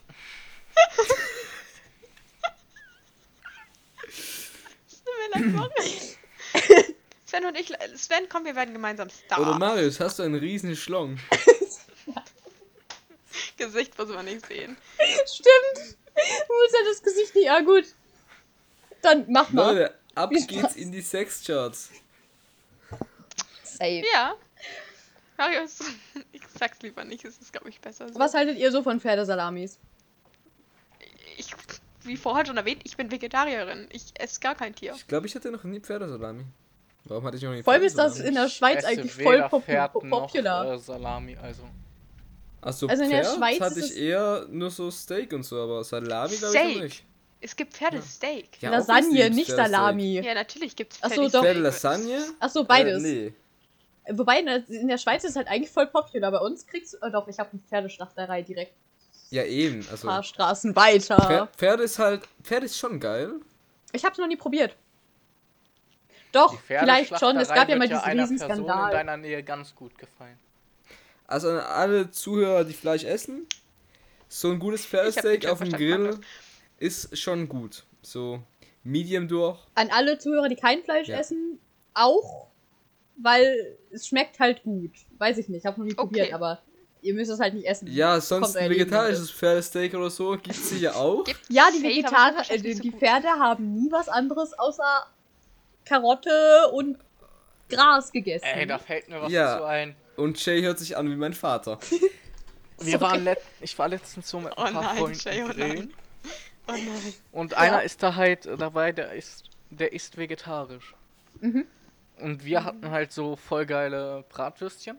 Sven 7.25 7.45
und 7.45 7.57
ich, 7.59 7.71
Sven, 7.95 8.27
komm, 8.29 8.45
wir 8.45 8.55
werden 8.55 8.73
gemeinsam 8.73 9.09
Star. 9.09 9.41
Oder 9.41 9.59
Marius, 9.59 9.99
hast 9.99 10.19
du 10.19 10.23
einen 10.23 10.35
riesen 10.35 10.75
Schlong? 10.75 11.17
Gesicht 13.57 13.97
muss 13.97 14.09
man 14.09 14.25
nicht 14.25 14.45
sehen. 14.45 14.77
Stimmt. 15.25 15.97
Du 16.15 16.53
musst 16.53 16.73
ja 16.73 16.79
das 16.89 17.01
Gesicht 17.03 17.35
nicht. 17.35 17.49
Ah, 17.49 17.61
gut. 17.61 17.85
Dann 19.01 19.25
mach 19.29 19.49
mal. 19.51 19.73
Leute, 19.75 19.93
ab 20.15 20.29
geht's 20.31 20.75
in 20.75 20.91
die 20.91 21.01
Sexcharts. 21.01 21.89
Safe. 23.77 24.03
Ja. 24.13 24.35
Marius, 25.37 25.79
ich 26.31 26.41
sag's 26.59 26.81
lieber 26.81 27.03
nicht, 27.03 27.23
es 27.25 27.37
ist, 27.37 27.51
glaube 27.53 27.69
ich, 27.69 27.79
besser 27.79 28.07
so. 28.11 28.19
Was 28.19 28.33
haltet 28.33 28.57
ihr 28.57 28.71
so 28.71 28.81
von 28.83 28.99
Pferdesalamis? 28.99 29.77
Ich, 31.37 31.51
wie 32.03 32.17
vorher 32.17 32.45
schon 32.45 32.57
erwähnt, 32.57 32.81
ich 32.85 32.97
bin 32.97 33.11
Vegetarierin. 33.11 33.87
Ich 33.91 34.05
esse 34.19 34.39
gar 34.39 34.55
kein 34.55 34.73
Tier. 34.73 34.93
Ich 34.95 35.07
glaube, 35.07 35.27
ich 35.27 35.35
hatte 35.35 35.51
noch 35.51 35.63
nie 35.63 35.79
Pferdesalami. 35.79 36.43
Warum 37.05 37.23
hatte 37.25 37.37
ich 37.37 37.43
noch 37.43 37.51
nie 37.53 37.63
Vor 37.63 37.73
allem 37.73 37.83
ist 37.83 37.97
das 37.97 38.19
in 38.19 38.33
der 38.33 38.49
Schweiz 38.49 38.83
eigentlich 38.83 39.13
voll 39.13 39.35
weder 39.35 39.49
popu 39.49 39.65
Pferd 39.65 39.93
po- 39.93 40.05
noch, 40.05 40.21
popular. 40.27 40.73
Äh, 40.73 40.79
Salami, 40.79 41.37
also. 41.41 41.63
Achso, 42.59 42.87
Also 42.87 43.03
in 43.03 43.09
Pferd 43.11 43.25
der 43.25 43.35
Schweiz 43.35 43.61
hatte 43.61 43.79
ich 43.79 43.85
es- 43.85 43.91
eher 43.91 44.45
nur 44.49 44.71
so 44.71 44.89
Steak 44.91 45.31
und 45.33 45.43
so, 45.43 45.61
aber 45.61 45.83
Salami 45.83 46.35
glaube 46.35 46.57
ich 46.57 46.81
nicht. 46.81 47.03
Es 47.39 47.55
gibt 47.55 47.73
Pferdesteak. 47.73 48.59
Ja, 48.61 48.71
Lasagne, 48.71 49.29
nicht. 49.29 49.47
Salami. 49.51 50.19
Ja, 50.21 50.33
natürlich 50.33 50.75
gibt's 50.75 50.97
Ach 51.01 51.09
so, 51.09 51.15
Pferdesteak. 51.15 51.33
doch. 51.33 51.43
Pferdelasagne? 51.43 52.25
Achso, 52.39 52.63
beides. 52.63 53.03
Äh, 53.03 53.07
nee. 53.07 53.33
Wobei, 54.11 54.39
in 54.39 54.45
der- 54.45 54.69
in 54.69 54.87
der 54.87 54.97
Schweiz 54.97 55.23
ist 55.23 55.31
es 55.31 55.35
halt 55.35 55.47
eigentlich 55.47 55.71
voll 55.71 55.87
popular. 55.87 56.31
Bei 56.31 56.39
uns 56.39 56.65
kriegst 56.65 56.93
du. 56.93 56.97
Oh, 57.01 57.09
doch, 57.11 57.27
ich 57.27 57.39
habe 57.39 57.49
eine 57.51 57.59
Pferdeschlachterei 57.67 58.41
direkt 58.41 58.73
Ja, 59.29 59.43
eben. 59.43 59.81
ein 59.81 59.87
Also, 59.91 60.07
paar 60.07 60.23
Straßen 60.23 60.75
weiter. 60.75 61.17
Pferd, 61.17 61.55
Pferde 61.55 61.83
ist 61.83 61.99
halt. 61.99 62.27
Pferd 62.43 62.63
ist 62.63 62.77
schon 62.77 62.99
geil. 62.99 63.31
Ich 63.91 64.03
habe 64.05 64.13
es 64.13 64.17
noch 64.19 64.27
nie 64.27 64.35
probiert. 64.37 64.75
Doch, 66.31 66.59
vielleicht 66.61 67.17
schon. 67.19 67.37
Es 67.37 67.47
gab 67.49 67.69
ja 67.69 67.75
mal 67.77 67.87
diesen 67.87 68.01
einer 68.03 68.27
Person 68.27 68.37
in 68.37 68.51
Riesenskandal. 68.51 68.91
deiner 68.91 69.17
Nähe 69.17 69.43
ganz 69.43 69.73
gut 69.75 69.97
gefallen. 69.97 70.37
Also 71.25 71.49
an 71.49 71.59
alle 71.59 72.11
Zuhörer, 72.11 72.63
die 72.63 72.73
Fleisch 72.73 73.03
essen, 73.03 73.47
so 74.29 74.51
ein 74.51 74.59
gutes 74.59 74.85
Pferdesteak 74.85 75.43
schon 75.43 75.51
auf 75.51 75.59
dem 75.59 75.71
Grill 75.71 76.19
ist 76.77 77.17
schon 77.17 77.47
gut. 77.49 77.83
So 78.01 78.41
Medium 78.83 79.27
durch. 79.27 79.57
An 79.75 79.89
alle 79.91 80.17
Zuhörer, 80.19 80.47
die 80.49 80.55
kein 80.55 80.83
Fleisch 80.83 81.07
Ja. 81.07 81.17
essen, 81.17 81.59
auch, 81.93 82.47
weil 83.21 83.77
es 83.91 84.07
schmeckt 84.07 84.39
halt 84.39 84.63
gut. 84.63 84.91
Weiß 85.17 85.37
ich 85.37 85.49
nicht, 85.49 85.65
habe 85.65 85.79
noch 85.79 85.85
nie 85.87 85.93
probiert, 85.93 86.27
Okay. 86.27 86.33
aber 86.33 86.59
ihr 87.01 87.13
müsst 87.13 87.31
es 87.31 87.39
halt 87.39 87.53
nicht 87.53 87.65
essen. 87.67 87.87
Ja, 87.91 88.19
sonst 88.19 88.55
ein 88.57 88.69
vegetarisches 88.69 89.31
Pferdesteak 89.31 89.93
oder 89.93 90.09
so 90.09 90.31
gibt's 90.37 90.69
sicher 90.69 90.95
auch. 90.95 91.23
Gibt's 91.23 91.47
Ja, 91.49 91.67
die 91.71 91.77
es 91.77 91.83
Vegetarier, 91.83 92.43
äh, 92.49 92.57
die, 92.59 92.75
die. 92.75 92.91
Pferde 92.91 93.27
haben 93.29 93.73
nie 93.75 93.91
was 93.91 94.09
anderes 94.09 94.53
außer 94.57 95.05
Karotte 95.85 96.69
und 96.73 96.97
Gras 97.69 98.11
gegessen. 98.11 98.45
Ey, 98.45 98.65
da 98.65 98.77
fällt 98.77 99.09
mir 99.09 99.21
was 99.21 99.31
Ja. 99.31 99.57
zu 99.57 99.65
ein. 99.65 99.95
Und 100.15 100.43
Jay 100.45 100.61
hört 100.61 100.79
sich 100.79 100.97
an 100.97 101.09
wie 101.09 101.15
mein 101.15 101.33
Vater. 101.33 101.79
Wir 102.79 103.01
waren 103.01 103.23
let 103.23 103.39
ich 103.61 103.77
war 103.79 103.87
letztens 103.89 104.29
so 104.29 104.39
mit 104.39 104.53
Oh 104.55 104.61
ein 104.61 104.73
paar 104.73 104.83
nein, 104.83 104.97
Freunden 104.97 105.19
Jay, 105.19 105.43
oh 105.43 105.51
nein. 105.57 105.93
Oh 106.67 106.71
nein. 106.71 107.13
Und 107.31 107.53
einer 107.55 107.81
ist 107.83 108.03
da 108.03 108.15
halt 108.15 108.45
dabei, 108.45 108.91
der 108.91 109.13
ist, 109.13 109.45
der 109.71 109.93
ist 109.93 110.17
vegetarisch. 110.17 110.93
Mhm. 111.41 111.65
Und 112.19 112.43
wir 112.45 112.63
hatten 112.63 112.89
halt 112.89 113.11
so 113.11 113.35
voll 113.35 113.65
geile 113.65 114.23
Bratwürstchen. 114.29 114.97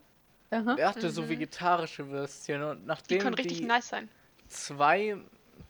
Aha. 0.50 0.76
Er 0.78 0.88
hatte 0.90 1.10
so 1.10 1.28
vegetarische 1.28 2.08
Würstchen 2.08 2.62
und 2.62 2.80
Die 2.82 2.86
nachdem 2.86 3.18
können 3.20 3.34
richtig 3.34 3.58
die 3.58 3.64
nice 3.64 3.88
sein. 3.88 4.08
zwei, 4.46 5.16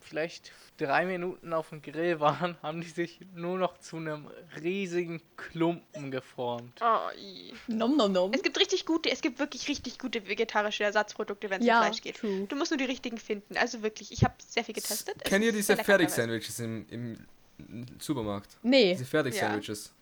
vielleicht 0.01 0.53
drei 0.77 1.05
Minuten 1.05 1.53
auf 1.53 1.71
dem 1.71 1.83
Grill 1.83 2.21
waren, 2.21 2.57
haben 2.63 2.81
die 2.81 2.87
sich 2.87 3.19
nur 3.35 3.59
noch 3.59 3.79
zu 3.79 3.97
einem 3.97 4.29
riesigen 4.63 5.21
Klumpen 5.37 6.13
geformt. 6.13 6.81
Oh, 6.81 7.09
i. 7.19 7.53
Nom 7.67 7.97
nom 7.97 8.13
nom. 8.13 8.33
Es 8.33 8.43
gibt 8.43 8.57
richtig 8.61 8.87
gute, 8.87 9.11
es 9.11 9.21
gibt 9.21 9.41
wirklich 9.41 9.67
richtig 9.69 9.99
gute 9.99 10.29
vegetarische 10.29 10.85
Ersatzprodukte, 10.85 11.51
wenn 11.51 11.61
es 11.61 11.67
Ja, 11.67 11.81
um 11.81 11.87
Fleisch 11.87 12.01
geht. 12.03 12.19
true. 12.19 12.47
Du 12.47 12.55
musst 12.55 12.71
nur 12.71 12.79
die 12.79 12.85
richtigen 12.85 13.19
finden. 13.19 13.57
Also 13.57 13.83
wirklich, 13.83 14.13
ich 14.13 14.23
habe 14.23 14.35
sehr 14.39 14.63
viel 14.63 14.75
getestet. 14.75 15.17
Es 15.19 15.29
Kennt 15.29 15.45
ihr 15.45 15.53
diese. 15.53 15.77
Fertig-Sandwiches 15.77 16.61
im, 16.61 16.87
im 16.91 17.27
Supermarkt. 17.99 18.57
Nee. 18.63 18.93
Diese 18.93 19.05
Fertig-Sandwiches. 19.07 19.87
Ja. 19.87 19.98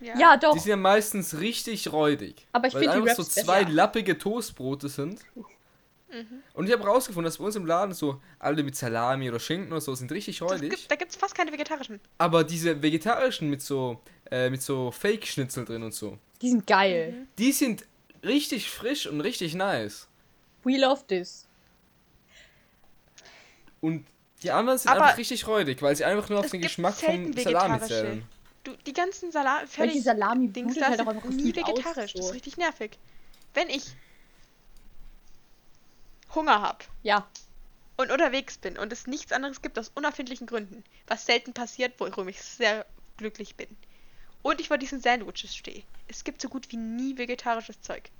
Ja, 0.00 0.36
doch. 0.36 0.52
Die 0.54 0.58
sind 0.60 0.70
ja 0.70 0.76
meistens 0.76 1.38
richtig 1.38 1.92
räudig. 1.92 2.46
Aber 2.52 2.68
ich 2.68 2.74
weil 2.74 2.82
find 2.82 2.94
die 2.94 2.98
einfach 2.98 3.14
so 3.16 3.22
Wraps 3.22 3.34
besser. 3.34 3.46
zwei 3.46 3.62
lappige 3.62 4.16
Toastbrote 4.18 4.88
sind. 4.88 5.20
Mhm. 5.34 6.42
Und 6.54 6.66
ich 6.66 6.72
habe 6.72 6.84
rausgefunden, 6.84 7.26
dass 7.26 7.38
bei 7.38 7.44
uns 7.44 7.54
im 7.54 7.66
Laden 7.66 7.94
so 7.94 8.20
alle 8.38 8.62
mit 8.62 8.74
Salami 8.76 9.28
oder 9.28 9.38
Schinken 9.38 9.70
oder 9.70 9.80
so 9.80 9.94
sind 9.94 10.10
richtig 10.10 10.42
räudig. 10.42 10.70
gibt, 10.70 10.90
da 10.90 10.96
gibt 10.96 11.12
es 11.12 11.16
fast 11.16 11.34
keine 11.36 11.52
vegetarischen. 11.52 12.00
Aber 12.18 12.42
diese 12.42 12.82
vegetarischen 12.82 13.48
mit 13.48 13.62
so 13.62 14.00
äh, 14.30 14.50
mit 14.50 14.62
so 14.62 14.90
Fake-Schnitzel 14.90 15.64
drin 15.64 15.82
und 15.82 15.94
so, 15.94 16.18
Die 16.42 16.50
sind 16.50 16.66
geil. 16.66 17.12
Mhm. 17.12 17.28
die 17.38 17.52
sind 17.52 17.84
richtig 18.24 18.70
frisch 18.70 19.06
und 19.06 19.20
richtig 19.20 19.54
nice. 19.54 20.08
We 20.64 20.78
love 20.78 21.04
this. 21.06 21.46
Und 23.80 24.06
die 24.42 24.50
anderen 24.50 24.78
sind 24.78 24.90
Aber 24.90 25.02
einfach 25.04 25.18
richtig 25.18 25.46
räudig, 25.46 25.80
weil 25.82 25.94
sie 25.96 26.04
einfach 26.04 26.28
nur 26.28 26.40
auf 26.40 26.50
den 26.50 26.60
Geschmack 26.60 26.94
vom 26.94 27.32
Salami 27.34 27.80
zählen. 27.80 28.22
Du, 28.70 28.82
die 28.84 28.92
ganzen 28.92 29.32
Salat, 29.32 29.62
Weil 29.62 29.68
fertig 29.68 29.94
die 29.94 30.00
Salami 30.00 30.48
Dings 30.48 30.74
blutet 30.74 30.82
da 30.82 30.86
halt 30.88 30.98
sind 30.98 31.08
auch 31.08 31.12
einfach 31.12 31.28
nie 31.28 31.52
gefühlt 31.52 31.64
aus, 31.64 31.70
vegetarisch. 31.70 32.12
Das 32.12 32.22
so. 32.22 32.28
ist 32.28 32.34
richtig 32.34 32.56
nervig. 32.56 32.98
Wenn 33.54 33.68
ich 33.68 33.84
Hunger 36.34 36.60
habe 36.60 36.84
Ja, 37.02 37.26
und 37.96 38.10
unterwegs 38.10 38.58
bin 38.58 38.78
und 38.78 38.92
es 38.92 39.06
nichts 39.06 39.32
anderes 39.32 39.62
gibt 39.62 39.78
aus 39.78 39.90
unerfindlichen 39.94 40.46
Gründen, 40.46 40.84
was 41.06 41.26
selten 41.26 41.52
passiert, 41.52 41.94
worum 41.98 42.28
ich 42.28 42.40
sehr 42.40 42.86
glücklich 43.16 43.56
bin. 43.56 43.68
Und 44.42 44.60
ich 44.60 44.68
vor 44.68 44.78
diesen 44.78 45.00
Sandwiches 45.00 45.54
stehe. 45.54 45.82
Es 46.08 46.24
gibt 46.24 46.40
so 46.40 46.48
gut 46.48 46.70
wie 46.72 46.76
nie 46.76 47.18
vegetarisches 47.18 47.82
Zeug. 47.82 48.10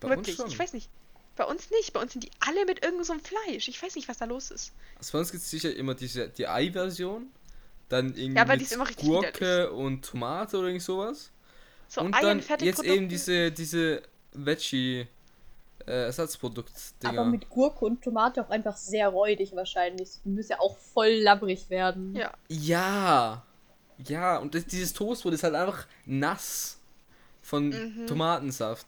Bei 0.00 0.08
uns 0.08 0.18
Wirklich. 0.18 0.36
schon. 0.36 0.48
Ich 0.48 0.58
weiß 0.58 0.72
nicht. 0.72 0.88
Bei 1.36 1.44
uns 1.44 1.70
nicht. 1.70 1.92
Bei 1.92 2.00
uns 2.00 2.12
sind 2.12 2.24
die 2.24 2.30
alle 2.40 2.64
mit 2.64 2.82
irgendeinem 2.82 3.04
so 3.04 3.12
einem 3.12 3.22
Fleisch. 3.22 3.68
Ich 3.68 3.82
weiß 3.82 3.96
nicht, 3.96 4.08
was 4.08 4.18
da 4.18 4.24
los 4.24 4.50
ist. 4.50 4.72
Also 4.96 5.12
bei 5.12 5.18
uns 5.18 5.30
gibt 5.30 5.42
es 5.42 5.50
sicher 5.50 5.74
immer 5.74 5.94
diese, 5.94 6.28
die 6.28 6.48
Ei-Version. 6.48 7.30
Dann 7.88 8.14
irgendwie 8.14 8.38
aber 8.38 8.52
die 8.54 8.58
mit 8.58 8.66
ist 8.66 8.72
immer 8.72 8.88
richtig 8.88 9.06
Gurke 9.06 9.72
und 9.72 10.04
Tomate 10.04 10.58
oder 10.58 10.68
irgend 10.68 10.82
sowas. 10.82 11.30
So 11.88 12.02
und 12.02 12.14
dann 12.20 12.42
jetzt 12.60 12.84
eben 12.84 13.08
diese, 13.08 13.50
diese 13.50 14.02
Veggie 14.32 15.06
äh, 15.86 16.04
Ersatzprodukt-Dinger. 16.04 17.20
aber 17.20 17.24
mit 17.24 17.48
Gurke 17.48 17.84
und 17.86 18.02
Tomate 18.02 18.44
auch 18.44 18.50
einfach 18.50 18.76
sehr 18.76 19.08
räudig 19.08 19.54
wahrscheinlich. 19.56 20.10
Die 20.24 20.28
müssen 20.28 20.50
ja 20.52 20.60
auch 20.60 20.76
voll 20.76 21.12
labbrig 21.22 21.70
werden. 21.70 22.14
Ja. 22.14 22.32
Ja. 22.48 23.42
Ja, 24.06 24.36
und 24.36 24.54
das, 24.54 24.66
dieses 24.66 24.92
Toastbrot 24.92 25.32
ist 25.32 25.42
halt 25.42 25.54
einfach 25.54 25.86
nass 26.04 26.78
von 27.42 27.70
Mhm. 27.70 28.06
Tomatensaft. 28.06 28.86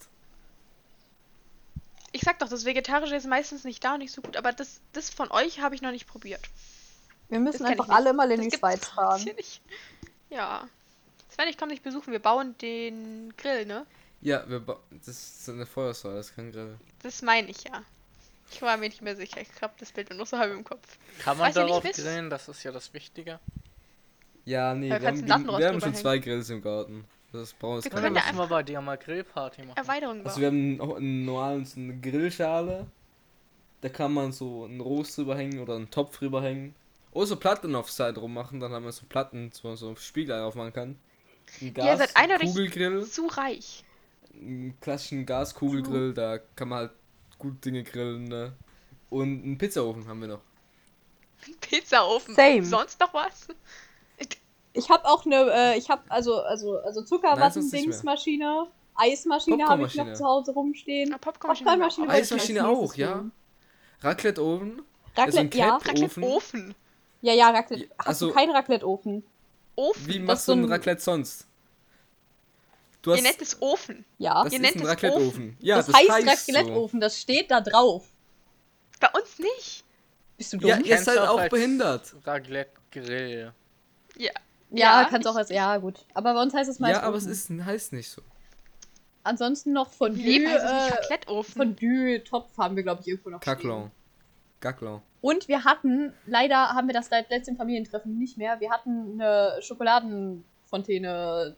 Ich 2.13 2.23
sag 2.23 2.39
doch, 2.39 2.49
das 2.49 2.65
Vegetarische 2.65 3.15
ist 3.17 3.27
meistens 3.27 3.65
nicht 3.65 3.83
da 3.83 3.95
und 3.95 4.01
nicht 4.01 4.13
so 4.13 4.21
gut, 4.21 4.37
aber 4.37 4.53
das, 4.53 4.81
das 4.93 5.11
von 5.11 5.31
euch 5.31 5.61
habe 5.61 5.75
ich 5.75 5.83
noch 5.83 5.93
nicht 5.93 6.07
probiert. 6.07 6.41
Wir 7.31 7.41
müssen 7.41 7.65
einfach 7.65 7.89
alle 7.89 8.13
mal 8.13 8.31
in 8.31 8.39
Das 8.39 8.49
die 8.49 8.59
Schweiz 8.59 8.89
fahren. 8.89 9.25
Ja. 10.29 10.69
Sven, 11.29 11.49
ich 11.49 11.57
komme 11.57 11.73
dich 11.73 11.83
besuchen. 11.83 12.13
Wir 12.13 12.19
bauen 12.19 12.57
den 12.59 13.33
Grill, 13.37 13.67
ne? 13.67 13.87
Ja, 14.21 14.45
wir 14.49 14.63
das 14.91 15.09
ist 15.09 15.49
eine 15.49 15.65
Feuersäule, 15.65 16.17
das 16.17 16.31
ist 16.31 16.37
kein 16.37 16.53
Grill. 16.53 16.77
Das 17.03 17.23
meine 17.23 17.49
ich 17.49 17.65
ja. 17.65 17.83
Ich 18.53 18.61
war 18.61 18.77
mir 18.77 18.89
nicht 18.89 19.01
mehr 19.01 19.17
sicher. 19.17 19.41
Ich 19.41 19.49
hab 19.63 19.79
das 19.79 19.93
Bild 19.93 20.11
nur 20.11 20.19
noch 20.19 20.27
so 20.27 20.37
halb 20.37 20.53
im 20.53 20.65
Kopf. 20.65 20.99
Kann 21.21 21.39
man 21.39 21.47
nicht 21.47 21.57
darauf 21.57 21.83
grillen? 21.85 22.29
Das 22.29 22.49
ist 22.49 22.63
ja 22.65 22.73
das 22.73 22.93
Wichtige. 22.93 23.39
Ja, 24.45 24.75
nee, 24.75 24.91
wir 24.91 25.01
haben, 25.07 25.27
wir 25.29 25.69
haben 25.69 25.81
schon 25.81 25.95
zwei 25.95 26.19
Grills 26.19 26.51
im 26.51 26.61
Garten. 26.61 27.05
Das 27.33 27.53
brauchen 27.53 27.85
wir 27.85 27.91
können 27.91 28.13
müssen 28.13 28.37
wir 28.37 28.47
bei 28.49 28.63
dir 28.65 28.81
mal 28.81 28.99
Grillparty 28.99 29.63
machen. 29.63 29.77
Erweiterung. 29.77 30.27
Also 30.27 30.41
wir 30.41 30.49
haben 30.49 30.77
noch 30.77 30.97
einen 30.97 31.25
normalen 31.25 31.69
eine 31.77 32.01
Grillschale. 32.01 32.87
Da 33.83 33.89
kann 33.89 34.13
man 34.13 34.33
so 34.33 34.65
einen 34.65 34.81
Rost 34.81 35.17
drüber 35.17 35.37
hängen 35.37 35.61
oder 35.61 35.77
einen 35.77 35.91
Topf 35.91 36.19
drüber 36.19 36.43
hängen. 36.43 36.75
Oder 37.13 37.27
so 37.27 37.37
Platten 37.37 37.75
auf 37.75 37.91
Seite 37.91 38.21
rummachen, 38.21 38.61
dann 38.61 38.73
haben 38.73 38.85
wir 38.85 38.93
so 38.93 39.05
Platten, 39.09 39.51
wo 39.63 39.69
man 39.69 39.77
so 39.77 39.95
Spiegel 39.97 40.41
aufmachen 40.41 40.73
kann. 40.73 40.99
Ein 41.61 41.75
Ihr 41.77 41.97
seid 41.97 42.17
eindeutig 42.17 42.51
Kugelgrill, 42.51 43.05
zu 43.05 43.27
reich. 43.27 43.85
einen 44.35 44.79
klassischen 44.81 45.27
Gaskugelgrill, 45.27 46.15
da 46.15 46.39
kann 46.39 46.69
man 46.69 46.79
halt 46.79 46.93
gut 47.39 47.65
Dinge 47.65 47.83
grillen. 47.83 48.25
Ne? 48.25 48.53
Und 49.09 49.43
einen 49.43 49.59
Pizzaofen 49.59 50.07
haben 50.07 50.21
wir 50.21 50.29
noch. 50.29 50.41
Pizzaofen. 51.61 52.35
Same. 52.35 52.65
Sonst 52.65 53.01
noch 53.01 53.13
was? 53.15 53.49
Ich 54.73 54.89
habe 54.89 55.05
auch 55.05 55.27
eine, 55.27 55.51
äh, 55.53 55.79
ich 55.79 55.91
habe 55.91 56.03
also, 56.09 56.41
also, 56.43 56.79
also 56.79 57.03
Zuckerwatten-Dingsmaschine, 57.03 58.69
Eismaschine 58.95 59.67
habe 59.67 59.87
ich 59.87 59.97
noch 59.97 60.13
zu 60.13 60.25
Hause 60.25 60.53
rumstehen. 60.53 61.13
Ah, 61.13 61.19
Popcornmaschine. 61.19 61.67
Popcornmaschine 61.71 62.07
auch. 62.07 62.13
Eismaschine 62.13 62.69
auch, 62.69 62.95
ja. 62.95 63.25
Raclette-Ofen. 64.03 64.83
Also 65.17 65.39
Raclette, 65.39 65.59
ja. 65.59 65.79
Crepe- 65.79 65.89
Raclette 65.89 66.23
Ofen. 66.23 66.75
Ja, 67.23 67.33
ja, 67.35 67.51
Raclette. 67.51 67.85
Ja, 67.85 67.91
Hast 67.99 68.07
also- 68.09 68.29
du 68.29 68.35
keinen 68.35 68.51
Raclette-Ofen? 68.51 69.23
Ofen. 69.77 70.07
Wie 70.09 70.19
machst 70.19 70.49
du 70.49 70.53
so 70.53 70.59
ein 70.59 70.65
Raclette 70.65 71.01
sonst? 71.01 71.47
Du 73.03 73.11
Ihr 73.11 73.17
hast, 73.17 73.23
nennt 73.23 73.41
es 73.43 73.63
Ofen. 73.63 74.05
Ja. 74.19 74.45
das 74.45 74.53
ihr 74.53 74.59
ist 74.59 74.63
nennt 74.63 74.77
ein 74.77 74.83
es 74.83 74.89
Raclette-Ofen. 74.89 75.57
Ja, 75.61 75.77
das, 75.77 75.87
das, 75.87 75.97
heißt, 75.97 76.11
heißt 76.11 76.47
so. 76.47 76.53
Raclette-Ofen, 76.53 77.01
das 77.01 77.21
steht 77.21 77.51
da 77.51 77.61
drauf. 77.61 78.07
Bei 79.01 79.09
uns 79.19 79.39
nicht. 79.39 79.85
Bist 80.37 80.53
du 80.53 80.59
dumm? 80.59 80.69
Ja, 80.71 80.77
Ja, 80.79 80.85
ihr 80.85 80.99
seid 80.99 81.17
du 81.17 81.31
auch 81.31 81.49
behindert. 81.49 82.15
Raclette 82.25 82.73
Grill. 82.91 83.53
Ja. 84.17 85.07
kannst 85.09 85.27
auch 85.27 85.37
als, 85.37 85.49
ja, 85.51 85.77
gut. 85.79 86.05
Aber 86.15 86.35
bei 86.35 86.43
uns 86.43 86.53
heißt 86.53 86.69
es 86.69 86.79
meist 86.79 86.97
Ja, 87.01 87.03
aber 87.03 87.17
es 87.17 87.25
Ofen. 87.25 87.59
ist, 87.61 87.67
heißt 87.67 87.93
nicht 87.95 88.11
so. 88.11 88.23
Ansonsten 89.23 89.73
noch 89.73 89.91
Fondue, 89.91 90.25
Wie 90.25 90.47
heißt 90.47 90.65
es 90.65 90.73
nicht 90.73 90.91
äh, 90.91 90.95
Raclette-Ofen? 90.95 91.53
Fondue-Topf 91.77 92.57
haben 92.59 92.77
wir, 92.77 92.83
glaube 92.83 93.01
ich, 93.03 93.09
irgendwo 93.09 93.31
noch 93.31 93.43
stehen. 93.43 93.91
Caclon. 94.61 95.03
Und 95.21 95.49
wir 95.49 95.65
hatten, 95.65 96.13
leider 96.27 96.71
haben 96.71 96.87
wir 96.87 96.95
das 96.95 97.09
seit 97.09 97.31
letztem 97.31 97.57
Familientreffen 97.57 98.19
nicht 98.19 98.39
mehr, 98.39 98.61
wir 98.61 98.71
hatten 98.71 99.21
eine 99.21 99.61
Schokoladenfontäne 99.63 101.57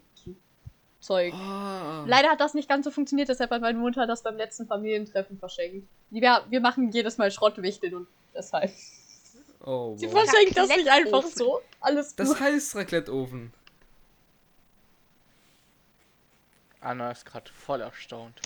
Zeug. 1.03 1.35
Ah. 1.35 2.05
Leider 2.07 2.31
hat 2.31 2.41
das 2.41 2.55
nicht 2.55 2.69
ganz 2.69 2.85
so 2.85 2.91
funktioniert, 2.91 3.29
deshalb 3.29 3.51
hat 3.51 3.61
meine 3.61 3.79
Mutter 3.79 4.07
das 4.07 4.23
beim 4.23 4.37
letzten 4.37 4.67
Familientreffen 4.67 5.37
verschenkt. 5.37 5.89
Wir, 6.11 6.45
wir 6.49 6.61
machen 6.61 6.91
jedes 6.93 7.19
Mal 7.19 7.31
Schrottwichteln 7.31 7.95
und 7.95 8.07
deshalb. 8.35 8.71
Oh, 9.65 9.95
Sie 9.97 10.07
wow. 10.07 10.13
verschenkt 10.13 10.57
das 10.57 10.69
nicht 10.69 10.89
einfach 10.89 11.25
so. 11.25 11.61
Alles 11.81 12.15
Das 12.17 12.29
gut. 12.29 12.41
heißt 12.41 12.77
Raclette-Ofen. 12.77 13.53
Anna 16.81 17.11
ist 17.11 17.25
gerade 17.27 17.51
voll 17.53 17.81
erstaunt. 17.81 18.41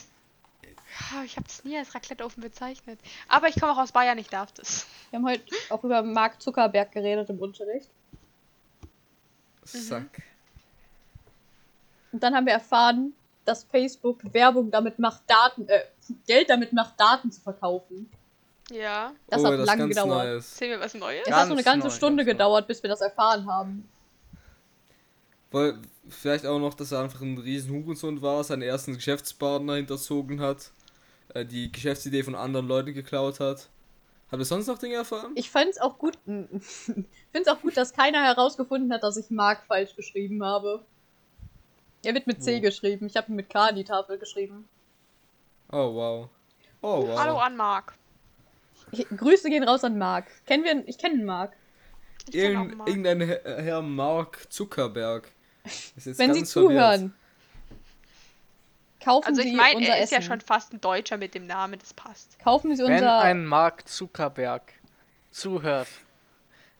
Ah, 0.98 1.22
Ich 1.24 1.36
habe 1.36 1.46
es 1.46 1.64
nie 1.64 1.76
als 1.76 1.94
Raclette-Ofen 1.94 2.42
bezeichnet. 2.42 2.98
Aber 3.28 3.48
ich 3.48 3.60
komme 3.60 3.72
auch 3.72 3.78
aus 3.78 3.92
Bayern, 3.92 4.18
ich 4.18 4.28
darf 4.28 4.52
das. 4.52 4.86
Wir 5.10 5.18
haben 5.18 5.26
heute 5.26 5.42
auch 5.70 5.82
über 5.84 6.02
Mark 6.02 6.40
Zuckerberg 6.40 6.90
geredet 6.92 7.28
im 7.30 7.38
Unterricht. 7.38 7.88
Sack. 9.64 10.22
Und 12.12 12.22
dann 12.22 12.34
haben 12.34 12.46
wir 12.46 12.54
erfahren, 12.54 13.12
dass 13.44 13.64
Facebook 13.64 14.20
Werbung 14.32 14.70
damit 14.70 14.98
macht, 14.98 15.22
Daten, 15.26 15.68
äh, 15.68 15.80
Geld 16.26 16.50
damit 16.50 16.72
macht, 16.72 16.98
Daten 16.98 17.30
zu 17.30 17.40
verkaufen. 17.40 18.08
Ja. 18.70 19.12
Das 19.28 19.42
oh, 19.42 19.46
hat 19.46 19.52
das 19.54 19.60
ist 19.60 19.66
lange 19.66 19.88
gedauert. 19.88 20.08
Neues. 20.08 20.56
Sehen 20.56 20.70
wir 20.70 20.80
was 20.80 20.94
Neues? 20.94 21.26
Es 21.26 21.32
hat 21.32 21.46
so 21.46 21.52
eine 21.52 21.62
Ganz 21.62 21.64
ganze 21.64 21.88
neu, 21.88 21.94
Stunde 21.94 22.24
neu. 22.24 22.32
gedauert, 22.32 22.66
bis 22.66 22.82
wir 22.82 22.90
das 22.90 23.00
erfahren 23.00 23.46
haben. 23.46 23.88
Weil 25.52 25.78
vielleicht 26.08 26.46
auch 26.46 26.58
noch, 26.58 26.74
dass 26.74 26.92
er 26.92 27.00
einfach 27.02 27.20
ein 27.20 27.38
riesen 27.38 27.70
Hurensohn 27.72 28.20
war, 28.22 28.42
seinen 28.44 28.62
ersten 28.62 28.94
Geschäftspartner 28.94 29.76
hinterzogen 29.76 30.40
hat, 30.40 30.70
äh, 31.36 31.44
die 31.44 31.70
Geschäftsidee 31.70 32.22
von 32.22 32.34
anderen 32.34 32.66
Leuten 32.66 32.94
geklaut 32.94 33.40
hat. 33.40 33.68
Habt 34.30 34.40
ihr 34.40 34.44
sonst 34.44 34.66
noch 34.66 34.78
Dinge 34.78 34.96
erfahren? 34.96 35.32
Ich 35.36 35.50
fand's 35.50 35.78
auch 35.78 35.98
gut, 35.98 36.18
find's 36.26 37.48
auch 37.48 37.60
gut, 37.60 37.76
dass 37.76 37.92
keiner 37.92 38.24
herausgefunden 38.24 38.92
hat, 38.92 39.02
dass 39.02 39.16
ich 39.16 39.30
Mark 39.30 39.64
falsch 39.68 39.94
geschrieben 39.94 40.42
habe. 40.42 40.84
Er 42.04 42.14
wird 42.14 42.26
mit 42.26 42.42
C 42.42 42.56
Wo? 42.56 42.60
geschrieben. 42.62 43.06
Ich 43.06 43.16
habe 43.16 43.32
ihn 43.32 43.36
mit 43.36 43.50
K 43.50 43.66
an 43.66 43.76
die 43.76 43.84
Tafel 43.84 44.18
geschrieben. 44.18 44.68
Oh 45.72 45.94
wow. 45.94 46.28
Oh 46.80 47.06
wow. 47.06 47.18
Hallo 47.18 47.38
an 47.38 47.56
Marc. 47.56 47.94
Ich, 48.92 49.06
Grüße 49.08 49.48
gehen 49.48 49.64
raus 49.64 49.84
an 49.84 49.98
Mark. 49.98 50.26
Kennen 50.46 50.64
wir? 50.64 50.86
Ich 50.86 50.98
kenne 50.98 51.24
Mark. 51.24 51.52
Kenn 52.30 52.40
Irgend, 52.40 52.78
Marc. 52.78 52.88
irgendein 52.88 53.20
Herr, 53.20 53.82
Mark 53.82 54.46
Zuckerberg. 54.50 55.32
Ist 55.64 56.06
jetzt 56.06 56.18
Wenn 56.18 56.32
Sie 56.34 56.40
ganz 56.40 56.52
verwirrt. 56.52 57.10
Kaufen 59.06 59.28
Also 59.28 59.40
ich 59.42 59.52
meine, 59.54 59.86
er 59.86 59.96
ist 59.98 60.12
Essen. 60.12 60.14
ja 60.14 60.22
schon 60.22 60.40
fast 60.40 60.72
ein 60.72 60.80
Deutscher 60.80 61.16
mit 61.16 61.34
dem 61.34 61.46
Namen, 61.46 61.78
das 61.78 61.94
passt. 61.94 62.38
Kaufen 62.40 62.74
Sie 62.76 62.82
Wenn 62.82 62.94
unser. 62.94 63.20
ein 63.20 63.44
Mark 63.46 63.88
Zuckerberg 63.88 64.72
zuhört, 65.30 65.88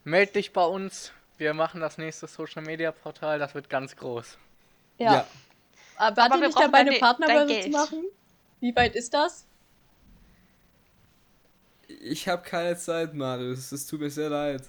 meld 0.05 0.35
dich 0.35 0.53
bei 0.53 0.65
uns. 0.65 1.13
Wir 1.39 1.55
machen 1.55 1.81
das 1.81 1.99
nächste 1.99 2.27
Social 2.27 2.63
Media 2.63 2.91
Portal, 2.93 3.39
das 3.39 3.55
wird 3.55 3.69
ganz 3.71 3.95
groß. 3.97 4.39
ja. 4.99 5.13
Ja. 5.15 5.27
Aber 5.99 6.17
wart 6.19 6.27
Aber 6.33 6.35
ihr 6.37 6.41
wir 6.43 6.47
nicht 6.49 6.55
brauchen 6.57 6.65
dabei, 6.73 6.79
eine 6.79 6.91
deine- 6.91 7.01
Partnerbörse 7.01 7.61
zu 7.61 7.69
machen? 7.71 8.05
Wie 8.61 8.77
weit 8.77 8.95
ist 8.97 9.15
das? 9.15 9.47
Ich 11.89 12.29
habe 12.29 12.43
keine 12.43 12.77
Zeit, 12.77 13.15
Marius. 13.15 13.73
Es 13.73 13.87
tut 13.87 14.01
mir 14.01 14.11
sehr 14.11 14.29
leid. 14.29 14.63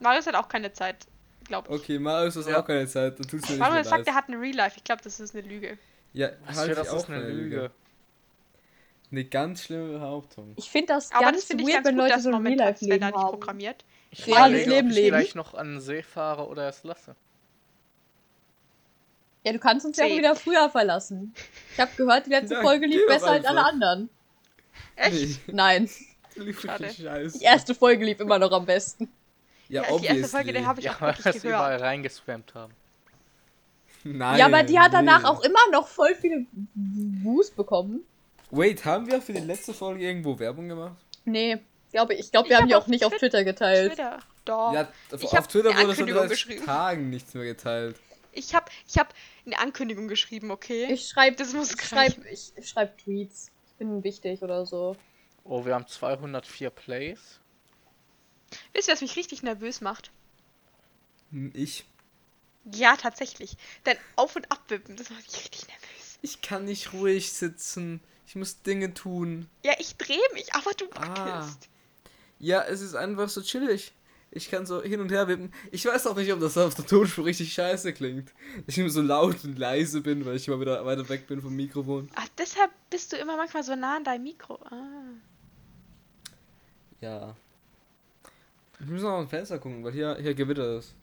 Marius 0.00 0.26
hat 0.26 0.34
auch 0.34 0.48
keine 0.48 0.72
Zeit, 0.72 1.06
glaube 1.44 1.68
ich. 1.74 1.80
Okay, 1.80 1.98
Marius 1.98 2.36
hat 2.36 2.46
Ja. 2.46 2.60
auch 2.60 2.64
keine 2.66 2.86
Zeit. 2.86 3.18
Dann 3.18 3.26
tut's 3.26 3.44
mir 3.44 3.50
nicht 3.56 3.58
Marius 3.58 3.74
mehr 3.74 3.84
sagt, 3.84 3.98
leid. 3.98 4.06
er 4.08 4.14
hat 4.14 4.28
ein 4.28 4.34
Real 4.34 4.54
Life. 4.54 4.76
Ich 4.76 4.84
glaube, 4.84 5.02
das 5.02 5.18
ist 5.18 5.34
eine 5.34 5.46
Lüge. 5.46 5.78
Ja, 6.12 6.30
Was 6.46 6.56
halt 6.56 6.66
für 6.66 6.72
ich 6.72 6.78
das 6.78 6.88
auch 6.90 6.96
ist 6.98 7.10
eine 7.10 7.28
Lüge. 7.28 7.70
Eine 9.10 9.24
ganz 9.24 9.62
schlimme 9.64 9.92
Behauptung. 9.92 10.52
Ich 10.56 10.70
finde 10.70 10.88
das 10.94 11.10
Aber 11.12 11.24
ganz 11.26 11.46
das 11.46 11.50
ich 11.58 11.66
weird, 11.66 11.72
ganz 11.76 11.86
wenn 11.86 11.96
gut, 11.96 12.08
Leute 12.08 12.20
so 12.20 12.30
ein 12.30 12.46
Real-Life-Leben 12.46 13.06
nicht 13.06 13.14
haben. 13.16 13.30
programmiert. 13.30 13.84
Ich 14.10 14.26
reales 14.26 14.62
überlege, 14.66 14.70
Leben 14.70 14.86
ob 14.88 14.90
ich 14.90 14.96
leben. 14.96 15.08
gleich 15.16 15.34
noch 15.34 15.54
an 15.54 15.66
den 15.74 15.80
See 15.80 16.02
fahre 16.02 16.46
oder 16.48 16.68
es 16.68 16.82
lasse. 16.84 17.14
Ja, 19.44 19.52
du 19.52 19.58
kannst 19.58 19.86
uns 19.86 19.96
ja 19.96 20.04
auch 20.04 20.08
See. 20.10 20.18
wieder 20.18 20.34
früher 20.36 20.68
verlassen. 20.68 21.32
Ich 21.72 21.80
habe 21.80 21.90
gehört, 21.96 22.26
die 22.26 22.30
letzte 22.30 22.60
Folge 22.60 22.86
lief 22.86 23.06
besser 23.06 23.30
als 23.30 23.44
alle 23.46 23.64
anderen. 23.64 24.10
Echt? 24.96 25.40
Nein, 25.48 25.88
die 26.36 27.42
erste 27.42 27.74
Folge 27.74 28.04
lief 28.04 28.20
immer 28.20 28.38
noch 28.38 28.52
am 28.52 28.66
besten. 28.66 29.08
Ja, 29.68 29.82
Ja, 29.84 29.98
die 29.98 30.06
erste 30.06 30.28
Folge, 30.28 30.52
der 30.52 30.66
habe 30.66 30.80
ich 30.80 30.86
Ja, 30.86 30.92
auch 30.96 31.00
wirklich 31.00 31.24
wir 31.24 31.34
es 31.34 31.44
überall 31.44 31.76
gehört. 31.76 31.82
reingespammt 31.82 32.54
haben. 32.54 32.72
Nein, 34.04 34.38
ja, 34.38 34.46
aber 34.46 34.62
die 34.62 34.78
hat 34.78 34.92
danach 34.94 35.22
nee. 35.22 35.28
auch 35.28 35.40
immer 35.42 35.58
noch 35.72 35.88
voll 35.88 36.14
viele 36.14 36.46
Views 36.74 37.50
bekommen. 37.50 38.00
Wait, 38.50 38.84
haben 38.84 39.06
wir 39.10 39.20
für 39.20 39.32
die 39.32 39.40
letzte 39.40 39.74
Folge 39.74 40.02
irgendwo 40.04 40.38
Werbung 40.38 40.68
gemacht? 40.68 40.96
Nee, 41.24 41.58
glaube 41.92 42.14
ich. 42.14 42.20
Ich 42.20 42.30
glaube, 42.32 42.46
Ich 42.46 42.50
wir 42.50 42.56
haben 42.56 42.62
hab 42.62 42.68
die 42.68 42.74
auch 42.76 42.86
nicht 42.86 43.04
auf 43.04 43.12
Twi- 43.12 43.18
Twitter 43.18 43.44
geteilt. 43.44 43.92
Twitter. 43.94 44.18
Doch. 44.44 44.72
Ja, 44.72 44.88
Ich 45.20 45.36
auf 45.38 45.46
Twitter 45.48 45.76
wurde 45.76 45.94
schon 45.94 46.08
seit. 46.28 46.64
Tagen 46.64 47.10
nichts 47.10 47.34
mehr 47.34 47.44
geteilt. 47.44 47.96
Ich 48.32 48.54
habe 48.54 48.66
ich 48.86 48.96
hab 48.98 49.12
eine 49.44 49.58
Ankündigung 49.58 50.08
geschrieben, 50.08 50.50
okay? 50.50 50.86
Ich 50.92 51.08
schreibe 51.08 51.36
Das 51.36 51.52
muss 51.52 51.74
ich 51.74 51.82
schreib, 51.82 52.14
ich, 52.30 52.52
ich 52.56 52.68
schreib 52.68 52.96
Tweets. 52.98 53.50
Ich 53.66 53.74
bin 53.74 54.02
wichtig 54.04 54.42
oder 54.42 54.64
so. 54.64 54.96
Oh, 55.44 55.64
wir 55.66 55.74
haben 55.74 55.86
204 55.86 56.70
Plays. 56.70 57.40
Wisst 58.72 58.88
ihr, 58.88 58.94
was 58.94 59.00
mich 59.02 59.16
richtig 59.16 59.42
nervös 59.42 59.80
macht? 59.80 60.10
Hm, 61.32 61.52
Ich. 61.54 61.84
Ja, 62.64 62.96
tatsächlich. 62.96 63.56
Dein 63.84 63.96
Auf- 64.16 64.36
und 64.36 64.50
Abwippen, 64.52 64.96
das 64.96 65.10
macht 65.10 65.26
mich 65.26 65.36
richtig 65.40 65.66
nervös. 65.68 66.18
Ich 66.22 66.42
kann 66.42 66.64
nicht 66.64 66.92
ruhig 66.92 67.32
sitzen. 67.32 68.00
Ich 68.26 68.34
muss 68.36 68.62
Dinge 68.62 68.92
tun. 68.92 69.48
Ja, 69.64 69.72
ich 69.78 69.96
drehe 69.96 70.18
mich, 70.34 70.52
aber 70.54 70.72
du 70.72 70.84
Ah. 70.94 71.08
wackelst. 71.40 71.68
Ja, 72.38 72.62
es 72.64 72.80
ist 72.82 72.94
einfach 72.94 73.28
so 73.28 73.40
chillig. 73.40 73.92
Ich 74.30 74.50
kann 74.50 74.66
so 74.66 74.82
hin 74.82 75.00
und 75.00 75.10
her 75.10 75.26
wippen. 75.26 75.54
Ich 75.72 75.86
weiß 75.86 76.06
auch 76.06 76.16
nicht, 76.16 76.30
ob 76.32 76.40
das 76.40 76.58
auf 76.58 76.74
der 76.74 76.84
Tonspur 76.86 77.24
richtig 77.24 77.54
scheiße 77.54 77.94
klingt. 77.94 78.30
Ich 78.66 78.76
nur 78.76 78.90
so 78.90 79.00
laut 79.00 79.42
und 79.44 79.58
leise 79.58 80.02
bin, 80.02 80.26
weil 80.26 80.36
ich 80.36 80.46
immer 80.46 80.60
wieder 80.60 80.84
weiter 80.84 81.08
weg 81.08 81.26
bin 81.26 81.40
vom 81.40 81.56
Mikrofon. 81.56 82.10
Ach, 82.14 82.28
deshalb 82.36 82.70
bist 82.90 83.12
du 83.12 83.16
immer 83.16 83.38
manchmal 83.38 83.62
so 83.62 83.74
nah 83.74 83.96
an 83.96 84.04
deinem 84.04 84.24
Mikro. 84.24 84.58
Ah. 84.66 85.14
Ja. 87.00 87.34
Ich 88.80 88.86
muss 88.86 89.00
noch 89.02 89.18
dem 89.18 89.28
Fenster 89.28 89.58
gucken, 89.58 89.82
weil 89.82 89.92
hier, 89.92 90.16
hier 90.20 90.34
gewittert 90.34 90.84
es. 90.84 90.94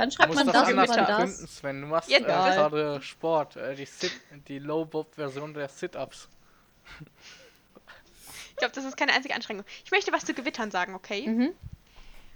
Wann 0.00 0.10
schreibt 0.10 0.34
man 0.34 0.46
das 0.46 0.66
begründen, 0.66 1.06
das? 1.06 1.38
Sven. 1.56 1.82
Du 1.82 1.86
machst 1.86 2.08
Ja, 2.08 2.18
äh, 2.18 2.22
gerade 2.22 3.02
Sport, 3.02 3.56
äh, 3.56 3.74
die, 3.74 3.84
Sit 3.84 4.12
die 4.48 4.58
Low-Bob-Version 4.58 5.52
der 5.52 5.68
Sit-Ups. 5.68 6.28
Ich 8.50 8.56
glaube, 8.56 8.74
das 8.74 8.84
ist 8.84 8.96
keine 8.96 9.12
einzige 9.12 9.34
Anstrengung. 9.34 9.64
Ich 9.84 9.90
möchte 9.90 10.10
was 10.10 10.24
zu 10.24 10.32
Gewittern 10.32 10.70
sagen, 10.70 10.94
okay? 10.94 11.26
Mhm. 11.26 11.52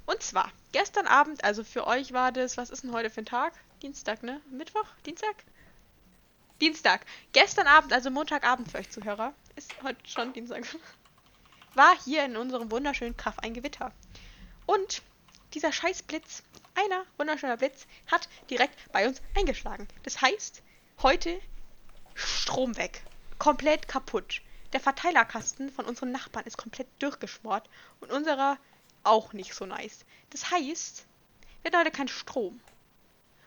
Und 0.05 0.23
zwar, 0.23 0.51
gestern 0.73 1.07
Abend, 1.07 1.43
also 1.43 1.65
für 1.65 1.87
euch 1.87 2.12
war 2.12 2.33
das, 2.33 2.59
was 2.59 2.69
ist 2.69 2.85
denn 2.85 2.93
heute 2.93 3.09
für 3.09 3.23
ein 3.23 3.27
Tag? 3.27 3.55
Dienstag, 3.83 4.23
ne? 4.23 4.43
Mittwoch? 4.51 4.87
Dienstag? 5.07 5.35
Dienstag. 6.61 7.07
Gestern 7.33 7.67
Abend, 7.67 7.95
also 7.95 8.11
Montagabend 8.11 8.71
für 8.71 8.79
euch 8.79 8.91
Zuhörer, 8.91 9.33
ist 9.57 9.75
heute 9.83 9.99
schon 10.07 10.35
Dienstag, 10.35 10.67
war 11.75 11.95
hier 12.05 12.27
in 12.27 12.37
unserem 12.37 12.71
wunderschönen 12.71 13.17
Kaff 13.17 13.39
ein 13.39 13.55
Gewitter. 13.55 13.91
Und 14.67 15.01
dieser 15.55 15.73
scheiß 15.73 16.03
Blitz, 16.03 16.43
einer 16.75 17.05
wunderschöner 17.18 17.57
Blitz, 17.57 17.87
hat 18.11 18.29
direkt 18.51 18.77
bei 18.93 19.07
uns 19.07 19.22
eingeschlagen. 19.37 19.87
Das 20.03 20.20
heißt, 20.20 20.62
heute 21.03 21.41
Strom 22.14 22.77
weg. 22.77 23.03
Komplett 23.39 23.89
kaputt. 23.89 24.43
Der 24.72 24.81
Verteilerkasten 24.81 25.70
von 25.70 25.85
unseren 25.85 26.11
Nachbarn 26.12 26.47
ist 26.47 26.57
komplett 26.57 26.89
durchgeschmort 26.99 27.68
und 28.01 28.11
unserer 28.11 28.59
auch 29.05 29.33
nicht 29.33 29.55
so 29.55 29.66
nice. 29.66 30.05
Das 30.31 30.51
heißt, 30.51 31.07
wir 31.62 31.70
haben 31.72 31.81
heute 31.81 31.91
keinen 31.91 32.09
Strom. 32.09 32.61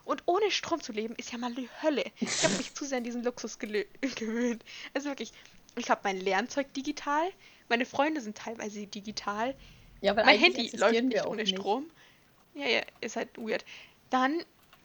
Und 0.05 0.23
ohne 0.25 0.49
Strom 0.51 0.81
zu 0.81 0.93
leben, 0.93 1.15
ist 1.15 1.33
ja 1.33 1.37
mal 1.37 1.53
die 1.53 1.69
Hölle. 1.81 2.05
Ich 2.19 2.43
habe 2.43 2.53
mich 2.55 2.73
zu 2.75 2.85
sehr 2.85 2.99
an 2.99 3.03
diesen 3.03 3.23
Luxus 3.23 3.59
gewöhnt. 3.59 4.63
Also 4.93 5.09
wirklich, 5.09 5.33
ich 5.75 5.89
habe 5.89 6.01
mein 6.05 6.17
Lernzeug 6.21 6.73
digital, 6.73 7.29
meine 7.67 7.85
Freunde 7.85 8.21
sind 8.21 8.37
teilweise 8.37 8.87
digital, 8.87 9.53
Ja, 9.99 10.13
mein 10.13 10.39
Handy 10.39 10.69
läuft 10.77 11.03
nicht 11.03 11.25
ohne 11.25 11.43
nicht. 11.43 11.55
Strom. 11.55 11.91
Ja, 12.57 12.65
ja, 12.67 12.81
ist 13.01 13.15
halt 13.15 13.29
weird. 13.37 13.63
Dann 14.09 14.39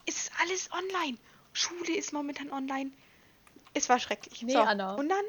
ist 0.06 0.18
es 0.18 0.30
alles 0.42 0.68
online. 0.72 1.18
Schule 1.52 1.94
ist 1.96 2.12
momentan 2.12 2.50
online. 2.52 2.90
Es 3.74 3.88
war 3.88 3.98
schrecklich. 3.98 4.42
Nee, 4.42 4.52
so. 4.52 4.60
Anna. 4.60 4.94
Und 4.94 5.08
dann, 5.08 5.24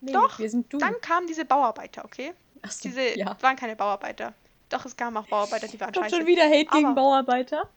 Nee, 0.00 0.12
Doch, 0.12 0.38
wir 0.38 0.48
sind 0.48 0.72
du. 0.72 0.78
dann 0.78 1.00
kamen 1.00 1.26
diese 1.26 1.44
Bauarbeiter, 1.44 2.04
okay? 2.04 2.32
Achso, 2.62 2.82
Diese 2.88 3.18
ja. 3.18 3.36
waren 3.40 3.56
keine 3.56 3.74
Bauarbeiter. 3.74 4.32
Doch, 4.68 4.84
es 4.84 4.96
kamen 4.96 5.16
auch 5.16 5.26
Bauarbeiter, 5.26 5.66
die 5.66 5.80
waren 5.80 5.92
Doch 5.92 6.02
scheiße. 6.02 6.16
schon 6.18 6.26
wieder 6.26 6.44
Hate 6.44 6.66
gegen 6.66 6.86
Aber- 6.86 6.94
Bauarbeiter. 6.94 7.68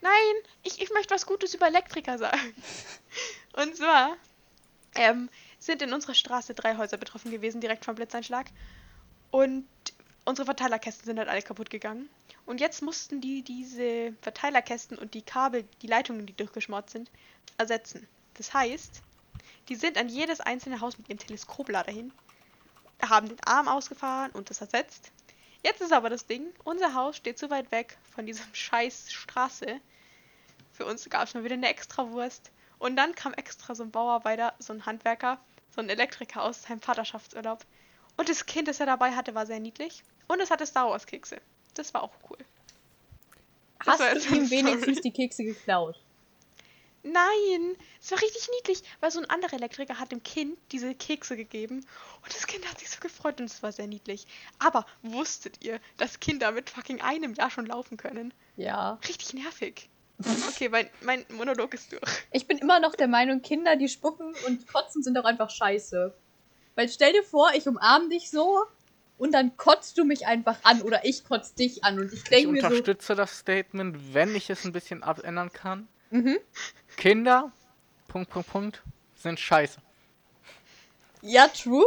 Nein, 0.00 0.12
ich, 0.62 0.80
ich 0.80 0.90
möchte 0.90 1.14
was 1.14 1.26
Gutes 1.26 1.52
über 1.54 1.66
Elektriker 1.66 2.16
sagen. 2.16 2.54
Und 3.56 3.76
zwar 3.76 4.16
ähm, 4.94 5.28
sind 5.58 5.82
in 5.82 5.92
unserer 5.92 6.14
Straße 6.14 6.54
drei 6.54 6.76
Häuser 6.78 6.96
betroffen 6.96 7.30
gewesen, 7.30 7.60
direkt 7.60 7.84
vom 7.84 7.94
Blitzeinschlag. 7.94 8.46
Und 9.30 9.66
unsere 10.24 10.46
Verteilerkästen 10.46 11.04
sind 11.04 11.18
halt 11.18 11.28
alle 11.28 11.42
kaputt 11.42 11.68
gegangen. 11.68 12.08
Und 12.46 12.60
jetzt 12.60 12.80
mussten 12.80 13.20
die 13.20 13.42
diese 13.42 14.14
Verteilerkästen 14.22 14.96
und 14.96 15.14
die 15.14 15.22
Kabel, 15.22 15.64
die 15.82 15.88
Leitungen, 15.88 16.26
die 16.26 16.32
durchgeschmort 16.32 16.90
sind, 16.90 17.10
ersetzen. 17.58 18.06
Das 18.34 18.54
heißt, 18.54 19.02
die 19.68 19.74
sind 19.74 19.98
an 19.98 20.08
jedes 20.08 20.40
einzelne 20.40 20.80
Haus 20.80 20.96
mit 20.96 21.08
ihrem 21.08 21.18
Teleskoplader 21.18 21.92
hin, 21.92 22.12
haben 23.02 23.28
den 23.28 23.42
Arm 23.44 23.66
ausgefahren 23.66 24.30
und 24.30 24.48
das 24.48 24.60
ersetzt. 24.60 25.10
Jetzt 25.64 25.80
ist 25.80 25.92
aber 25.92 26.08
das 26.08 26.26
Ding, 26.26 26.46
unser 26.62 26.94
Haus 26.94 27.16
steht 27.16 27.38
so 27.38 27.50
weit 27.50 27.72
weg 27.72 27.98
von 28.14 28.26
diesem 28.26 28.46
scheiß 28.54 29.12
Straße. 29.12 29.80
Für 30.72 30.86
uns 30.86 31.08
gab 31.10 31.24
es 31.24 31.34
mal 31.34 31.42
wieder 31.42 31.54
eine 31.54 31.68
Extrawurst. 31.68 32.52
Und 32.78 32.96
dann 32.96 33.14
kam 33.14 33.34
extra 33.34 33.74
so 33.74 33.82
ein 33.82 33.90
Bauarbeiter, 33.90 34.54
so 34.58 34.72
ein 34.72 34.84
Handwerker, 34.86 35.40
so 35.74 35.80
ein 35.80 35.88
Elektriker 35.88 36.42
aus 36.42 36.62
seinem 36.62 36.80
Vaterschaftsurlaub. 36.80 37.64
Und 38.16 38.28
das 38.28 38.46
Kind, 38.46 38.68
das 38.68 38.80
er 38.80 38.86
dabei 38.86 39.12
hatte, 39.16 39.34
war 39.34 39.46
sehr 39.46 39.60
niedlich. 39.60 40.04
Und 40.28 40.40
es 40.40 40.50
hatte 40.50 40.66
Star 40.66 40.90
Wars 40.90 41.06
Kekse. 41.06 41.40
Das 41.76 41.94
war 41.94 42.02
auch 42.02 42.12
cool. 42.30 42.38
Das 43.84 44.00
Hast 44.00 44.30
du 44.30 44.34
ihm 44.34 44.50
wenigstens 44.50 45.00
die 45.00 45.12
Kekse 45.12 45.44
geklaut? 45.44 46.00
Nein, 47.02 47.76
es 48.02 48.10
war 48.10 48.20
richtig 48.20 48.48
niedlich, 48.56 48.82
weil 48.98 49.12
so 49.12 49.20
ein 49.20 49.30
anderer 49.30 49.52
Elektriker 49.52 50.00
hat 50.00 50.10
dem 50.10 50.24
Kind 50.24 50.58
diese 50.72 50.92
Kekse 50.92 51.36
gegeben 51.36 51.86
und 52.22 52.34
das 52.34 52.48
Kind 52.48 52.68
hat 52.68 52.80
sich 52.80 52.90
so 52.90 52.98
gefreut 52.98 53.38
und 53.38 53.46
es 53.46 53.62
war 53.62 53.70
sehr 53.70 53.86
niedlich. 53.86 54.26
Aber 54.58 54.84
wusstet 55.02 55.64
ihr, 55.64 55.78
dass 55.98 56.18
Kinder 56.18 56.50
mit 56.50 56.68
fucking 56.68 57.00
einem 57.02 57.34
Jahr 57.34 57.50
schon 57.50 57.66
laufen 57.66 57.96
können? 57.96 58.34
Ja. 58.56 58.98
Richtig 59.08 59.34
nervig. 59.34 59.88
Okay, 60.48 60.70
mein, 60.70 60.88
mein 61.02 61.26
Monolog 61.28 61.74
ist 61.74 61.92
durch. 61.92 62.00
Ich 62.32 62.46
bin 62.46 62.56
immer 62.56 62.80
noch 62.80 62.94
der 62.94 63.06
Meinung, 63.06 63.42
Kinder, 63.42 63.76
die 63.76 63.88
spucken 63.88 64.34
und 64.46 64.66
kotzen, 64.66 65.02
sind 65.02 65.14
doch 65.14 65.24
einfach 65.24 65.50
scheiße. 65.50 66.14
Weil 66.74 66.88
stell 66.88 67.12
dir 67.12 67.22
vor, 67.22 67.50
ich 67.54 67.68
umarm 67.68 68.08
dich 68.08 68.30
so 68.30 68.64
und 69.18 69.32
dann 69.32 69.56
kotzt 69.56 69.98
du 69.98 70.04
mich 70.04 70.26
einfach 70.26 70.58
an 70.62 70.82
oder 70.82 71.04
ich 71.04 71.24
kotz 71.24 71.54
dich 71.54 71.84
an 71.84 71.98
und 71.98 72.12
ich 72.12 72.24
Ich 72.24 72.24
denke 72.24 72.48
mir 72.52 72.60
so, 72.60 72.66
unterstütze 72.66 73.14
das 73.14 73.38
Statement, 73.38 74.14
wenn 74.14 74.34
ich 74.34 74.50
es 74.50 74.64
ein 74.64 74.72
bisschen 74.72 75.02
abändern 75.02 75.52
kann. 75.52 75.88
mhm. 76.10 76.38
Kinder, 76.96 77.52
Punkt, 78.08 78.30
Punkt, 78.30 78.48
Punkt, 78.48 78.82
sind 79.14 79.38
scheiße. 79.40 79.80
ja, 81.22 81.48
true, 81.48 81.84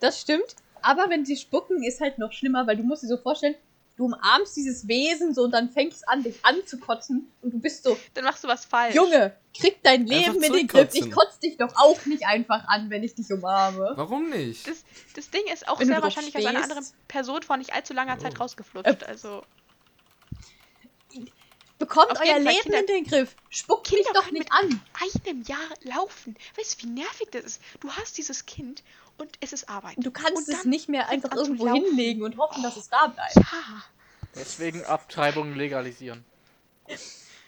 das 0.00 0.20
stimmt. 0.20 0.56
Aber 0.82 1.10
wenn 1.10 1.24
sie 1.24 1.36
spucken, 1.36 1.82
ist 1.82 2.00
halt 2.00 2.18
noch 2.18 2.32
schlimmer, 2.32 2.66
weil 2.66 2.76
du 2.76 2.82
musst 2.84 3.02
dir 3.02 3.08
so 3.08 3.16
vorstellen, 3.16 3.56
du 3.96 4.04
umarmst 4.04 4.56
dieses 4.56 4.86
Wesen 4.88 5.34
so 5.34 5.44
und 5.44 5.52
dann 5.52 5.70
fängst 5.70 5.98
es 5.98 6.08
an, 6.08 6.22
dich 6.22 6.44
anzukotzen 6.44 7.32
und 7.42 7.52
du 7.54 7.58
bist 7.58 7.82
so, 7.84 7.96
Dann 8.14 8.24
machst 8.24 8.44
du 8.44 8.48
was 8.48 8.64
falsch. 8.64 8.94
Junge, 8.94 9.34
krieg 9.58 9.78
dein 9.82 10.06
Leben 10.06 10.42
in 10.42 10.52
den 10.52 10.66
Griff. 10.68 10.88
Ich 10.92 11.00
zurückkotzen. 11.00 11.12
kotz 11.12 11.38
dich 11.40 11.56
doch 11.56 11.74
auch 11.76 12.04
nicht 12.06 12.26
einfach 12.26 12.64
an, 12.68 12.90
wenn 12.90 13.02
ich 13.02 13.14
dich 13.14 13.32
umarme. 13.32 13.92
Warum 13.96 14.28
nicht? 14.30 14.68
Das, 14.68 14.84
das 15.14 15.30
Ding 15.30 15.42
ist 15.52 15.66
auch 15.68 15.80
Wenn 15.80 15.86
sehr 15.88 16.02
wahrscheinlich 16.02 16.36
aus 16.36 16.44
einer 16.44 16.58
stehst. 16.60 16.72
anderen 16.76 16.92
Person 17.08 17.42
vor 17.42 17.56
nicht 17.56 17.72
allzu 17.74 17.94
langer 17.94 18.18
Zeit 18.18 18.34
Oh. 18.36 18.42
rausgeflutscht. 18.42 19.02
Also, 19.04 19.42
Bekommt 21.78 22.08
euer 22.12 22.16
Fall, 22.16 22.42
Leben 22.42 22.62
Kinder- 22.62 22.80
in 22.80 22.86
den 22.86 23.04
Griff. 23.04 23.36
Spuckt 23.50 23.92
mich 23.92 24.02
Kinder 24.02 24.18
doch 24.18 24.24
können 24.24 24.38
nicht 24.38 24.50
mit 24.50 24.72
an. 24.72 24.80
einem 25.26 25.42
Jahr 25.42 25.58
laufen. 25.82 26.34
Weißt 26.56 26.82
du, 26.82 26.86
wie 26.86 26.90
nervig 26.92 27.28
das 27.32 27.44
ist? 27.44 27.62
Du 27.80 27.90
hast 27.90 28.16
dieses 28.16 28.46
Kind 28.46 28.82
und 29.18 29.30
es 29.40 29.52
ist 29.52 29.68
Arbeit. 29.68 29.96
Du 29.98 30.10
kannst 30.10 30.48
Und 30.48 30.54
es 30.54 30.64
nicht 30.64 30.88
mehr 30.88 31.08
einfach 31.08 31.34
irgendwo 31.34 31.72
hinlegen 31.72 32.22
und 32.22 32.36
hoffen, 32.38 32.62
dass 32.62 32.76
es 32.76 32.88
da 32.88 33.06
bleibt. 33.08 33.36
Ja. 33.36 33.42
Deswegen 34.34 34.84
Abtreibung 34.84 35.54
legalisieren. 35.54 36.24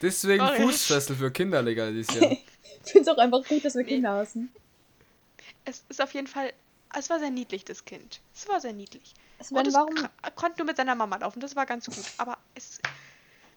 Deswegen 0.01 0.45
Sorry. 0.45 0.61
Fußfessel 0.61 1.15
für 1.15 1.31
Kinder 1.31 1.61
legalisieren. 1.61 2.37
Ich 2.85 2.93
finde 2.93 3.11
es 3.11 3.17
auch 3.17 3.21
einfach 3.21 3.43
gut, 3.45 3.63
dass 3.65 3.75
wir. 3.75 3.83
Kinder 3.83 4.13
hassen. 4.13 4.49
Es 5.65 5.83
ist 5.89 6.01
auf 6.01 6.13
jeden 6.13 6.27
Fall. 6.27 6.53
Es 6.97 7.09
war 7.09 7.19
sehr 7.19 7.29
niedlich, 7.29 7.65
das 7.65 7.83
Kind. 7.83 8.21
Es 8.33 8.47
war 8.47 8.61
sehr 8.61 8.73
niedlich. 8.73 9.13
Es 9.37 9.51
Und 9.51 9.57
werden, 9.57 9.67
es 9.67 9.73
warum, 9.73 9.93
kra- 9.95 10.09
konnte 10.35 10.59
nur 10.59 10.65
mit 10.67 10.77
seiner 10.77 10.95
Mama 10.95 11.17
laufen. 11.17 11.39
Das 11.41 11.55
war 11.55 11.65
ganz 11.65 11.85
gut. 11.87 12.03
Aber 12.17 12.37
es 12.55 12.79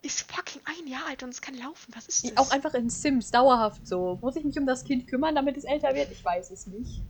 ist 0.02 0.30
fucking 0.30 0.60
ein 0.64 0.86
Jahr 0.88 1.06
alt 1.06 1.22
und 1.22 1.28
es 1.30 1.40
kann 1.40 1.54
laufen. 1.54 1.92
Was 1.94 2.08
ist 2.08 2.24
das? 2.24 2.36
auch 2.36 2.50
einfach 2.50 2.74
in 2.74 2.90
Sims 2.90 3.30
dauerhaft 3.30 3.86
so. 3.86 4.18
Muss 4.20 4.34
ich 4.36 4.44
mich 4.44 4.58
um 4.58 4.66
das 4.66 4.84
Kind 4.84 5.06
kümmern, 5.06 5.34
damit 5.36 5.56
es 5.56 5.64
älter 5.64 5.94
wird? 5.94 6.10
Ich 6.10 6.22
weiß 6.24 6.50
es 6.50 6.66
nicht. 6.66 7.00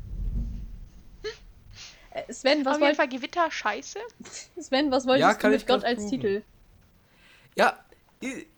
Sven, 2.31 2.65
was, 2.65 2.77
auf 2.77 2.83
jeden 2.83 2.95
Fall 2.97 3.09
Gewitter 3.09 3.51
scheiße. 3.51 3.99
Sven, 4.61 4.91
was 4.91 5.07
wolltest 5.07 5.21
Ja, 5.23 5.35
du 5.35 5.49
mit 5.49 5.61
ich 5.63 5.67
Gott 5.67 5.85
als 5.85 5.99
buchen. 6.03 6.11
Titel? 6.11 6.43
Ja, 7.57 7.79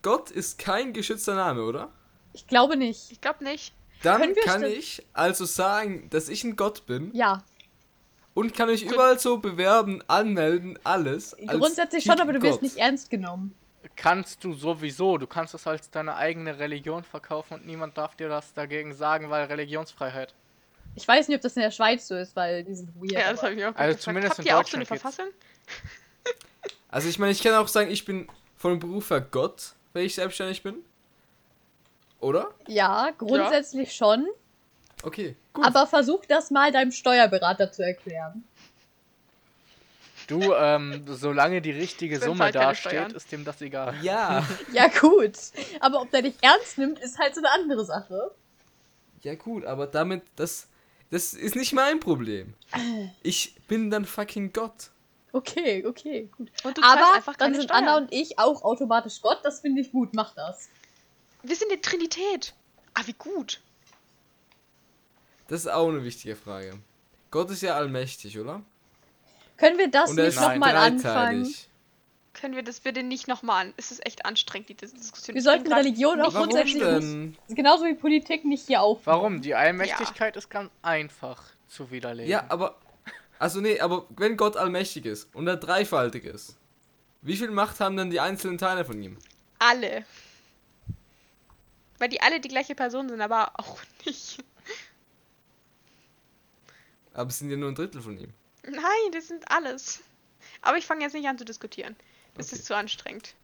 Gott 0.02 0.30
ist 0.30 0.59
kein 0.59 0.92
geschützter 0.92 1.34
Name, 1.34 1.62
oder? 1.62 1.90
Ich 2.32 2.46
glaube 2.46 2.76
nicht. 2.76 3.11
Ich 3.12 3.20
glaube 3.20 3.44
nicht. 3.44 3.72
Dann 4.02 4.34
kann 4.44 4.62
st- 4.62 4.66
ich 4.66 5.07
also 5.12 5.44
sagen, 5.44 6.09
dass 6.11 6.28
ich 6.28 6.44
ein 6.44 6.57
Gott 6.57 6.86
bin 6.86 7.11
Ja, 7.14 7.42
und 8.34 8.52
kann 8.55 8.68
mich 8.68 8.84
überall 8.84 9.18
so 9.18 9.38
bewerben, 9.38 10.02
anmelden, 10.09 10.78
alles. 10.84 11.36
grundsätzlich 11.46 12.05
schon, 12.05 12.20
aber 12.20 12.32
du 12.32 12.42
wirst 12.42 12.55
Gott. 12.55 12.62
nicht 12.62 12.76
ernst 12.76 13.09
genommen. 13.11 13.55
Kannst 13.96 14.42
du 14.42 14.52
sowieso. 14.55 15.18
Du 15.18 15.26
kannst 15.26 15.55
es 15.55 15.66
als 15.66 15.90
deine 15.90 16.16
eigene 16.16 16.59
Religion 16.59 17.05
verkaufen 17.05 17.55
und 17.55 17.66
niemand 17.66 17.96
darf 17.96 18.16
dir 18.16 18.28
das 18.28 18.52
dagegen 18.52 18.92
sagen, 18.94 19.30
weil 19.30 19.44
Religionsfreiheit. 19.44 20.34
Ich 20.97 21.07
weiß 21.07 21.28
nicht, 21.28 21.36
ob 21.36 21.42
das 21.42 21.57
in 21.57 21.62
der 21.62 21.70
Schweiz 21.70 22.07
so 22.07 22.14
ist, 22.14 22.36
weil 22.36 22.64
die 22.64 22.74
sind 22.74 22.95
weird. 22.95 23.12
Ja, 23.12 23.32
das 23.32 23.42
habe 23.42 23.53
ich 23.53 23.59
mir 23.59 23.70
auch 23.70 23.76
Also 23.76 23.99
zumindest 23.99 24.38
Habt 24.38 24.40
in 24.40 24.47
ihr 24.47 24.59
auch 24.59 24.66
so 24.66 24.76
eine. 24.76 24.86
Verfassung? 24.86 25.26
Also 26.88 27.09
ich 27.09 27.18
meine, 27.18 27.32
ich 27.32 27.42
kann 27.42 27.55
auch 27.55 27.68
sagen, 27.68 27.90
ich 27.90 28.05
bin 28.05 28.28
von 28.57 28.78
Beruf 28.78 29.11
her 29.11 29.20
Gott, 29.20 29.72
wenn 29.92 30.05
ich 30.05 30.14
selbstständig 30.14 30.62
bin. 30.62 30.76
Oder? 32.20 32.49
ja, 32.68 33.11
grundsätzlich 33.18 33.92
schon. 33.95 34.26
Okay, 35.03 35.36
gut. 35.53 35.66
Aber 35.66 35.86
versuch 35.86 36.24
das 36.26 36.51
mal 36.51 36.72
deinem 36.72 36.92
Steuerberater 36.92 37.70
zu 37.70 37.82
erklären. 37.84 38.45
Du, 40.26 40.55
ähm, 40.55 41.05
solange 41.07 41.61
die 41.61 41.72
richtige 41.72 42.18
Summe 42.18 42.45
halt 42.45 42.55
dasteht, 42.55 42.92
Steuern. 42.92 43.11
ist 43.11 43.30
dem 43.30 43.45
das 43.45 43.61
egal. 43.61 43.95
ja. 44.01 44.47
Ja, 44.72 44.88
gut. 44.88 45.34
Aber 45.80 46.01
ob 46.01 46.11
der 46.11 46.22
dich 46.22 46.34
ernst 46.40 46.78
nimmt, 46.78 46.99
ist 46.99 47.18
halt 47.18 47.34
so 47.34 47.42
eine 47.42 47.51
andere 47.51 47.84
Sache. 47.84 48.30
Ja 49.22 49.34
gut, 49.34 49.66
aber 49.66 49.86
damit, 49.86 50.22
das, 50.36 50.66
das 51.15 51.33
ist 51.33 51.55
nicht 51.55 51.73
mein 51.73 52.01
Problem. 52.01 52.55
Ich 53.23 53.55
bin 53.69 53.89
dann 53.89 54.05
fucking 54.05 54.53
Gott. 54.53 54.91
Okay, 55.33 55.87
okay, 55.87 56.29
gut. 56.37 56.51
Und 56.65 56.77
du 56.77 56.83
zahlst 56.83 57.05
Aber 57.05 57.15
einfach 57.15 57.37
dann 57.37 57.55
sind 57.55 57.65
Steuern. 57.65 57.85
Anna 57.85 57.97
und 57.99 58.12
ich 58.12 58.37
auch 58.41 58.62
automatisch 58.62 59.23
Gott. 59.23 59.39
Das 59.45 59.61
finde 59.61 59.83
ich 59.83 59.93
gut. 59.93 60.12
Mach 60.12 60.35
das. 60.35 60.69
Wir 61.45 61.55
sind 61.55 61.71
die 61.71 61.81
Trinität. 61.81 62.53
Ah, 62.95 63.03
wie 63.07 63.12
gut. 63.12 63.61
Das 65.47 65.61
ist 65.61 65.69
auch 65.69 65.89
eine 65.89 66.03
wichtige 66.03 66.35
Frage. 66.35 66.81
Gott 67.31 67.49
ist 67.51 67.62
ja 67.62 67.77
allmächtig, 67.77 68.37
oder? 68.37 68.62
Können 69.57 69.79
wir 69.79 69.89
das 69.89 70.11
Und 70.11 70.17
nicht 70.17 70.41
nochmal 70.41 70.77
anfangen? 70.77 71.55
Können 72.35 72.57
wir 72.57 72.64
das 72.64 72.80
bitte 72.80 73.03
nicht 73.03 73.28
nochmal 73.28 73.66
an? 73.66 73.74
Es 73.76 73.91
ist 73.93 74.05
echt 74.05 74.26
anstrengend, 74.26 74.68
die 74.68 74.74
Diskussion. 74.74 75.35
Wir 75.35 75.43
sollten 75.43 75.72
Religion 75.72 76.20
auch 76.20 76.35
grundsätzlich 76.35 76.82
denn? 76.82 77.37
genauso 77.49 77.85
wie 77.85 77.95
Politik 77.95 78.45
nicht 78.45 78.66
hier 78.66 78.82
auf. 78.82 79.01
Warum? 79.05 79.41
Die 79.41 79.55
Allmächtigkeit 79.55 80.37
ist 80.37 80.51
ganz 80.51 80.70
einfach 80.82 81.43
zu 81.68 81.91
widerlegen. 81.91 82.30
Ja, 82.30 82.45
aber. 82.49 82.78
Also 83.39 83.61
nee, 83.61 83.80
aber 83.80 84.07
wenn 84.11 84.37
Gott 84.37 84.57
allmächtig 84.57 85.07
ist 85.07 85.35
und 85.35 85.47
er 85.47 85.57
dreifaltig 85.57 86.24
ist, 86.24 86.57
wie 87.22 87.37
viel 87.37 87.51
Macht 87.51 87.80
haben 87.80 87.97
denn 87.97 88.11
die 88.11 88.20
einzelnen 88.20 88.59
Teile 88.59 88.85
von 88.85 89.01
ihm? 89.03 89.18
Alle. 89.59 90.05
Weil 91.99 92.09
die 92.09 92.20
alle 92.20 92.41
die 92.41 92.49
gleiche 92.49 92.74
Person 92.74 93.09
sind, 93.09 93.20
aber 93.20 93.53
auch 93.55 93.78
nicht. 94.07 94.43
Aber 97.12 97.28
es 97.28 97.39
sind 97.39 97.51
ja 97.51 97.57
nur 97.57 97.70
ein 97.70 97.74
Drittel 97.74 98.03
von 98.03 98.18
ihm. 98.18 98.32
Nein, 98.66 99.12
das 99.12 99.28
sind 99.28 99.45
alles. 99.51 100.03
Aber 100.62 100.78
ich 100.78 100.87
fange 100.87 101.03
jetzt 101.03 101.12
nicht 101.14 101.28
an 101.28 101.39
zu 101.39 101.45
diskutieren. 101.45 101.97
Das 102.35 102.47
Okay. 102.49 102.57
ist 102.57 102.66
zu 102.66 102.76
anstrengend. 102.76 103.35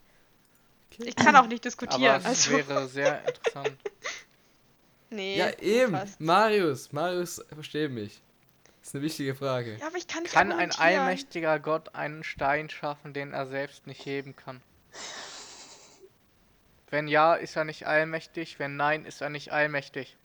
Ich 0.98 1.16
kann 1.16 1.36
auch 1.36 1.46
nicht 1.46 1.64
aber 1.64 1.70
diskutieren. 1.70 2.16
es 2.20 2.26
Also, 2.26 2.50
wäre 2.52 2.88
sehr 2.88 3.26
interessant. 3.26 3.76
nee. 5.10 5.38
Ja, 5.38 5.50
eben. 5.60 5.92
fast. 5.92 6.20
Marius, 6.20 6.92
Marius, 6.92 7.42
versteh 7.54 7.88
mich. 7.88 8.20
Das 8.80 8.88
ist 8.88 8.94
eine 8.94 9.04
wichtige 9.04 9.34
Frage. 9.34 9.76
Ja, 9.78 9.86
aber 9.86 9.96
ich 9.96 10.06
kann 10.08 10.22
nicht 10.24 10.32
Kann 10.32 10.52
ein 10.52 10.72
allmächtiger 10.72 11.58
Gott 11.60 11.94
einen 11.94 12.24
Stein 12.24 12.68
schaffen, 12.70 13.12
den 13.14 13.32
er 13.32 13.46
selbst 13.46 13.86
nicht 13.86 14.04
heben 14.04 14.34
kann? 14.36 14.60
Wenn 16.90 17.06
ja, 17.06 17.34
ist 17.34 17.56
er 17.56 17.64
nicht 17.64 17.86
allmächtig. 17.86 18.58
Wenn 18.58 18.76
nein, 18.76 19.04
ist 19.04 19.20
er 19.20 19.30
nicht 19.30 19.52
allmächtig. 19.52 20.16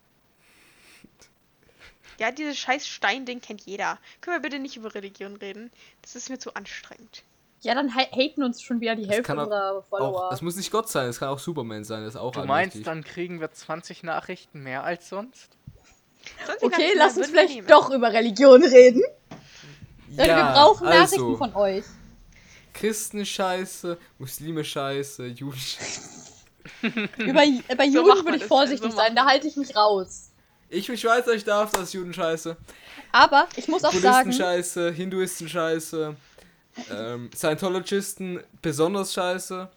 Ja, 2.18 2.32
dieses 2.32 2.58
scheiß 2.58 2.88
Stein-Ding 2.88 3.42
kennt 3.42 3.62
jeder. 3.66 4.00
Können 4.22 4.38
wir 4.38 4.42
bitte 4.42 4.60
nicht 4.60 4.78
über 4.78 4.96
Religion 4.96 5.36
reden? 5.36 5.72
Das 6.02 6.16
ist 6.16 6.30
mir 6.30 6.40
zu 6.40 6.54
anstrengend. 6.56 7.24
Ja, 7.66 7.74
dann 7.74 7.96
ha 7.96 8.02
haten 8.02 8.44
uns 8.44 8.62
schon 8.62 8.80
wieder 8.80 8.96
die 8.96 9.08
Das 9.08 9.16
Hälfte 9.16 9.36
unserer 9.36 9.84
Follower. 9.90 10.28
Auch, 10.28 10.32
es 10.32 10.44
muss 10.44 10.56
nicht 10.56 10.72
Gott 10.72 10.88
sein, 10.88 11.10
es 11.10 11.18
kann 11.18 11.30
auch 11.30 11.40
Superman 11.40 11.84
sein, 11.84 12.04
das 12.04 12.14
ist 12.14 12.20
auch 12.20 12.32
Du 12.32 12.46
meinst, 12.46 12.86
dann 12.86 13.04
kriegen 13.04 13.42
wir 13.42 13.52
20 13.52 14.04
Nachrichten 14.04 14.62
mehr 14.62 14.84
als 14.84 15.10
sonst? 15.10 15.50
Okay, 16.62 16.92
lass 16.96 17.18
uns 17.18 17.28
vielleicht 17.28 17.56
nehmen. 17.56 17.68
doch 17.68 17.90
über 17.90 18.14
Religion 18.14 18.64
reden. 18.64 19.02
Denn 20.10 20.28
wir 20.28 20.44
brauchen 20.54 20.88
also, 20.88 21.18
Nachrichten 21.18 21.38
von 21.38 21.56
euch. 21.56 21.84
Christen 22.74 23.26
scheiße, 23.26 23.98
Muslime 24.20 24.64
scheiße, 24.64 25.26
Juden 25.26 25.58
scheiße. 25.58 26.34
Über, 27.18 27.42
bei 27.78 27.90
So 27.90 28.06
Juden 28.06 28.26
würde 28.26 28.38
ich 28.38 28.46
vorsichtig 28.46 28.92
so 28.92 28.98
sein, 28.98 29.16
da 29.16 29.26
halte 29.26 29.48
ich 29.48 29.56
mich 29.56 29.76
raus. 29.76 30.30
Ich 30.70 30.86
bin 30.86 30.98
Schweizer, 30.98 31.34
ich 31.34 31.44
darf 31.44 31.72
das, 31.72 31.94
Juden 31.94 32.14
scheiße. 32.14 32.58
Aber 33.12 33.48
ich 33.56 33.68
muss 33.68 33.84
auch 33.84 33.92
Buddhisten 33.92 34.12
sagen, 34.12 34.34
scheiße, 34.34 34.92
Hinduisten 34.92 35.48
scheiße, 35.48 36.16
ähm, 36.92 37.30
Scientologisten 37.36 38.42
besonders 38.62 39.14
scheiße. 39.14 39.70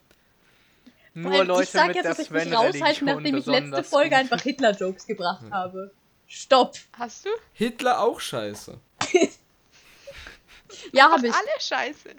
Nur 1.15 1.33
allem, 1.33 1.49
Leute 1.49 1.63
ich 1.65 1.71
sag 1.71 1.87
mit 1.89 1.97
jetzt, 1.97 2.07
dass 2.07 2.19
ich 2.21 2.31
mich 2.31 2.53
raushalte, 2.53 3.05
nachdem 3.05 3.37
ich 3.37 3.47
letzte 3.47 3.83
Folge 3.85 4.11
gut. 4.11 4.19
einfach 4.19 4.41
Hitler-Jokes 4.41 5.07
gebracht 5.07 5.43
habe. 5.51 5.91
Stopp. 6.27 6.77
Hast 6.99 7.25
du? 7.27 7.31
Hitler 7.55 8.01
auch 8.01 8.21
scheiße. 8.21 8.79
Ja, 10.93 11.11
habe 11.11 11.27
ich, 11.27 11.33
Alle 11.33 11.49
scheiße. 11.61 12.11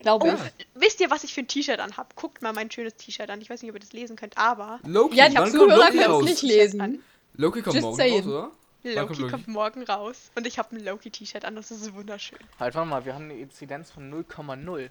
glaube 0.00 0.26
Oh. 0.28 0.34
ich. 0.58 0.66
Wisst 0.74 1.00
ihr, 1.00 1.10
was 1.10 1.24
ich 1.24 1.34
für 1.34 1.40
ein 1.40 1.48
T-Shirt 1.48 1.80
anhab? 1.80 2.14
Guckt 2.16 2.42
mal 2.42 2.52
mein 2.52 2.70
schönes 2.70 2.94
T-Shirt 2.96 3.28
an. 3.28 3.40
Ich 3.40 3.50
weiß 3.50 3.60
nicht, 3.62 3.70
ob 3.70 3.76
ihr 3.76 3.80
das 3.80 3.92
lesen 3.92 4.16
könnt, 4.16 4.38
aber 4.38 4.78
Loki, 4.86 5.16
Ja, 5.16 5.28
die 5.28 5.34
Zuhörer 5.50 5.90
können 5.90 6.20
es 6.20 6.24
nicht 6.24 6.42
lesen. 6.42 6.80
an. 6.80 6.98
Loki 7.36 7.62
kommt 7.62 7.74
Just 7.74 7.84
morgen 7.86 8.00
raus, 8.00 8.26
oder? 8.26 8.50
Wann 8.84 8.94
Loki 8.94 9.28
kommt 9.28 9.48
morgen 9.48 9.82
raus 9.84 10.30
und 10.34 10.46
ich 10.46 10.58
habe 10.58 10.76
ein 10.76 10.84
Loki-T-Shirt 10.84 11.44
an. 11.44 11.56
Das 11.56 11.70
ist 11.70 11.94
wunderschön. 11.94 12.38
Halt, 12.60 12.74
warte 12.74 12.88
mal, 12.88 13.04
wir 13.04 13.14
haben 13.14 13.24
eine 13.24 13.38
Inzidenz 13.38 13.90
von 13.90 14.12
0,0. 14.12 14.90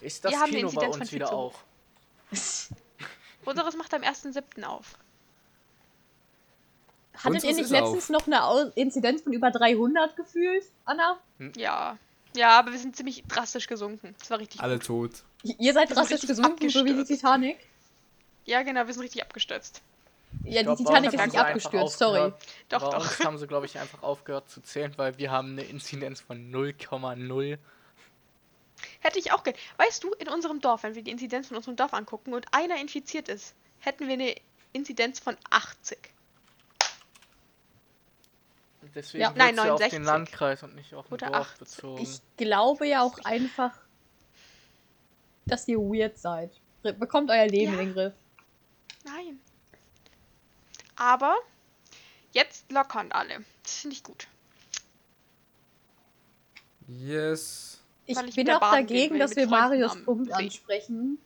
Ist 0.00 0.24
das 0.24 0.32
Wir 0.32 0.38
haben 0.40 0.50
eine 0.50 0.56
Kino 0.58 0.70
bei 0.72 0.84
Inzidenz 0.86 0.96
uns 1.00 1.08
von 1.10 1.14
wieder 1.14 1.26
viel 1.26 1.30
zu 1.30 1.34
auf? 1.34 1.64
Unseres 3.46 3.76
macht 3.76 3.94
am 3.94 4.02
1.7. 4.02 4.64
auf. 4.64 4.98
Hattet 7.14 7.24
ihr 7.24 7.30
Unseres 7.50 7.56
nicht 7.56 7.64
ist 7.66 7.70
letztens 7.70 8.04
auf. 8.04 8.10
noch 8.10 8.26
eine 8.26 8.44
Au- 8.44 8.70
Inzidenz 8.74 9.22
von 9.22 9.32
über 9.32 9.50
300 9.50 10.16
gefühlt, 10.16 10.64
Anna? 10.84 11.18
Ja. 11.56 11.96
Ja, 12.36 12.58
aber 12.58 12.72
wir 12.72 12.78
sind 12.78 12.96
ziemlich 12.96 13.22
drastisch 13.28 13.66
gesunken. 13.68 14.14
Das 14.18 14.28
war 14.30 14.40
richtig 14.40 14.60
Alle 14.60 14.78
gut. 14.78 14.86
tot. 14.86 15.10
Ihr 15.42 15.72
seid 15.72 15.88
Wir 15.88 15.94
sind 15.94 15.96
drastisch 15.96 16.12
richtig 16.14 16.28
gesunken, 16.28 16.68
so 16.68 16.80
wie 16.80 16.84
die 16.86 16.90
abgestürzt. 16.94 17.20
Titanic. 17.22 17.58
Ja, 18.46 18.62
genau, 18.62 18.86
wir 18.86 18.92
sind 18.92 19.02
richtig 19.04 19.22
abgestürzt. 19.22 19.80
Ja, 20.42 20.62
glaub, 20.62 20.76
die 20.76 20.84
Titanic 20.84 21.12
ist 21.14 21.24
nicht 21.26 21.38
abgestürzt, 21.38 21.98
sorry. 21.98 22.32
Doch, 22.68 22.82
bei 22.90 22.98
doch. 22.98 23.04
uns 23.04 23.20
haben 23.24 23.38
sie, 23.38 23.46
glaube 23.46 23.66
ich, 23.66 23.78
einfach 23.78 24.02
aufgehört 24.02 24.50
zu 24.50 24.60
zählen, 24.60 24.92
weil 24.96 25.16
wir 25.18 25.30
haben 25.30 25.52
eine 25.52 25.62
Inzidenz 25.62 26.20
von 26.20 26.50
0,0. 26.52 27.58
Hätte 29.00 29.18
ich 29.18 29.32
auch 29.32 29.42
gern. 29.44 29.54
Weißt 29.78 30.04
du, 30.04 30.12
in 30.14 30.28
unserem 30.28 30.60
Dorf, 30.60 30.82
wenn 30.82 30.94
wir 30.94 31.02
die 31.02 31.10
Inzidenz 31.10 31.48
von 31.48 31.56
unserem 31.56 31.76
Dorf 31.76 31.94
angucken 31.94 32.34
und 32.34 32.46
einer 32.52 32.78
infiziert 32.80 33.28
ist, 33.28 33.54
hätten 33.78 34.06
wir 34.08 34.14
eine 34.14 34.34
Inzidenz 34.72 35.20
von 35.20 35.36
80. 35.50 35.98
Deswegen 38.94 39.22
Ja. 39.22 39.32
Nein, 39.34 39.56
ja 39.56 39.62
auf 39.62 39.80
69. 39.80 39.90
den 39.90 40.04
Landkreis 40.04 40.62
und 40.62 40.74
nicht 40.74 40.94
auf 40.94 41.06
den 41.06 41.14
Oder 41.14 41.26
Dorf 41.28 41.52
80. 41.52 41.58
bezogen. 41.58 42.02
Ich 42.02 42.20
glaube 42.36 42.86
ja 42.86 43.02
auch 43.02 43.18
einfach, 43.24 43.72
dass 45.46 45.66
ihr 45.68 45.78
weird 45.78 46.18
seid. 46.18 46.50
Bekommt 46.82 47.30
euer 47.30 47.46
Leben 47.46 47.72
Ja. 47.74 47.80
in 47.80 47.86
den 47.86 47.94
Griff. 47.94 48.12
Aber 51.04 51.36
jetzt 52.32 52.72
lockern 52.72 53.12
alle. 53.12 53.44
Das 53.62 53.74
finde 53.74 53.94
ich 53.96 54.02
gut. 54.02 54.26
Yes. 56.88 57.78
Ich 58.06 58.18
ich 58.18 58.34
bin 58.34 58.50
auch 58.50 58.60
dagegen, 58.60 59.18
dass 59.18 59.36
wir 59.36 59.46
Marios 59.46 59.92
am 59.92 60.04
Punkt 60.04 60.32
ansprechen, 60.32 61.18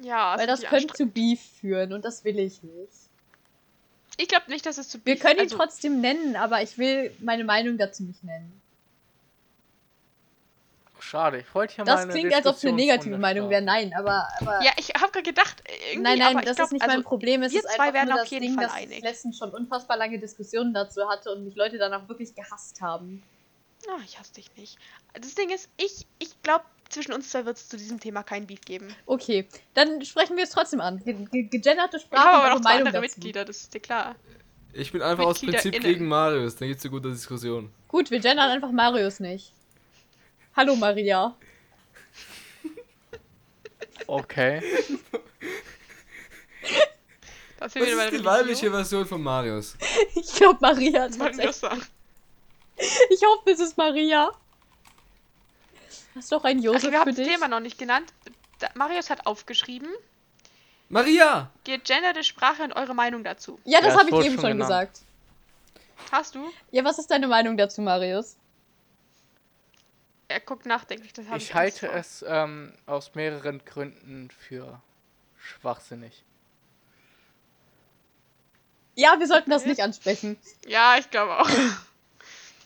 Ja, 0.00 0.36
weil 0.38 0.46
das 0.46 0.62
könnte 0.62 0.94
zu 0.94 1.06
Beef 1.06 1.40
führen 1.60 1.92
und 1.92 2.04
das 2.06 2.24
will 2.24 2.38
ich 2.38 2.62
nicht. 2.62 2.92
Ich 4.18 4.28
glaube 4.28 4.50
nicht, 4.50 4.64
dass 4.64 4.78
es 4.78 4.88
zu 4.88 4.98
Wir 5.04 5.14
Beef- 5.16 5.20
können 5.20 5.36
ihn 5.40 5.44
also, 5.44 5.56
trotzdem 5.58 6.00
nennen, 6.00 6.36
aber 6.36 6.62
ich 6.62 6.78
will 6.78 7.14
meine 7.20 7.44
Meinung 7.44 7.76
dazu 7.76 8.02
nicht 8.02 8.24
nennen. 8.24 8.62
Schade, 11.06 11.38
ich 11.38 11.54
wollte 11.54 11.74
hier 11.76 11.84
mal 11.84 11.92
Das 11.92 12.02
eine 12.02 12.12
klingt, 12.12 12.34
als 12.34 12.46
ob 12.46 12.56
es 12.56 12.64
eine 12.64 12.72
negative 12.72 13.16
Meinung 13.16 13.48
wäre. 13.48 13.62
Nein, 13.62 13.94
aber, 13.96 14.28
aber 14.40 14.60
Ja, 14.64 14.72
ich 14.76 14.88
habe 14.94 15.12
gerade 15.12 15.22
gedacht, 15.22 15.62
äh, 15.64 15.92
irgendwie, 15.92 16.02
nein, 16.02 16.18
nein, 16.18 16.36
aber 16.36 16.44
das 16.44 16.50
ich 16.50 16.56
glaub, 16.56 16.66
ist 16.66 16.72
nicht 16.72 16.82
also, 16.82 16.94
mein 16.96 17.04
Problem. 17.04 17.42
Es 17.44 17.52
wir 17.52 17.60
ist 17.60 17.68
zwei 17.68 17.84
einfach 17.84 17.94
werden 17.94 18.08
nur 18.08 18.14
auf 18.16 18.20
das 18.22 18.30
jeden 18.30 18.46
Ding, 18.46 18.54
Fall 18.56 18.64
dass 18.64 18.76
ich 18.76 18.82
einig. 18.82 19.02
letztens 19.02 19.38
schon 19.38 19.50
unfassbar 19.50 19.96
lange 19.96 20.18
Diskussionen 20.18 20.74
dazu 20.74 21.08
hatte 21.08 21.30
und 21.32 21.44
mich 21.44 21.54
Leute 21.54 21.78
dann 21.78 21.94
auch 21.94 22.08
wirklich 22.08 22.34
gehasst 22.34 22.80
haben. 22.80 23.22
Ah, 23.88 24.00
ich 24.04 24.18
hasse 24.18 24.34
dich 24.34 24.50
nicht. 24.56 24.78
Das 25.14 25.34
Ding 25.36 25.48
ist, 25.50 25.68
ich, 25.76 26.06
ich 26.18 26.42
glaube, 26.42 26.64
zwischen 26.88 27.12
uns 27.12 27.30
zwei 27.30 27.44
wird 27.46 27.56
es 27.56 27.68
zu 27.68 27.76
diesem 27.76 28.00
Thema 28.00 28.24
kein 28.24 28.48
Beef 28.48 28.62
geben. 28.62 28.88
Okay, 29.06 29.46
dann 29.74 30.04
sprechen 30.04 30.36
wir 30.36 30.42
es 30.42 30.50
trotzdem 30.50 30.80
an. 30.80 31.00
Ge 31.04 31.14
ge 31.30 31.42
gegenderte 31.44 31.98
Ich 31.98 32.02
Sprache 32.02 32.24
habe 32.24 32.36
und 32.38 32.44
aber 32.46 32.54
noch 32.56 32.60
zwei 32.62 32.70
Meinung 32.70 32.88
andere 32.88 33.02
dazu. 33.02 33.14
Mitglieder, 33.14 33.44
das 33.44 33.58
ist 33.58 33.74
dir 33.74 33.80
klar. 33.80 34.16
Ich 34.72 34.90
bin 34.90 35.02
einfach 35.02 35.24
aus 35.24 35.40
Prinzip 35.40 35.80
gegen 35.80 36.08
Marius, 36.08 36.56
dann 36.56 36.66
gibt's 36.68 36.84
eine 36.84 36.90
gute 36.90 37.10
Diskussion. 37.10 37.70
Gut, 37.86 38.10
wir 38.10 38.18
gendern 38.18 38.50
einfach 38.50 38.72
Marius 38.72 39.20
nicht. 39.20 39.52
Hallo 40.56 40.74
Maria. 40.76 41.34
Okay. 44.06 44.62
Das 47.58 47.74
Was 47.74 47.82
ist 47.82 48.12
die 48.12 48.24
weibliche 48.24 48.70
Version 48.70 49.06
von 49.06 49.22
Marius? 49.22 49.76
Ich 50.14 50.34
glaube 50.34 50.58
Maria. 50.60 51.08
Das 51.08 51.18
wollte 51.18 51.42
ich 52.78 53.22
hoffe, 53.24 53.50
es 53.50 53.60
ist 53.60 53.76
Maria. 53.76 54.30
Hast 56.14 56.30
du 56.32 56.36
auch 56.36 56.44
einen 56.44 56.60
Also 56.60 56.72
Josef 56.72 56.90
wir 56.92 57.00
haben 57.00 57.14
für 57.14 57.22
das? 57.22 57.28
Thema 57.32 57.48
noch 57.48 57.60
nicht 57.60 57.78
genannt. 57.78 58.12
Da, 58.58 58.68
Marius 58.74 59.10
hat 59.10 59.26
aufgeschrieben, 59.26 59.88
Maria! 60.88 61.50
gegenderte 61.64 62.22
Sprache 62.24 62.62
und 62.62 62.72
eure 62.72 62.94
Meinung 62.94 63.24
dazu. 63.24 63.58
Ja, 63.64 63.80
das 63.80 63.94
Ja, 63.94 64.00
habe 64.00 64.10
ich 64.10 64.26
eben 64.26 64.34
schon 64.36 64.50
schon 64.50 64.58
gesagt. 64.58 65.00
Hast 66.12 66.34
du? 66.34 66.50
Ja, 66.70 66.84
was 66.84 66.98
ist 66.98 67.10
deine 67.10 67.28
Meinung 67.28 67.56
dazu, 67.56 67.82
Marius? 67.82 68.36
Er 70.28 70.40
guckt 70.40 70.66
nachdenklich. 70.66 71.12
Das 71.12 71.26
hab 71.26 71.36
Ich 71.36 71.54
Angst 71.54 71.82
halte 71.82 71.88
es 71.88 72.24
ähm, 72.26 72.72
aus 72.86 73.14
mehreren 73.14 73.64
Gründen 73.64 74.30
für 74.30 74.80
schwachsinnig. 75.38 76.24
Ja, 78.96 79.18
wir 79.18 79.26
sollten 79.26 79.50
das 79.50 79.66
nicht 79.66 79.80
ansprechen. 79.82 80.36
Ja, 80.66 80.96
ich 80.98 81.10
glaube 81.10 81.38
auch. 81.38 81.50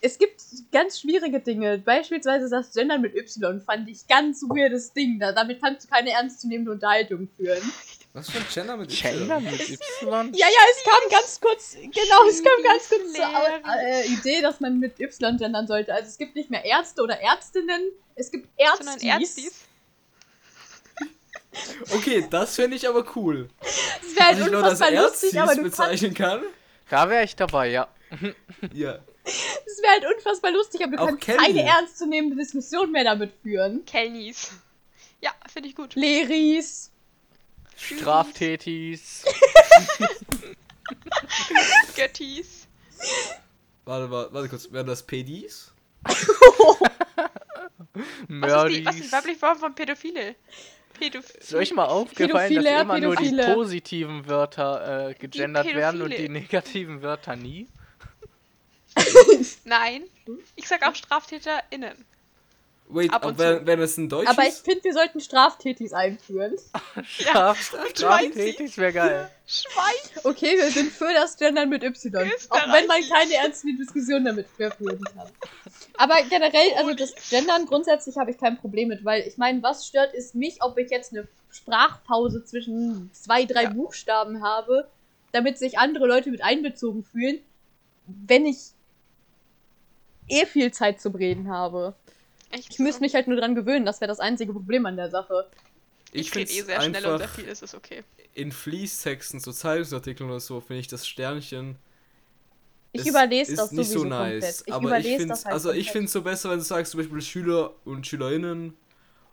Es 0.03 0.17
gibt 0.17 0.41
ganz 0.73 0.99
schwierige 0.99 1.41
Dinge. 1.41 1.77
Beispielsweise 1.77 2.49
das 2.49 2.73
Gendern 2.73 3.03
mit 3.03 3.15
Y 3.15 3.61
fand 3.61 3.87
ich 3.87 4.09
ganz 4.09 4.43
weirdes 4.45 4.95
Ding. 4.95 5.19
Da, 5.19 5.33
damit 5.33 5.61
kannst 5.61 5.85
du 5.85 5.91
keine 5.91 6.13
ernstzunehmende 6.13 6.73
Unterhaltung 6.73 7.29
führen. 7.37 7.61
Was 8.13 8.29
für 8.29 8.39
ein 8.39 8.47
Gender 8.53 8.77
mit 8.77 8.91
Gender 8.91 9.37
Y? 9.39 9.45
mit 9.45 9.71
Y? 9.71 10.33
Ja, 10.35 10.47
ja, 10.49 10.61
es 10.73 10.85
kam 10.85 11.11
ganz 11.11 11.41
kurz, 11.41 11.75
genau, 11.75 12.29
es 12.29 12.43
kam 12.43 12.63
ganz 12.65 12.89
kurz 12.89 13.13
zur 13.13 13.73
äh, 13.81 14.07
Idee, 14.07 14.41
dass 14.43 14.59
man 14.59 14.81
mit 14.81 14.99
Y 14.99 15.37
gendern 15.39 15.67
sollte. 15.69 15.95
Also 15.95 16.09
es 16.09 16.19
gibt 16.19 16.35
nicht 16.35 16.51
mehr 16.51 16.65
Ärzte 16.65 17.03
oder 17.03 17.21
Ärztinnen, 17.21 17.81
es 18.17 18.31
gibt 18.33 18.49
Sondern 18.79 18.99
Ärztis. 18.99 19.45
Ärztis. 19.45 19.61
Okay, 21.93 22.27
das 22.31 22.55
fände 22.57 22.77
ich 22.77 22.89
aber 22.89 23.05
cool. 23.17 23.49
Das 23.61 24.17
wäre 24.17 24.27
halt 24.27 24.39
nur 24.39 24.63
das 24.63 24.73
unfassbar 24.73 24.91
lustig, 24.91 25.41
aber 25.41 25.53
Erzis 25.53 25.57
du 25.57 25.63
kannst, 25.63 25.77
bezeichnen 25.77 26.15
kann. 26.15 26.43
Da 26.89 27.09
wäre 27.11 27.25
ich 27.25 27.37
dabei, 27.37 27.69
ja. 27.71 27.89
Ja. 28.73 28.99
es 29.25 29.83
wäre 29.83 29.93
halt 29.93 30.17
unfassbar 30.17 30.51
lustig, 30.51 30.83
aber 30.83 30.97
du 30.97 31.03
Auch 31.03 31.07
kannst 31.07 31.23
Kelly. 31.23 31.39
keine 31.39 31.63
ernstzunehmende 31.63 32.37
Diskussion 32.37 32.91
mehr 32.91 33.05
damit 33.05 33.33
führen. 33.43 33.85
Kellnies. 33.85 34.51
Ja, 35.21 35.31
finde 35.53 35.69
ich 35.69 35.77
gut. 35.77 35.95
Leris. 35.95 36.91
Straftätis. 37.81 39.24
Göttis. 41.97 42.66
Warte, 43.85 44.11
warte, 44.11 44.33
warte 44.35 44.49
kurz. 44.49 44.70
Wären 44.72 44.87
das 44.87 45.03
Pedis? 45.05 45.72
Die, 46.07 46.12
was 46.14 46.81
ist 48.05 48.28
die 48.28 48.33
Mördis. 48.33 49.12
weibliche 49.12 49.39
Form 49.39 49.59
von 49.59 49.74
Pädophile? 49.74 50.35
Pädophile. 50.99 51.39
Ist 51.39 51.55
euch 51.55 51.72
mal 51.72 51.87
aufgefallen, 51.87 52.49
Pädophile, 52.49 52.62
dass 52.70 52.83
immer 52.83 53.01
nur 53.01 53.16
die 53.16 53.31
Pädophile. 53.31 53.55
positiven 53.55 54.28
Wörter 54.28 55.09
äh, 55.11 55.14
gegendert 55.14 55.66
werden 55.74 56.03
und 56.03 56.11
die 56.11 56.16
Pädophile. 56.16 56.41
negativen 56.41 57.03
Wörter 57.03 57.37
nie? 57.37 57.68
Nein. 59.64 60.03
Ich 60.57 60.68
sag 60.68 60.87
auch 60.87 60.95
StraftäterInnen. 60.95 62.05
Wait, 62.93 63.12
Ab 63.12 63.24
und 63.24 63.34
aber 63.34 63.38
wenn, 63.38 63.59
zu. 63.61 63.66
wenn 63.66 63.80
es 63.80 63.97
ein 63.97 64.09
deutsches... 64.09 64.36
Aber 64.36 64.49
ich 64.49 64.55
finde, 64.55 64.84
wir 64.84 64.93
sollten 64.93 65.20
Straftätis 65.20 65.93
einführen. 65.93 66.57
Straf 67.05 67.72
Straftätis 67.91 68.76
wäre 68.78 68.93
geil. 68.93 69.30
Schwein. 69.47 70.24
Okay, 70.24 70.57
wir 70.57 70.70
sind 70.70 70.91
für 70.91 71.12
das 71.14 71.36
Gendern 71.36 71.68
mit 71.68 71.84
Y. 71.84 72.30
Auch 72.51 72.72
wenn 72.72 72.86
man 72.86 73.01
keine 73.09 73.34
ernste 73.34 73.68
Diskussion 73.78 74.24
damit 74.24 74.47
mehr 74.59 74.72
führen 74.72 75.03
kann. 75.05 75.28
Aber 75.99 76.16
generell, 76.28 76.74
also 76.78 76.95
das 76.95 77.14
Gendern 77.30 77.66
grundsätzlich 77.66 78.16
habe 78.16 78.32
ich 78.32 78.38
kein 78.38 78.59
Problem 78.59 78.88
mit, 78.88 79.05
weil 79.05 79.22
ich 79.26 79.38
meine, 79.38 79.62
was 79.62 79.86
stört 79.86 80.12
ist 80.14 80.34
mich, 80.34 80.62
ob 80.62 80.76
ich 80.78 80.91
jetzt 80.91 81.12
eine 81.12 81.28
Sprachpause 81.51 82.45
zwischen 82.45 83.11
zwei, 83.12 83.45
drei 83.45 83.64
Ja. 83.64 83.70
Buchstaben 83.70 84.43
habe, 84.43 84.88
damit 85.32 85.59
sich 85.59 85.78
andere 85.78 86.07
Leute 86.07 86.30
mit 86.30 86.43
einbezogen 86.43 87.05
fühlen, 87.05 87.41
wenn 88.07 88.47
ich 88.47 88.72
eh 90.28 90.47
viel 90.47 90.72
Zeit 90.72 91.01
zum 91.01 91.14
Reden 91.14 91.49
habe. 91.49 91.95
Echt 92.51 92.72
Ich 92.72 92.78
müsste 92.78 93.01
mich 93.01 93.14
halt 93.14 93.28
nur 93.28 93.36
dran 93.36 93.55
gewöhnen, 93.55 93.84
das 93.86 94.01
wäre 94.01 94.09
das 94.09 94.20
einzige 94.20 94.53
Problem 94.53 94.84
an 94.86 94.96
der 94.96 95.11
Sache. 95.11 95.46
Ich, 96.12 96.22
ich 96.22 96.30
finde 96.30 96.51
eh 96.53 96.62
sehr 96.62 96.80
schnell 96.82 96.88
und 96.88 97.03
sehr 97.03 97.12
einfach 97.14 97.28
viel, 97.36 97.44
ist 97.44 97.62
es 97.62 97.74
okay. 97.74 98.03
in 98.34 98.51
Fließtexten, 98.51 99.38
so 99.40 99.53
Zeitungsartikeln 99.53 100.28
oder 100.28 100.40
so, 100.40 100.61
finde 100.61 100.80
ich 100.80 100.88
das 100.88 101.07
Sternchen 101.07 101.76
Ich 102.92 103.03
ist- 103.03 103.07
überlese 103.09 103.55
das 103.55 103.70
nicht 103.70 103.90
so 103.90 104.03
nice. 104.05 104.40
komplett. 104.42 104.62
Ich 104.66 104.72
aber 104.74 104.86
überlese 104.88 105.09
ich 105.09 105.16
finde 105.16 105.28
das 105.28 105.44
halt 105.44 105.53
also 105.55 105.70
ich 105.72 105.90
finde 105.92 106.07
es 106.07 106.12
so 106.12 106.22
besser, 106.22 106.51
wenn 106.51 106.59
du 106.59 106.64
sagst 106.64 106.90
zum 106.92 106.98
Beispiel 107.01 107.20
Schüler 107.22 107.70
und 107.84 108.05
Schülerinnen 108.07 108.76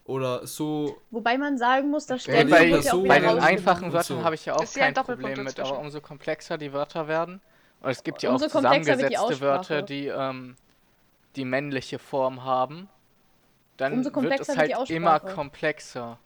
oder 0.05 0.45
so. 0.45 1.01
Wobei 1.09 1.38
man 1.39 1.57
sagen 1.57 1.89
muss, 1.89 2.05
das 2.05 2.26
Ja, 2.28 2.34
Sternchen 2.34 2.49
bei, 2.51 2.65
ja 2.68 2.78
auch 2.78 2.84
so- 2.84 3.03
bei 3.03 3.20
den 3.20 3.39
einfachen 3.39 3.91
Wörtern 3.91 4.20
so. 4.20 4.24
habe 4.24 4.36
ich 4.36 4.45
ja 4.45 4.55
auch 4.55 4.61
Ist 4.61 4.76
ja 4.76 4.84
ein 4.86 4.93
kein 4.93 5.03
Doppelpunkt 5.03 5.36
Problem 5.36 5.45
mit, 5.45 5.59
aber 5.59 5.80
umso 5.80 5.99
komplexer 5.99 6.59
die 6.59 6.72
Wörter 6.72 7.07
werden. 7.07 7.41
Und 7.82 7.89
es 7.89 8.03
gibt 8.03 8.22
ja 8.22 8.30
auch 8.30 8.34
Umso 8.34 8.43
wird 8.45 8.53
die 8.53 8.57
zusammengesetzte 8.57 9.41
Wörter, 9.41 9.82
die 9.82 10.05
ähm, 10.07 10.55
die 11.36 11.45
männliche 11.45 11.97
Form 11.97 12.43
haben. 12.43 12.88
Dann 13.78 13.94
Umso 13.94 14.06
wird 14.06 14.14
komplexer 14.14 14.42
es 14.54 14.58
wird 14.58 14.70
die 14.70 14.76
halt 14.76 14.90
immer 14.90 15.20
komplexer. 15.20 16.20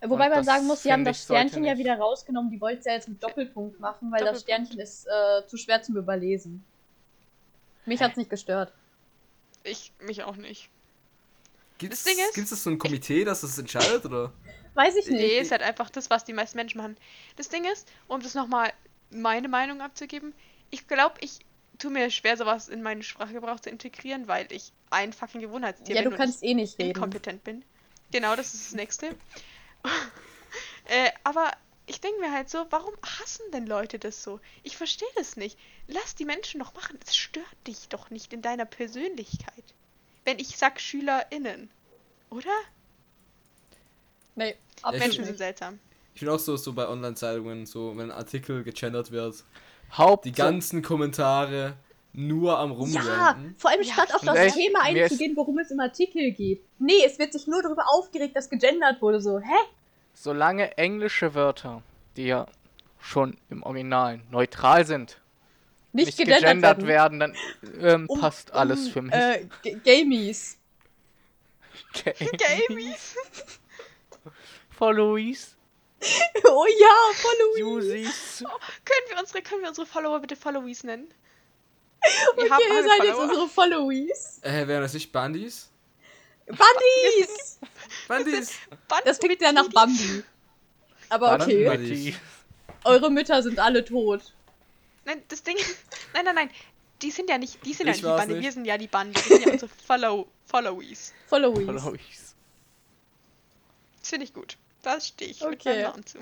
Wobei 0.00 0.24
Und 0.24 0.30
man 0.30 0.30
das 0.38 0.46
sagen 0.46 0.66
muss, 0.66 0.82
sie 0.82 0.92
haben 0.92 1.04
das 1.04 1.22
Sternchen 1.22 1.64
ja 1.64 1.78
wieder 1.78 1.96
rausgenommen. 1.96 2.50
Die 2.50 2.60
wollten 2.60 2.80
es 2.80 2.84
ja 2.86 2.92
jetzt 2.94 3.08
mit 3.08 3.22
Doppelpunkt 3.22 3.78
machen, 3.78 4.10
weil 4.10 4.24
das 4.24 4.40
Doppelpunkt. 4.40 4.68
Sternchen 4.72 4.80
ist 4.80 5.06
äh, 5.06 5.46
zu 5.46 5.56
schwer 5.56 5.82
zum 5.82 5.96
Überlesen. 5.96 6.64
Mich 7.86 8.00
hat's 8.00 8.16
nicht 8.16 8.30
gestört. 8.30 8.72
Ich, 9.64 9.92
mich 10.00 10.24
auch 10.24 10.36
nicht. 10.36 10.70
Gibt's, 11.78 12.04
Ding 12.04 12.14
ist- 12.18 12.34
gibt's 12.34 12.50
das 12.50 12.62
so 12.64 12.70
ein 12.70 12.78
Komitee, 12.78 13.24
das 13.24 13.42
das 13.42 13.58
entscheidet 13.58 14.04
oder? 14.04 14.32
Weiß 14.74 14.96
ich 14.96 15.06
Nee, 15.08 15.16
nicht. 15.22 15.32
ist 15.42 15.50
halt 15.52 15.62
einfach 15.62 15.90
das, 15.90 16.10
was 16.10 16.24
die 16.24 16.32
meisten 16.32 16.56
Menschen 16.56 16.78
machen. 16.80 16.96
Das 17.36 17.48
Ding 17.48 17.64
ist, 17.64 17.88
um 18.08 18.20
das 18.22 18.34
nochmal 18.34 18.72
meine 19.10 19.48
Meinung 19.48 19.80
abzugeben, 19.80 20.32
ich 20.70 20.88
glaube, 20.88 21.14
ich 21.20 21.40
tue 21.82 21.90
mir 21.90 22.10
schwer, 22.10 22.36
sowas 22.36 22.68
in 22.68 22.82
meinen 22.82 23.02
Sprachgebrauch 23.02 23.60
zu 23.60 23.68
integrieren, 23.68 24.28
weil 24.28 24.50
ich 24.52 24.72
ein 24.90 25.12
fucking 25.12 25.40
Gewohnheitstier 25.40 25.96
ja, 25.96 26.02
bin 26.02 26.10
du 26.10 26.16
und 26.16 26.20
kannst 26.20 26.42
eh 26.42 26.54
nicht 26.54 26.74
ich 26.74 26.78
reden. 26.78 26.90
inkompetent 26.90 27.44
bin. 27.44 27.64
Genau, 28.12 28.36
das 28.36 28.54
ist 28.54 28.66
das 28.66 28.74
nächste. 28.74 29.06
äh, 30.86 31.10
aber 31.24 31.50
ich 31.86 32.00
denke 32.00 32.20
mir 32.20 32.32
halt 32.32 32.48
so, 32.48 32.64
warum 32.70 32.94
hassen 33.02 33.42
denn 33.52 33.66
Leute 33.66 33.98
das 33.98 34.22
so? 34.22 34.38
Ich 34.62 34.76
verstehe 34.76 35.08
das 35.16 35.36
nicht. 35.36 35.58
Lass 35.88 36.14
die 36.14 36.24
Menschen 36.24 36.60
doch 36.60 36.74
machen. 36.74 36.98
Es 37.04 37.16
stört 37.16 37.46
dich 37.66 37.88
doch 37.88 38.10
nicht 38.10 38.32
in 38.32 38.42
deiner 38.42 38.64
Persönlichkeit. 38.64 39.64
Wenn 40.24 40.38
ich 40.38 40.56
sag 40.56 40.80
SchülerInnen. 40.80 41.68
Oder? 42.30 42.54
Nee, 44.36 44.54
absolut 44.82 45.00
Menschen 45.00 45.24
sind 45.24 45.38
seltsam. 45.38 45.80
Ich 46.14 46.20
finde 46.20 46.34
auch 46.34 46.38
so, 46.38 46.56
so 46.56 46.72
bei 46.72 46.86
Online-Zeitungen, 46.86 47.66
so 47.66 47.96
wenn 47.96 48.10
ein 48.10 48.16
Artikel 48.16 48.62
gegendert 48.62 49.10
wird, 49.10 49.42
Haupt 49.96 50.24
die 50.24 50.32
ganzen 50.32 50.82
Kommentare 50.82 51.74
nur 52.14 52.58
am 52.58 52.70
Ja, 52.70 52.76
Rumrenten. 52.76 53.54
vor 53.58 53.70
allem 53.70 53.82
Ja, 53.82 53.92
statt 53.94 54.14
auf 54.14 54.22
das 54.22 54.36
echt? 54.36 54.56
Thema 54.56 54.80
einzugehen, 54.82 55.34
worum 55.36 55.58
es 55.58 55.70
im 55.70 55.80
Artikel 55.80 56.32
geht. 56.32 56.62
Nee, 56.78 57.04
es 57.06 57.18
wird 57.18 57.32
sich 57.32 57.46
nur 57.46 57.62
darüber 57.62 57.84
aufgeregt, 57.92 58.36
dass 58.36 58.50
gegendert 58.50 59.00
wurde. 59.02 59.20
So, 59.20 59.38
hä? 59.38 59.54
solange 60.14 60.76
englische 60.76 61.34
Wörter, 61.34 61.82
die 62.16 62.26
ja 62.26 62.46
schon 63.00 63.36
im 63.50 63.62
Original 63.62 64.20
neutral 64.30 64.84
sind, 64.86 65.20
Nicht, 65.92 66.06
nicht 66.06 66.18
gegendert, 66.18 66.42
gegendert 66.42 66.86
werden. 66.86 67.20
werden, 67.20 67.34
dann 67.70 67.80
ähm, 67.80 68.06
Um- 68.08 68.20
passt 68.20 68.52
alles 68.52 68.86
um, 68.86 68.92
für 68.92 69.02
mich. 69.02 69.14
Äh, 69.14 69.46
G- 69.62 69.78
Gamies. 69.84 70.58
Gamies. 72.04 73.16
Followies, 74.70 75.56
oh 76.44 76.66
ja, 76.78 76.96
follow 77.14 77.54
me. 77.56 77.64
Usis. 77.76 78.38
Können 78.84 79.08
wir 79.10 79.18
unsere, 79.20 79.42
können 79.42 79.62
wir 79.62 79.68
unsere 79.68 79.86
Follower 79.86 80.18
bitte 80.20 80.36
Followies 80.36 80.84
nennen? 80.84 81.12
Wir 82.36 82.44
Okay, 82.44 82.50
haben 82.50 82.62
ihr 82.76 82.82
seid 82.82 83.04
jetzt 83.04 83.14
Follower. 83.16 83.22
unsere 83.30 83.48
Followies. 83.48 84.38
Äh, 84.42 84.66
wären 84.66 84.82
das 84.82 84.94
nicht 84.94 85.12
Bandis? 85.12 85.70
Bandis! 86.46 87.58
Band 88.88 89.06
Das 89.06 89.18
klingt 89.18 89.40
ja 89.40 89.52
nach 89.52 89.68
Bambi. 89.68 90.24
Aber 91.08 91.34
okay, 91.34 92.14
eure 92.84 93.10
Mütter 93.10 93.42
sind 93.42 93.58
alle 93.60 93.84
tot. 93.84 94.34
Nein, 95.04 95.22
das 95.28 95.42
Ding. 95.42 95.56
Nein, 96.14 96.24
nein, 96.24 96.34
nein. 96.34 96.50
Die 97.00 97.10
sind 97.10 97.28
ja 97.30 97.36
nicht, 97.38 97.64
die 97.64 97.74
sind 97.74 97.86
ja 97.86 97.92
Ich 97.92 98.02
nicht 98.02 98.04
die 98.04 98.16
Bande, 98.16 98.34
nicht. 98.34 98.44
wir 98.44 98.52
sind 98.52 98.64
ja 98.64 98.78
die 98.78 98.86
Bande. 98.86 99.14
Wir 99.14 99.22
sind 99.36 99.46
ja 99.46 99.52
unsere 99.52 99.70
Follow 99.86 100.28
Followies. 100.46 101.12
Followies. 101.26 101.66
Followies. 101.66 102.34
Das 104.00 104.08
finde 104.08 104.24
ich 104.24 104.32
gut. 104.34 104.56
Das 104.82 105.06
stehe 105.08 105.30
ich 105.30 105.40
mit 105.40 105.54
Okay. 105.54 105.74
meinem 105.74 105.82
Namen 105.82 106.06
zu. 106.06 106.18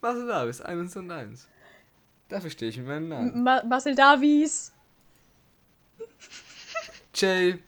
Was 0.00 0.16
ist 0.16 0.26
da? 0.26 0.44
Bis 0.44 0.60
eins 0.60 0.96
und 0.96 1.10
eins. 1.10 1.48
Dafür 2.28 2.50
stehe 2.50 2.70
ich 2.70 2.76
mit 2.78 2.86
meinem 2.86 3.08
Namen. 3.08 3.42
Ma 3.42 3.62
Marcel 3.64 3.94
Davies. 3.94 4.72
Jay. 7.14 7.58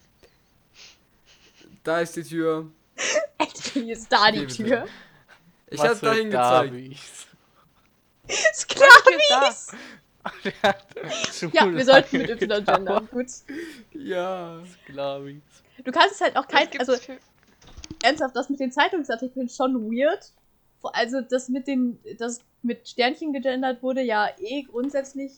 Da 1.82 2.00
ist 2.00 2.16
die 2.16 2.22
Tür. 2.24 2.70
Wie 3.74 3.92
ist 3.92 4.10
da 4.10 4.30
die 4.30 4.46
Tür? 4.46 4.86
Ich 5.68 5.80
hab 5.80 6.02
Marcel 6.02 6.08
dahin 6.08 6.30
gezeigt. 6.30 7.00
Sklavis! 8.54 9.72
Ja, 11.52 11.70
wir 11.70 11.84
sollten 11.84 12.18
mit 12.18 12.30
Y 12.30 12.64
gendern. 12.64 13.08
Gut. 13.10 13.26
Ja. 13.92 14.62
Sklavis. 14.84 15.42
Du 15.84 15.92
kannst 15.92 16.14
es 16.14 16.20
halt 16.22 16.36
auch 16.36 16.48
kein. 16.48 16.68
Also, 16.78 16.96
ernsthaft, 18.04 18.36
das 18.36 18.48
mit 18.50 18.60
den 18.60 18.72
Zeitungsartikeln 18.72 19.48
schon 19.48 19.90
weird. 19.90 20.32
Also 20.82 21.22
das 21.22 21.48
mit 21.48 21.66
den, 21.66 21.98
das 22.18 22.40
mit 22.62 22.86
Sternchen 22.88 23.32
gegendert 23.32 23.82
wurde 23.82 24.02
ja 24.02 24.28
eh 24.38 24.62
grundsätzlich 24.62 25.32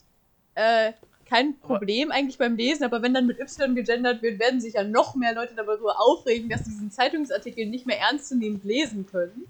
äh, 0.56 0.92
kein 1.28 1.56
Aber- 1.62 1.78
Problem 1.78 2.10
eigentlich 2.10 2.38
beim 2.38 2.56
Lesen, 2.56 2.84
aber 2.84 3.02
wenn 3.02 3.14
dann 3.14 3.26
mit 3.26 3.38
Y 3.38 3.74
gegendert 3.74 4.22
wird, 4.22 4.38
werden 4.40 4.60
sich 4.60 4.74
ja 4.74 4.84
noch 4.84 5.14
mehr 5.14 5.34
Leute 5.34 5.54
darüber 5.54 6.00
aufregen, 6.00 6.48
dass 6.48 6.64
sie 6.64 6.70
diesen 6.70 6.90
Zeitungsartikel 6.90 7.66
nicht 7.66 7.86
mehr 7.86 8.00
ernstzunehmend 8.00 8.64
lesen 8.64 9.06
können. 9.06 9.46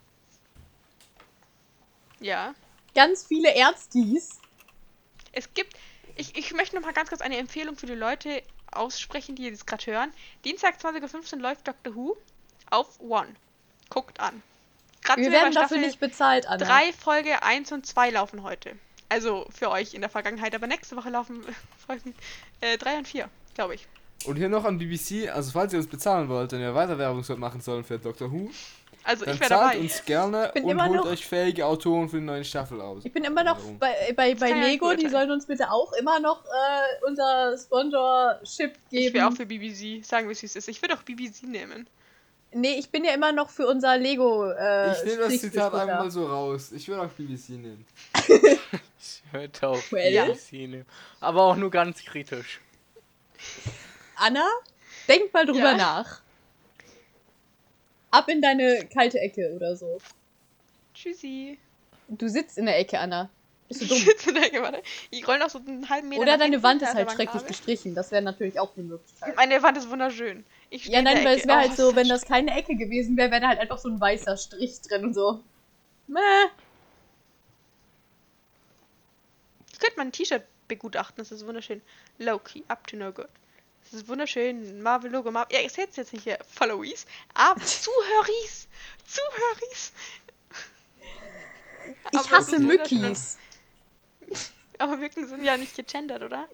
Ja. 2.21 2.55
Ganz 2.95 3.25
viele 3.25 3.55
Ärztis. 3.55 4.41
Es 5.33 5.53
gibt. 5.53 5.75
Ich, 6.17 6.35
ich 6.37 6.55
möchte 6.55 6.77
noch 6.77 6.83
mal 6.83 6.95
ganz 6.95 7.11
kurz 7.11 7.21
eine 7.21 7.37
Empfehlung 7.37 7.77
für 7.77 7.85
die 7.85 7.95
Leute 7.95 8.43
aussprechen, 8.73 9.37
die 9.37 9.51
das 9.51 9.67
gerade 9.67 9.85
hören. 9.85 10.13
Dienstag 10.47 10.77
20.15 10.79 11.35
Uhr 11.35 11.43
läuft 11.43 11.69
Doctor 11.69 11.95
Who 11.95 12.17
auf 12.71 12.99
One. 13.01 13.29
Guckt 13.89 14.21
an. 14.21 14.43
Gerade 15.03 15.23
Wir 15.23 15.29
bei 15.31 15.35
werden 15.37 15.55
dafür 15.55 15.67
Staffel 15.69 15.87
nicht 15.87 16.01
bezahlt, 16.01 16.47
Anna. 16.49 16.65
3, 16.65 16.93
Folge 16.93 17.43
1 17.43 17.71
und 17.73 17.87
2 17.87 18.11
laufen 18.11 18.43
heute. 18.43 18.73
Also 19.09 19.47
für 19.57 19.71
euch 19.71 19.95
in 19.95 20.01
der 20.01 20.11
Vergangenheit, 20.11 20.55
aber 20.55 20.67
nächste 20.67 20.97
Woche 20.97 21.11
laufen 21.11 21.45
Folgen 21.87 22.15
3 22.61 22.99
und 22.99 23.07
4, 23.09 23.29
glaube 23.55 23.77
ich. 23.77 23.87
Und 24.25 24.37
hier 24.37 24.49
noch 24.49 24.65
an 24.65 24.79
BBC, 24.79 25.29
also 25.33 25.53
falls 25.53 25.73
ihr 25.73 25.79
uns 25.79 25.89
bezahlen 25.89 26.29
wollt, 26.29 26.51
wenn 26.51 26.59
wir 26.61 26.75
weiter 26.75 26.99
Werbung 26.99 27.23
machen 27.39 27.61
sollen 27.61 27.85
für 27.85 27.99
Doctor 27.99 28.33
Who, 28.33 28.51
Also 29.05 29.25
dann 29.27 29.35
ich 29.35 29.41
wäre 29.41 29.49
zahlt 29.51 29.75
dabei. 29.75 29.79
uns 29.81 30.05
gerne 30.05 30.53
und 30.57 30.69
immer 30.69 30.87
holt 30.89 30.97
noch- 30.97 31.07
euch 31.07 31.25
fähige 31.25 31.65
Autoren 31.67 32.09
für 32.09 32.17
die 32.19 32.25
neue 32.25 32.43
Staffel 32.45 32.81
aus. 32.81 33.05
Ich 33.05 33.13
bin 33.13 33.23
immer 33.23 33.45
noch 33.45 33.59
Warum? 33.59 33.79
bei, 33.79 33.95
bei, 34.17 34.35
bei 34.35 34.51
nicht 34.53 34.65
Lego, 34.65 34.95
die 34.95 35.09
sollen 35.09 35.31
uns 35.31 35.47
bitte 35.47 35.71
auch 35.71 35.93
immer 35.93 36.19
noch 36.19 36.45
äh, 36.45 37.07
unser 37.07 37.57
Sponsorship 37.57 38.73
Ich 38.91 39.13
wäre 39.13 39.27
auch 39.27 39.31
geben. 39.31 39.37
für 39.37 39.47
BBC. 39.47 40.05
Sagen 40.05 40.27
wir 40.27 40.33
es 40.33 40.43
wie 40.43 40.47
es 40.47 40.57
ist. 40.57 40.67
Ich 40.69 40.83
würde 40.83 40.95
auch 40.95 41.03
BBC 41.03 41.45
nehmen. 41.45 41.87
Nee, 42.59 42.79
ich 42.79 42.89
bin 42.91 43.05
ja 43.05 43.13
immer 43.13 43.33
noch 43.33 43.51
für 43.51 43.67
unser 43.67 43.99
Lego. 43.99 44.51
Äh, 44.51 44.93
ich 44.93 45.05
nehme 45.05 45.19
das 45.19 45.39
Zitat 45.41 45.75
einfach 45.75 45.99
mal 46.05 46.11
so 46.11 46.27
raus. 46.27 46.73
Ich 46.73 46.89
will 46.89 46.99
auch 46.99 47.09
BBC 47.11 47.51
nehmen. 47.51 47.85
Ich 48.99 49.23
würde 49.31 49.69
auch 49.69 49.93
Well? 49.93 50.27
BBC 50.33 50.53
nehmen. 50.53 50.87
Aber 51.21 51.43
auch 51.43 51.57
nur 51.57 51.71
ganz 51.71 52.03
kritisch. 52.03 52.61
Anna, 54.17 54.47
denk 55.07 55.33
mal 55.35 55.45
drüber 55.45 55.73
Ja? 55.73 55.77
nach. 55.77 56.21
Ab 58.11 58.29
in 58.29 58.41
deine 58.41 58.87
kalte 58.93 59.19
Ecke 59.21 59.53
oder 59.55 59.77
so. 59.77 59.99
Tschüssi. 60.95 61.59
Du 62.09 62.29
sitzt 62.29 62.57
in 62.57 62.65
der 62.67 62.79
Ecke, 62.79 62.99
Anna. 62.99 63.29
Bist 63.69 63.81
du 63.83 63.85
Ich 63.85 63.91
dumm? 63.91 63.99
sitze 63.99 64.29
in 64.31 64.37
der 64.37 64.47
Ecke, 64.47 64.63
warte. 64.63 64.83
Ich 65.11 65.29
roll 65.29 65.39
noch 65.39 65.51
so 65.51 65.59
einen 65.59 65.89
halben 65.91 66.09
Meter. 66.09 66.23
Oder 66.23 66.39
deine 66.39 66.63
Wand 66.63 66.81
ist 66.81 66.95
halt 66.95 67.11
schrecklich 67.13 67.45
gestrichen. 67.47 67.95
Das 67.95 68.11
wäre 68.13 68.23
natürlich 68.23 68.59
auch 68.59 68.71
eine 68.77 68.87
Möglichkeit. 68.87 69.37
Meine 69.37 69.63
Wand 69.63 69.77
ist 69.77 69.91
wunderschön. 69.91 70.47
Ich 70.71 70.87
Ja, 70.87 71.03
nein, 71.03 71.25
weil 71.25 71.39
es 71.39 71.47
wäre 71.47 71.59
Oh, 71.59 71.61
halt 71.61 71.71
ist 71.71 71.77
so, 71.77 71.95
wenn 71.95 72.09
das 72.09 72.23
keine 72.25 72.57
Ecke 72.57 72.77
gewesen 72.77 73.17
wäre, 73.17 73.31
wäre 73.31 73.41
da 73.43 73.49
halt 73.49 73.61
einfach 73.61 73.79
so 73.79 73.89
ein 73.89 74.01
weißer 74.01 74.37
Strich 74.37 74.81
drin, 74.83 75.15
so. 75.15 75.43
Mäh. 76.07 76.21
Ich 79.73 79.79
könnte 79.79 79.97
mein 79.97 80.13
T-Shirt 80.13 80.45
begutachten, 80.69 81.17
das 81.19 81.31
ist 81.31 81.47
wunderschön. 81.47 81.83
Low-key, 82.19 82.65
up 82.69 82.87
to 82.87 82.97
no 82.97 83.13
good. 83.13 83.29
Das 83.85 83.93
ist 83.93 84.09
wunderschön. 84.09 84.83
Marvel-Logo, 84.83 85.31
Marvel. 85.31 85.57
Ja, 85.57 85.65
ich 85.65 85.73
sehe 85.73 85.85
jetzt 85.85 86.13
nicht 86.13 86.25
hier 86.25 86.39
Followies, 86.55 87.07
aber 87.35 87.61
Zuhöris. 87.65 88.67
Zuhöris. 89.07 89.93
Ich 92.11 92.19
Aber 92.19 92.31
hasse. 92.31 92.59
Mückis. 92.59 93.39
Aber 94.79 94.97
Mücken 94.97 95.27
sind 95.29 95.45
ja 95.45 95.57
nicht 95.57 95.77
gegendert, 95.77 96.23
oder? 96.23 96.49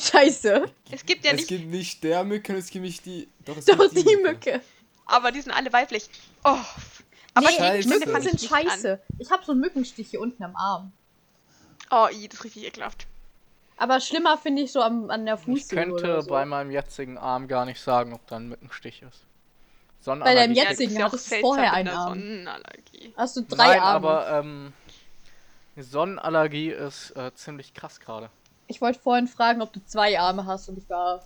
Scheiße. 0.00 0.64
Es 0.90 1.04
gibt 1.04 1.24
ja 1.24 1.32
es 1.32 1.36
nicht. 1.38 1.48
gibt 1.48 1.66
nicht 1.66 2.02
der 2.04 2.24
Mücke, 2.24 2.54
es 2.56 2.70
gibt 2.70 2.84
nicht 2.84 3.04
die. 3.06 3.28
Doch, 3.44 3.56
es 3.56 3.64
Doch, 3.66 3.78
gibt 3.92 4.08
die 4.08 4.16
Mücke. 4.16 4.60
Aber 5.06 5.30
die 5.32 5.40
sind 5.40 5.52
alle 5.52 5.72
weiblich. 5.72 6.08
Oh. 6.44 6.56
Aber 7.34 7.46
nee, 7.48 7.52
die 7.52 7.56
Scheiße. 7.58 7.88
Mücke 7.88 8.06
Mücken 8.06 8.16
ich 8.18 8.24
sind 8.24 8.42
nicht 8.42 8.52
an. 8.52 8.68
scheiße. 8.68 9.00
Ich 9.18 9.30
habe 9.30 9.44
so 9.44 9.52
einen 9.52 9.60
Mückenstich 9.60 10.08
hier 10.10 10.20
unten 10.20 10.42
am 10.42 10.56
Arm. 10.56 10.92
Oh, 11.90 12.06
i, 12.12 12.28
das 12.28 12.38
ist 12.38 12.44
richtig 12.44 12.66
ekelhaft. 12.66 13.06
Aber 13.76 14.00
schlimmer 14.00 14.36
finde 14.38 14.62
ich 14.62 14.72
so 14.72 14.82
am, 14.82 15.10
an 15.10 15.24
der 15.26 15.34
Ich 15.36 15.40
Fußsohle 15.42 15.82
könnte 15.82 16.04
oder 16.04 16.22
so. 16.22 16.30
bei 16.30 16.44
meinem 16.44 16.70
jetzigen 16.70 17.18
Arm 17.18 17.48
gar 17.48 17.64
nicht 17.64 17.80
sagen, 17.80 18.12
ob 18.12 18.26
da 18.26 18.36
ein 18.36 18.48
Mückenstich 18.48 19.02
ist. 19.02 19.24
Bei 20.04 20.34
deinem 20.34 20.54
jetzigen 20.54 20.94
ja 20.96 21.06
hattest 21.06 21.26
du 21.26 21.28
seltsam 21.30 21.48
vorher 21.48 21.72
einen 21.72 21.88
einer 21.88 21.98
Arm. 21.98 22.08
Sonnenallergie. 22.18 23.14
Hast 23.16 23.36
du 23.36 23.42
drei 23.42 23.56
Nein, 23.68 23.80
Arme? 23.80 24.08
aber 24.08 24.30
ähm, 24.40 24.72
Sonnenallergie 25.76 26.70
ist 26.70 27.10
äh, 27.16 27.34
ziemlich 27.34 27.74
krass 27.74 28.00
gerade. 28.00 28.30
Ich 28.70 28.80
wollte 28.80 29.00
vorhin 29.00 29.26
fragen, 29.26 29.62
ob 29.62 29.72
du 29.72 29.84
zwei 29.84 30.18
Arme 30.18 30.46
hast 30.46 30.68
und 30.68 30.78
ich 30.78 30.88
war. 30.88 31.24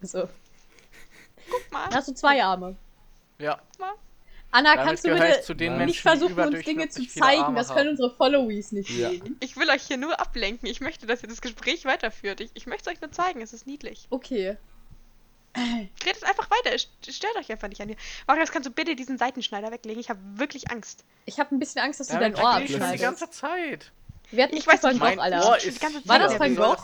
Also, 0.00 0.26
Guck 1.50 1.70
mal. 1.72 1.90
hast 1.92 2.08
du 2.08 2.14
zwei 2.14 2.42
Arme? 2.42 2.76
Ja, 3.38 3.60
Anna, 4.54 4.74
damit 4.74 4.86
kannst 4.86 5.04
du 5.04 5.10
bitte 5.14 5.40
zu 5.42 5.54
den 5.54 5.76
Nein. 5.76 5.86
nicht 5.86 6.04
Menschen, 6.04 6.20
versuchen, 6.28 6.54
uns 6.54 6.64
Dinge 6.64 6.88
zu 6.88 7.06
zeigen? 7.06 7.54
Das 7.54 7.68
können 7.68 7.80
haben. 7.80 7.88
unsere 7.88 8.14
Followies 8.14 8.72
nicht 8.72 8.88
Ja. 8.90 9.10
sehen. 9.10 9.36
Ich 9.40 9.56
will 9.56 9.68
euch 9.70 9.82
hier 9.82 9.96
nur 9.98 10.18
ablenken. 10.18 10.66
Ich 10.68 10.80
möchte, 10.80 11.06
dass 11.06 11.22
ihr 11.22 11.28
das 11.28 11.40
Gespräch 11.42 11.84
weiterführt. 11.84 12.40
Ich, 12.40 12.50
ich 12.54 12.66
möchte 12.66 12.88
es 12.90 12.96
euch 12.96 13.00
nur 13.02 13.12
zeigen. 13.12 13.40
Es 13.42 13.52
ist 13.52 13.66
niedlich. 13.66 14.06
Okay. 14.10 14.56
Redet 15.56 16.24
einfach 16.24 16.48
weiter. 16.50 16.76
Stört 16.78 17.36
euch 17.36 17.50
einfach 17.52 17.68
nicht 17.68 17.80
an 17.82 17.88
dir. 17.88 17.96
Marius, 18.26 18.50
kannst 18.50 18.66
du 18.66 18.72
bitte 18.72 18.94
diesen 18.96 19.18
Seitenschneider 19.18 19.70
weglegen? 19.70 20.00
Ich 20.00 20.08
habe 20.10 20.20
wirklich 20.34 20.70
Angst. 20.70 21.04
Ich 21.26 21.38
habe 21.38 21.54
ein 21.54 21.58
bisschen 21.58 21.82
Angst, 21.82 22.00
dass 22.00 22.08
du 22.08 22.14
Damit 22.14 22.36
dein 22.38 22.44
Ohr 22.44 22.54
rede 22.56 22.64
ich 22.64 22.70
schon 22.72 22.80
die 22.80 22.86
abschneidest. 22.86 23.20
ganze 23.20 23.30
Zeit. 23.30 23.92
Wer 24.32 24.44
hat 24.44 24.52
Ich 24.52 24.66
weiß 24.66 24.82
Van 24.82 24.92
nicht, 24.92 25.00
Gogh, 25.00 25.08
Mein 25.16 25.20
Alter? 25.20 25.48
Ohr 25.48 25.56
ist. 25.58 26.08
War 26.08 26.18
das 26.18 26.38
Van 26.38 26.56
Gogh? 26.56 26.76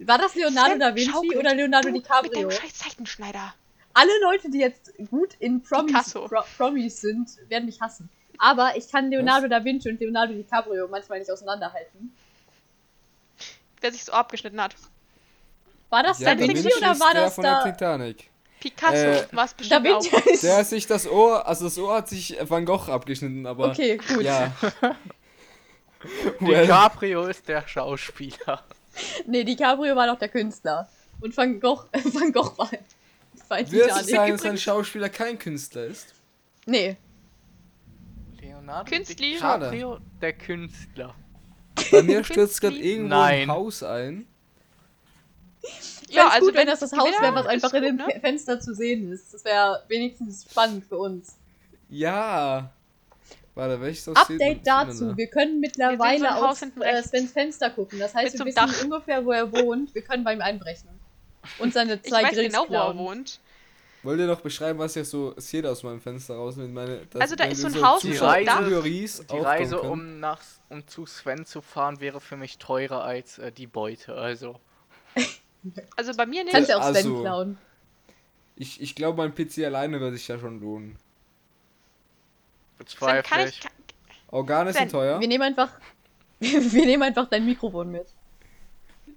War 0.00 0.18
das 0.18 0.34
Leonardo 0.34 0.76
da 0.78 0.94
Vinci 0.94 1.10
schaukelt 1.10 1.36
oder 1.36 1.54
Leonardo 1.54 1.88
du 1.88 1.94
DiCaprio? 1.94 2.48
Mit 2.48 2.52
scheiß 2.52 2.78
Seitenschneider. 2.78 3.54
Alle 3.94 4.10
Leute, 4.22 4.50
die 4.50 4.58
jetzt 4.58 4.92
gut 5.08 5.34
in 5.38 5.62
Promis. 5.62 6.12
Pro 6.12 6.42
Promis 6.56 7.00
sind, 7.00 7.30
werden 7.48 7.66
mich 7.66 7.80
hassen. 7.80 8.10
Aber 8.38 8.76
ich 8.76 8.90
kann 8.90 9.08
Leonardo 9.10 9.46
da 9.46 9.64
Vinci 9.64 9.88
und 9.88 10.00
Leonardo 10.00 10.34
DiCaprio 10.34 10.88
manchmal 10.88 11.20
nicht 11.20 11.30
auseinanderhalten. 11.30 12.12
Wer 13.80 13.92
sich 13.92 14.04
so 14.04 14.12
abgeschnitten 14.12 14.60
hat. 14.60 14.74
War 15.90 16.02
das 16.02 16.18
Ja, 16.18 16.34
Da 16.34 16.40
Vinci 16.40 16.64
Vinci 16.64 16.76
oder 16.76 16.98
war 16.98 17.12
der 17.12 17.22
das 17.22 17.34
von 17.36 17.44
der 17.44 17.52
da... 17.52 17.70
Titanic. 17.70 18.30
Picasso 18.58 18.96
Äh, 18.96 19.26
war 19.30 19.44
es 19.44 19.54
Da 19.68 19.78
bestimmt 19.78 19.84
Vinci 19.84 20.16
auch. 20.16 20.26
ist... 20.26 20.42
Der 20.42 20.56
hat 20.56 20.66
sich 20.66 20.86
das 20.88 21.06
Ohr, 21.06 21.46
also 21.46 21.66
das 21.66 21.78
Ohr 21.78 21.94
hat 21.94 22.08
sich 22.08 22.36
Van 22.40 22.64
Gogh 22.64 22.90
abgeschnitten, 22.90 23.46
aber. 23.46 23.68
Okay, 23.68 23.98
gut. 24.08 24.22
Ja. 24.22 24.52
well, 26.40 26.62
DiCaprio 26.62 27.26
ist 27.26 27.48
der 27.48 27.66
Schauspieler. 27.66 28.62
Nee, 29.26 29.44
DiCaprio 29.44 29.96
war 29.96 30.06
doch 30.06 30.18
der 30.18 30.28
Künstler. 30.28 30.88
Und 31.20 31.36
Van 31.36 31.58
Gogh, 31.60 31.84
Van 31.92 32.32
Gogh 32.32 32.56
war, 32.58 32.70
in 32.72 33.70
wird 33.72 33.90
es 33.90 34.06
Titanic. 34.06 34.08
sein, 34.10 34.30
dass 34.32 34.44
ein 34.44 34.58
Schauspieler 34.58 35.08
kein 35.08 35.38
Künstler 35.38 35.84
ist? 35.86 36.14
Nee, 36.66 36.96
Leonardo 38.40 38.90
Künstli. 38.90 39.34
DiCaprio, 39.34 39.98
der 40.20 40.32
Künstler. 40.34 41.14
Bei 41.90 42.02
mir 42.02 42.22
stürzt 42.24 42.60
gerade 42.60 42.76
irgendwo 42.76 43.08
Nein. 43.08 43.42
ein 43.42 43.50
Haus 43.50 43.82
ein. 43.82 44.26
ja, 46.08 46.28
also 46.28 46.46
gut, 46.46 46.54
wenn 46.56 46.66
das 46.66 46.80
das 46.80 46.92
Haus 46.92 47.10
wäre, 47.20 47.34
was 47.34 47.46
einfach 47.46 47.72
in 47.74 47.80
gut, 47.82 47.88
dem 47.90 47.96
ne? 47.96 48.04
Fe- 48.12 48.20
Fenster 48.20 48.60
zu 48.60 48.74
sehen 48.74 49.10
ist. 49.12 49.32
Das 49.34 49.44
wäre 49.44 49.82
wenigstens 49.88 50.46
spannend 50.50 50.84
für 50.84 50.98
uns. 50.98 51.36
Ja. 51.88 52.70
Warte, 53.54 53.80
welches 53.80 54.06
Haus 54.08 54.26
sieht 54.26 54.38
man- 54.40 54.48
Update 54.48 54.56
sieht 54.58 54.66
dazu. 54.66 55.10
da? 55.10 55.16
Wir 55.16 55.26
können 55.28 55.52
Wir 55.54 55.60
mittlerweile 55.60 56.34
Haus 56.34 56.42
aus 56.42 56.58
hinten 56.60 56.82
äh. 56.82 57.02
Svens 57.02 57.32
Fenster 57.32 57.70
gucken. 57.70 57.98
Das 58.00 58.14
heißt, 58.14 58.36
wir 58.38 58.46
wissen 58.46 58.56
Dach. 58.56 58.82
ungefähr, 58.82 59.24
wo 59.24 59.30
er 59.32 59.50
wohnt. 59.52 59.94
Wir 59.94 60.02
können 60.02 60.24
bei 60.24 60.34
ihm 60.34 60.40
einbrechen. 60.40 60.88
Und 61.58 61.72
seine 61.72 61.94
Ich 62.02 62.10
zwei 62.10 62.24
weiß 62.24 62.32
Grills 62.32 62.52
genau, 62.52 62.62
wo 62.68 62.74
er 62.74 62.80
klauen. 62.80 62.98
wohnt. 62.98 63.40
Wollt 64.02 64.18
ihr 64.20 64.26
noch 64.26 64.40
beschreiben, 64.42 64.78
was 64.80 64.96
ihr 64.96 65.04
so 65.04 65.32
seht 65.38 65.64
aus 65.64 65.82
meinem 65.82 66.00
Fenster 66.00 66.34
raus? 66.34 66.56
Mit 66.56 66.70
meine, 66.72 67.06
dass- 67.06 67.22
Also 67.22 67.36
da 67.36 67.44
ist 67.44 67.60
so 67.62 67.68
ein 67.68 67.82
Haus 67.82 68.02
so 68.02 68.26
einem 68.26 68.44
Dach. 68.44 68.58
Zuhöreries 68.58 69.24
Die 69.30 69.38
Reise, 69.38 69.80
um, 69.80 70.20
nach, 70.20 70.40
um 70.68 70.86
zu 70.86 71.06
Sven 71.06 71.46
zu 71.46 71.62
fahren, 71.62 72.00
wäre 72.00 72.20
für 72.20 72.36
mich 72.36 72.58
teurer 72.58 73.02
als 73.04 73.38
äh, 73.38 73.50
die 73.52 73.66
Beute. 73.66 74.14
Also, 74.14 74.58
Also 75.96 76.12
bei 76.14 76.26
mir 76.26 76.44
nicht. 76.44 76.52
Kannst 76.54 76.68
ja 76.70 76.76
auch 76.78 76.82
Sven 76.82 76.96
Also- 76.96 77.20
klauen. 77.22 77.58
Ich, 78.56 78.80
ich 78.80 78.94
glaube, 78.94 79.16
mein 79.18 79.34
PC 79.34 79.64
alleine 79.64 79.98
würde 80.00 80.16
sich 80.16 80.28
ja 80.28 80.38
schon 80.38 80.60
lohnen. 80.60 80.96
Bezweifle 82.78 83.48
ich. 83.48 83.60
Organe 84.30 84.72
sind 84.72 84.90
teuer. 84.90 85.20
Wir 85.20 85.28
nehmen 85.28 85.44
einfach. 85.44 85.70
wir 86.40 86.86
nehmen 86.86 87.02
einfach 87.02 87.28
dein 87.28 87.44
Mikrofon 87.46 87.90
mit. 87.90 88.06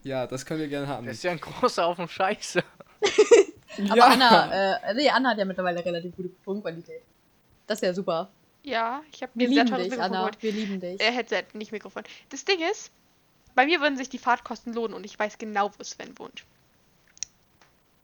Ja, 0.04 0.28
das 0.28 0.46
können 0.46 0.60
wir 0.60 0.68
gerne 0.68 0.88
haben. 0.88 1.06
Das 1.06 1.18
ist 1.18 1.24
ja 1.24 1.32
ein 1.32 1.40
großer 1.40 1.84
Haufen 1.84 2.08
Scheiße. 2.08 2.64
Aber 3.90 4.06
Anna, 4.06 4.78
äh, 4.78 4.94
nee, 4.94 5.10
Anna 5.10 5.32
hat 5.32 5.38
ja 5.38 5.46
mittlerweile 5.46 5.84
relativ 5.84 6.16
gute 6.16 6.30
Tonqualität. 6.44 7.02
Das 7.66 7.80
ist 7.80 7.84
ja 7.84 7.94
super. 7.94 8.30
Ja, 8.64 9.02
ich 9.12 9.22
habe 9.22 9.32
Wir 9.36 9.48
mir 9.48 9.56
sehr 9.56 9.64
lieben 9.64 9.76
teures 9.76 9.84
dich, 9.84 9.92
Mikrofon 9.92 10.16
Anna. 10.16 10.20
geholt. 10.26 10.44
Wir 10.44 10.52
lieben 10.52 10.80
dich. 10.80 11.02
Äh, 11.02 11.12
Headset, 11.12 11.44
nicht 11.54 11.72
Mikrofon. 11.72 12.04
Das 12.30 12.46
Ding 12.46 12.60
ist, 12.72 12.92
bei 13.56 13.66
mir 13.66 13.82
würden 13.82 13.98
sich 13.98 14.10
die 14.10 14.18
Fahrtkosten 14.18 14.74
lohnen 14.74 14.94
und 14.94 15.06
ich 15.06 15.18
weiß 15.18 15.38
genau, 15.38 15.72
wo 15.78 15.84
Sven 15.84 16.18
wohnt. 16.20 16.44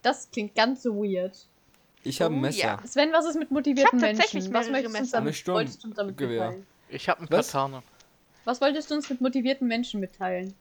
Das 0.01 0.29
klingt 0.31 0.55
ganz 0.55 0.83
so 0.83 0.95
weird. 0.95 1.47
Ich 2.03 2.21
habe 2.21 2.33
ein 2.33 2.37
Oh, 2.37 2.41
Messer. 2.41 2.57
ja. 2.59 2.79
Sven, 2.85 3.11
was 3.13 3.25
ist 3.25 3.35
mit 3.39 3.49
motivierten 3.51 3.97
Ich 3.99 4.03
hab 4.03 4.09
tatsächlich 4.11 4.43
Menschen? 4.49 4.53
Was 4.53 4.69
möchtest 4.69 4.93
du 4.95 4.99
uns 4.99 5.11
Messer. 5.11 5.17
damit, 5.17 5.47
du 5.83 5.87
uns 5.87 5.95
damit 5.95 6.19
mitteilen? 6.19 6.65
Ich 6.89 7.09
habe 7.09 7.19
einen 7.21 7.31
Was? 7.31 7.47
Katana. 7.47 7.83
Was 8.45 8.59
wolltest 8.61 8.91
du 8.91 8.95
uns 8.95 9.09
mit 9.09 9.21
motivierten 9.21 9.67
Menschen 9.67 9.99
mitteilen? 10.01 10.53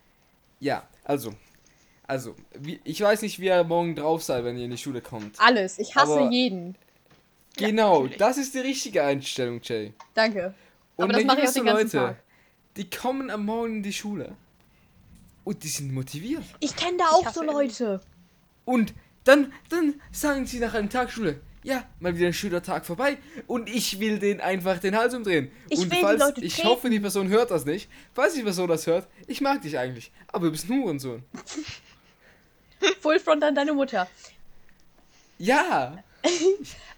Ja, 0.61 0.86
also. 1.05 1.34
also, 2.07 2.36
wie, 2.59 2.80
ich 2.84 3.01
weiß 3.01 3.22
nicht, 3.22 3.40
wie 3.40 3.47
ihr 3.47 3.64
morgen 3.64 3.97
drauf 3.97 4.22
seid, 4.22 4.45
wenn 4.45 4.57
ihr 4.57 4.66
in 4.66 4.70
die 4.70 4.78
Schule 4.78 5.01
kommt. 5.01 5.38
Alles. 5.40 5.78
Ich 5.78 5.95
hasse 5.97 6.12
Aber- 6.20 6.30
jeden. 6.30 6.76
Ja, 7.59 7.68
Genau, 7.68 8.01
natürlich. 8.03 8.16
das 8.18 8.38
ist 8.38 8.55
die 8.55 8.61
richtige 8.61 9.03
Einstellung, 9.03 9.61
Jay. 9.62 9.93
Danke. 10.14 10.55
Und 10.97 11.05
Aber 11.05 11.12
das 11.12 11.20
dann 11.22 11.26
mache 11.26 11.40
ich 11.43 11.49
auch 11.49 11.53
den 11.53 11.64
ganzen 11.64 11.97
Leute, 11.99 12.14
Tag. 12.14 12.22
die 12.76 12.88
kommen 12.88 13.30
am 13.30 13.45
Morgen 13.45 13.76
in 13.78 13.82
die 13.82 13.93
Schule 13.93 14.36
und 15.45 15.62
die 15.64 15.68
sind 15.68 15.93
motiviert. 15.93 16.45
Ich 16.61 16.74
kenne 16.76 16.99
da 16.99 17.05
auch 17.11 17.28
so 17.32 17.43
ihn. 17.43 17.49
Leute. 17.49 18.01
Und 18.64 18.95
dann, 19.25 19.53
dann 19.68 20.01
sagen 20.11 20.47
sie 20.47 20.59
nach 20.59 20.75
einem 20.75 20.91
Tag 20.91 21.11
Schule, 21.11 21.41
ja, 21.62 21.85
mal 22.01 22.16
wieder 22.16 22.27
ein 22.27 22.33
schöner 22.33 22.62
Tag 22.62 22.85
vorbei 22.85 23.18
und 23.47 23.68
ich 23.68 24.01
will 24.01 24.18
den 24.18 24.41
einfach 24.41 24.79
den 24.79 24.97
Hals 24.97 25.14
umdrehen. 25.14 25.51
Ich 25.68 25.79
und 25.79 25.91
will 25.91 25.99
die 25.99 26.05
falls, 26.05 26.20
Leute 26.20 26.41
ich 26.45 26.55
treten. 26.55 26.68
hoffe, 26.68 26.91
die 26.91 26.99
Person 27.01 27.29
hört 27.29 27.51
das 27.51 27.64
nicht. 27.64 27.89
Falls 28.14 28.35
die 28.35 28.43
Person 28.43 28.68
das 28.68 28.87
hört, 28.87 29.07
ich 29.29 29.41
mag 29.41 29.62
dich 29.62 29.79
eigentlich, 29.79 30.11
aber 30.29 30.47
du 30.47 30.53
bist 30.53 30.68
ein 30.68 30.83
Hurensohn. 30.83 31.23
Full 33.01 33.20
Front 33.20 33.45
an 33.45 33.55
deine 33.55 33.73
Mutter. 33.73 34.09
Ja, 35.39 36.03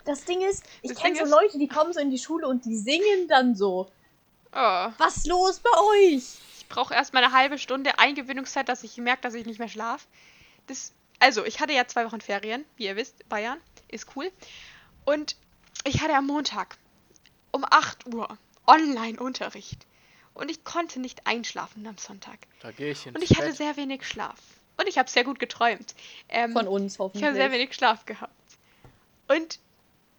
Das 0.05 0.25
Ding 0.25 0.43
ist, 0.43 0.65
ich 0.83 0.95
kenne 0.95 1.17
so 1.17 1.25
Leute, 1.25 1.59
die 1.59 1.69
kommen 1.69 1.93
so 1.95 2.01
in 2.01 2.11
die 2.11 2.19
Schule 2.19 2.47
und 2.47 2.65
die 2.67 2.77
singen 2.77 3.27
dann 3.29 3.55
so. 3.55 3.91
Oh, 4.53 4.89
Was 4.99 5.17
ist 5.19 5.27
los 5.27 5.61
bei 5.61 5.71
euch? 6.15 6.23
ich 6.59 6.69
brauche 6.69 6.95
erstmal 6.95 7.25
eine 7.25 7.33
halbe 7.35 7.59
Stunde 7.59 7.99
Eingewöhnungszeit, 7.99 8.69
dass 8.69 8.83
ich 8.85 8.97
merke, 8.99 9.23
dass 9.23 9.35
ich 9.35 9.47
nicht 9.47 9.59
mehr 9.59 9.69
schlafe. 9.69 10.07
Das, 10.67 10.93
also, 11.25 11.43
ich 11.47 11.59
hatte 11.61 11.73
ja 11.73 11.87
zwei 11.87 12.05
Wochen 12.05 12.21
Ferien, 12.21 12.67
wie 12.77 12.85
ihr 12.85 12.97
wisst, 12.97 13.27
Bayern 13.31 13.59
ist 13.89 14.09
cool. 14.15 14.31
Und 15.07 15.37
ich 15.85 16.03
hatte 16.03 16.15
am 16.15 16.27
Montag 16.27 16.77
um 17.51 17.65
8 17.65 18.13
Uhr 18.13 18.37
Online-Unterricht. 18.67 19.87
Und 20.35 20.51
ich 20.51 20.65
konnte 20.65 21.01
nicht 21.01 21.27
einschlafen 21.27 21.87
am 21.87 21.97
Sonntag. 21.97 22.39
Da 22.61 22.73
gehe 22.73 22.91
ich 22.91 23.07
ins 23.07 23.17
Und 23.17 23.23
ich 23.23 23.37
hatte 23.39 23.49
Bett. 23.49 23.57
sehr 23.57 23.77
wenig 23.79 24.07
Schlaf. 24.07 24.39
Und 24.77 24.87
ich 24.87 24.99
habe 24.99 25.09
sehr 25.09 25.25
gut 25.25 25.39
geträumt. 25.39 25.95
Ähm, 26.29 26.53
Von 26.53 26.69
uns 26.69 26.95
Ich 26.95 26.99
habe 26.99 27.05
hoffentlich. 27.15 27.35
sehr 27.35 27.53
wenig 27.53 27.75
Schlaf 27.75 28.05
gehabt. 28.05 28.35
Und 29.29 29.61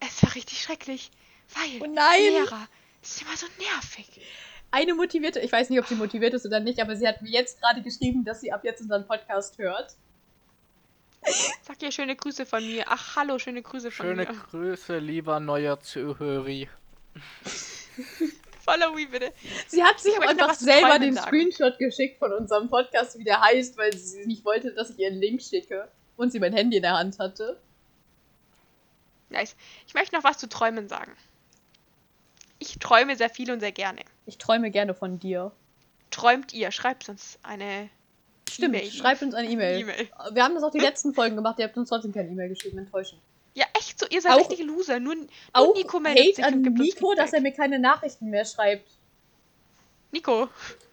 es 0.00 0.22
war 0.24 0.34
richtig 0.34 0.60
schrecklich, 0.60 1.12
weil 1.54 1.82
Oh 1.82 1.92
nein! 1.92 2.18
Lehrer 2.20 2.66
sind 3.02 3.28
immer 3.28 3.36
so 3.36 3.46
nervig. 3.58 4.08
Eine 4.72 4.94
motivierte, 4.94 5.38
ich 5.38 5.52
weiß 5.52 5.70
nicht, 5.70 5.78
ob 5.78 5.86
sie 5.86 5.94
motiviert 5.94 6.34
ist 6.34 6.44
oder 6.46 6.58
nicht, 6.58 6.80
aber 6.80 6.96
sie 6.96 7.06
hat 7.06 7.22
mir 7.22 7.30
jetzt 7.30 7.60
gerade 7.60 7.82
geschrieben, 7.82 8.24
dass 8.24 8.40
sie 8.40 8.52
ab 8.52 8.64
jetzt 8.64 8.80
unseren 8.80 9.06
Podcast 9.06 9.58
hört. 9.58 9.94
Sag 11.62 11.82
ihr 11.82 11.90
schöne 11.90 12.14
Grüße 12.16 12.46
von 12.46 12.64
mir. 12.64 12.84
Ach, 12.86 13.16
hallo, 13.16 13.38
schöne 13.38 13.62
Grüße 13.62 13.90
von 13.90 14.06
Schöne 14.06 14.22
mir. 14.22 14.34
Grüße, 14.50 14.98
lieber 14.98 15.40
neuer 15.40 15.80
Zuhörer. 15.80 16.68
Follow 18.64 18.92
me 18.94 19.06
bitte. 19.06 19.32
Sie 19.68 19.82
hat 19.82 20.00
sich 20.00 20.12
Ich 20.12 20.18
aber 20.18 20.28
einfach 20.28 20.54
selber 20.54 20.98
den 20.98 21.14
sagen. 21.14 21.26
Screenshot 21.26 21.78
geschickt 21.78 22.18
von 22.18 22.32
unserem 22.32 22.68
Podcast, 22.68 23.18
wie 23.18 23.24
der 23.24 23.40
heißt, 23.40 23.76
weil 23.78 23.96
sie 23.96 24.26
nicht 24.26 24.44
wollte, 24.44 24.72
dass 24.72 24.90
ich 24.90 24.98
ihr 24.98 25.08
einen 25.08 25.20
Link 25.20 25.40
schicke 25.42 25.88
und 26.16 26.32
sie 26.32 26.40
mein 26.40 26.52
Handy 26.52 26.76
in 26.76 26.82
der 26.82 26.94
Hand 26.94 27.18
hatte. 27.18 27.60
Nice. 29.28 29.56
Ich 29.86 29.94
möchte 29.94 30.16
noch 30.16 30.24
was 30.24 30.38
zu 30.38 30.48
Träumen 30.48 30.88
sagen. 30.88 31.12
Ich 32.58 32.78
träume 32.78 33.16
sehr 33.16 33.30
viel 33.30 33.50
und 33.50 33.60
sehr 33.60 33.72
gerne. 33.72 34.02
Ich 34.24 34.38
träume 34.38 34.70
gerne 34.70 34.94
von 34.94 35.18
dir. 35.18 35.52
Träumt 36.10 36.52
ihr? 36.52 36.70
Schreibt 36.72 37.08
uns 37.08 37.38
eine 37.42 37.90
Stimmt, 38.48 38.76
E-Mail. 38.76 38.90
schreibt 38.90 39.22
uns 39.22 39.34
eine 39.34 39.48
E-Mail. 39.50 39.80
E-Mail. 39.80 40.08
Wir 40.32 40.42
haben 40.44 40.54
das 40.54 40.62
auch 40.62 40.70
die 40.70 40.78
letzten 40.78 41.12
Folgen 41.14 41.36
gemacht, 41.36 41.58
ihr 41.58 41.64
habt 41.66 41.76
uns 41.76 41.88
trotzdem 41.88 42.12
keine 42.12 42.30
E-Mail 42.30 42.48
geschrieben, 42.48 42.78
enttäuschend. 42.78 43.20
Ja, 43.54 43.64
echt 43.76 43.98
so. 43.98 44.06
Ihr 44.08 44.20
seid 44.20 44.32
Auch- 44.32 44.38
richtige 44.40 44.62
Loser. 44.64 45.00
Nur, 45.00 45.14
nur 45.14 45.26
Auch 45.52 45.74
Nico 45.74 45.98
meldet 45.98 46.24
Hate 46.24 46.34
sich 46.36 46.44
an 46.44 46.54
und 46.54 46.62
gibt 46.62 46.78
uns 46.78 46.94
Nico, 46.94 47.14
dass 47.14 47.32
er 47.32 47.40
mir 47.40 47.52
keine 47.52 47.78
Nachrichten 47.78 48.28
mehr 48.30 48.44
schreibt. 48.44 48.86
Nico, 50.12 50.48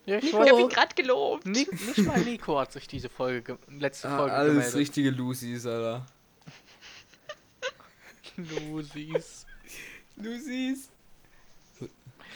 Ja, 0.06 0.18
ich 0.18 0.24
Nico. 0.24 0.44
ich 0.44 0.50
habe 0.50 0.62
ihn 0.62 0.70
gerade 0.70 0.96
gelobt. 0.96 1.46
Ni 1.46 1.68
nicht 1.70 1.98
mal 2.00 2.20
Nico 2.22 2.60
hat 2.60 2.72
sich 2.72 2.88
diese 2.88 3.10
Folge, 3.10 3.42
ge 3.44 3.80
letzte 3.80 4.10
ah, 4.10 4.18
Folge 4.18 4.34
alles 4.34 4.52
gemeldet. 4.54 4.76
richtige 4.76 5.10
Lucies, 5.12 5.66
Alter. 5.66 6.06
Lusis. 8.38 9.46
Lucies. 10.16 10.90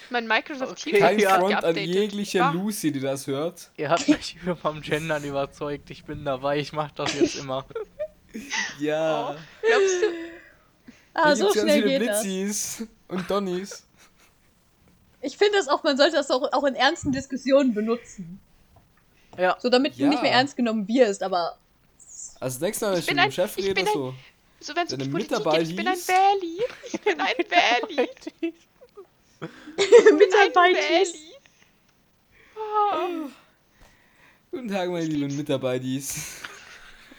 Mein 0.09 0.27
Microsoft 0.27 0.71
Okay, 0.73 0.91
Teams 0.91 0.99
Kein 0.99 1.19
Ja. 1.19 1.31
hat 1.31 1.39
Front 1.39 1.63
an 1.63 1.75
jegliche 1.75 2.43
Ah, 2.43 2.51
Lucy, 2.51 2.91
die 2.91 2.99
das 2.99 3.27
hört. 3.27 3.69
Ihr 3.77 3.89
habt 3.89 4.07
mich 4.07 4.37
vom 4.61 4.81
Gendern 4.81 5.23
überzeugt. 5.23 5.89
Ich 5.89 6.05
bin 6.05 6.23
dabei. 6.25 6.59
Ich 6.59 6.71
mach 6.73 6.91
das 6.91 7.13
jetzt 7.19 7.35
immer. 7.35 7.65
Ja. 8.79 9.35
Glaubst 9.61 10.01
du? 10.01 10.07
Ah, 11.13 11.35
so 11.35 11.51
schnell 11.51 11.81
geht 11.81 12.07
das. 12.07 12.21
Blitzis 12.21 12.87
und 13.07 13.27
Donnies. 13.31 13.83
Ich 15.21 15.35
finde 15.37 15.57
das 15.57 15.67
auch, 15.67 15.83
man 15.83 15.97
sollte 15.97 16.17
das 16.17 16.29
auch, 16.29 16.51
auch 16.53 16.63
in 16.65 16.75
ernsten 16.75 17.11
Diskussionen 17.11 17.73
benutzen. 17.73 18.39
Ja. 19.37 19.55
So 19.59 19.69
damit 19.69 19.95
Ja. 19.95 20.07
nicht 20.09 20.21
mehr 20.21 20.33
ernst 20.33 20.55
genommen 20.55 20.87
wirst, 20.87 21.23
aber 21.23 21.57
Also 22.39 22.63
nächstes 22.63 22.87
Mal, 22.87 22.93
wenn 22.93 22.99
Ich 22.99 23.07
mit 23.07 23.17
dem 23.17 23.31
Chef 23.31 23.57
ich 23.57 23.65
rede, 23.69 23.85
so. 23.91 24.13
So, 24.59 24.75
wenn 24.75 24.85
es 24.87 24.93
um 24.93 24.99
Politik 25.11 25.31
Mitarbeit 25.31 25.59
geht, 25.61 25.69
ich 25.69 25.75
bin 25.75 25.87
ein? 25.87 25.97
Bärli. 26.05 26.59
Ich 26.91 27.01
bin 27.01 27.19
ein 27.19 27.35
Bärli. 27.49 28.53
mit 29.41 30.33
Ein 30.33 30.51
dabei 30.53 30.73
Bärli. 30.73 31.33
Oh, 32.55 33.29
Guten 34.51 34.67
Tag, 34.69 34.89
meine 34.89 35.05
lieben 35.05 35.35
Mitarbeiters. 35.35 36.41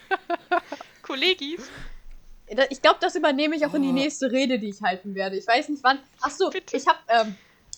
Kollegis. 1.01 1.69
Ich 2.69 2.81
glaube, 2.81 2.97
das 2.99 3.15
übernehme 3.15 3.55
ich 3.55 3.65
auch 3.65 3.73
in 3.75 3.83
die 3.83 3.89
Oh. 3.89 3.93
nächste 3.93 4.31
Rede, 4.31 4.57
die 4.57 4.69
ich 4.69 4.81
halten 4.81 5.13
werde. 5.13 5.37
Ich 5.37 5.47
weiß 5.47 5.69
nicht 5.69 5.83
wann. 5.83 5.99
Ach 6.21 6.31
so, 6.31 6.49
Bitte. 6.49 6.75
ich 6.75 6.87
habe, 6.87 6.97
ähm, 7.07 7.35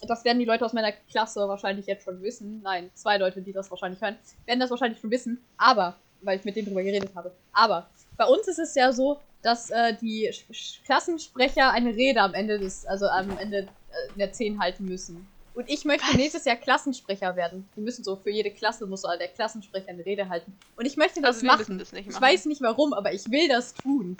das 0.07 0.23
werden 0.23 0.39
die 0.39 0.45
Leute 0.45 0.65
aus 0.65 0.71
meiner 0.73 0.93
Klasse 0.93 1.41
wahrscheinlich 1.47 1.85
jetzt 1.87 2.05
schon 2.05 2.21
wissen. 2.21 2.61
Nein, 2.63 2.89
zwei 2.93 3.17
Leute, 3.17 3.41
die 3.41 3.51
das 3.51 3.69
wahrscheinlich 3.69 4.01
hören, 4.01 4.17
werden 4.45 4.59
das 4.61 4.69
wahrscheinlich 4.71 4.99
schon 5.01 5.11
wissen. 5.11 5.43
Aber, 5.57 5.97
weil 6.21 6.39
ich 6.39 6.45
mit 6.45 6.55
denen 6.55 6.67
drüber 6.67 6.83
geredet 6.83 7.11
habe. 7.15 7.35
Aber 7.51 7.89
bei 8.17 8.25
uns 8.25 8.47
ist 8.47 8.59
es 8.59 8.73
ja 8.75 8.93
so, 8.93 9.19
dass 9.41 9.69
äh, 9.71 9.93
die 10.01 10.31
Sch 10.31 10.45
Sch 10.51 10.83
Klassensprecher 10.85 11.71
eine 11.71 11.93
Rede 11.93 12.21
am 12.21 12.33
Ende 12.33 12.57
des, 12.57 12.85
also 12.85 13.07
am 13.07 13.37
Ende 13.37 13.67
äh, 13.91 14.17
der 14.17 14.31
10 14.31 14.59
halten 14.59 14.85
müssen. 14.85 15.27
Und 15.53 15.69
ich 15.69 15.83
möchte 15.83 16.07
Was? 16.07 16.13
nächstes 16.15 16.45
Jahr 16.45 16.55
Klassensprecher 16.55 17.35
werden. 17.35 17.67
Die 17.75 17.81
müssen 17.81 18.03
so 18.05 18.15
für 18.15 18.29
jede 18.29 18.51
Klasse 18.51 18.85
muss 18.87 19.01
so 19.01 19.09
der 19.19 19.27
Klassensprecher 19.27 19.89
eine 19.89 20.05
Rede 20.05 20.29
halten. 20.29 20.57
Und 20.77 20.85
ich 20.85 20.95
möchte 20.95 21.21
das 21.21 21.37
Also 21.37 21.45
machen. 21.45 21.77
das 21.77 21.91
nicht 21.91 22.07
Ich 22.07 22.13
machen. 22.13 22.23
weiß 22.23 22.45
nicht 22.45 22.61
warum, 22.61 22.93
aber 22.93 23.11
ich 23.13 23.29
will 23.29 23.49
das 23.49 23.73
tun. 23.73 24.15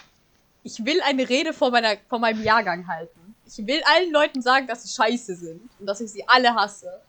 Ich 0.63 0.83
will 0.85 1.01
eine 1.01 1.27
Rede 1.29 1.53
vor, 1.53 1.71
meiner, 1.71 1.95
vor 2.09 2.19
meinem 2.19 2.43
Jahrgang 2.43 2.85
halten. 2.87 3.33
Ich 3.47 3.65
will 3.65 3.81
allen 3.95 4.11
Leuten 4.11 4.41
sagen, 4.41 4.67
dass 4.67 4.83
sie 4.83 4.89
scheiße 4.93 5.35
sind 5.35 5.69
und 5.79 5.85
dass 5.85 6.01
ich 6.01 6.11
sie 6.11 6.27
alle 6.27 6.53
hasse. 6.53 7.01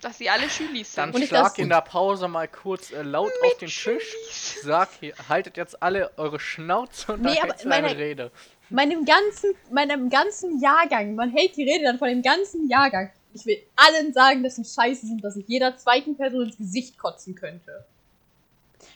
Dass 0.00 0.16
sie 0.16 0.30
alle 0.30 0.48
Schülis 0.48 0.94
Dann 0.94 1.08
sind. 1.10 1.16
Und 1.16 1.22
ich 1.22 1.28
schlag 1.28 1.58
in 1.58 1.68
der 1.68 1.82
Pause 1.82 2.26
mal 2.28 2.48
kurz 2.48 2.90
äh, 2.90 3.02
laut 3.02 3.30
auf 3.44 3.58
den 3.58 3.68
Tisch. 3.68 4.16
Sag, 4.62 4.88
hier, 5.00 5.14
haltet 5.28 5.58
jetzt 5.58 5.82
alle 5.82 6.10
eure 6.16 6.40
Schnauze 6.40 7.12
und 7.12 7.20
Nee, 7.22 7.34
dann 7.34 7.50
aber 7.50 7.52
du 7.62 7.70
eine 7.70 7.82
meine- 7.88 7.98
Rede. 7.98 8.32
Meinem 8.70 9.04
ganzen, 9.04 9.50
meinem 9.70 10.08
ganzen 10.08 10.60
Jahrgang, 10.60 11.14
man 11.14 11.30
hält 11.30 11.56
die 11.56 11.64
Rede 11.64 11.84
dann 11.84 11.98
von 11.98 12.08
dem 12.08 12.22
ganzen 12.22 12.68
Jahrgang. 12.68 13.10
Ich 13.34 13.44
will 13.46 13.58
allen 13.76 14.12
sagen, 14.12 14.42
dass 14.42 14.56
sie 14.56 14.64
scheiße 14.64 15.06
sind, 15.06 15.22
dass 15.22 15.36
ich 15.36 15.46
jeder 15.46 15.76
zweiten 15.76 16.16
Person 16.16 16.46
ins 16.46 16.56
Gesicht 16.56 16.98
kotzen 16.98 17.34
könnte. 17.34 17.84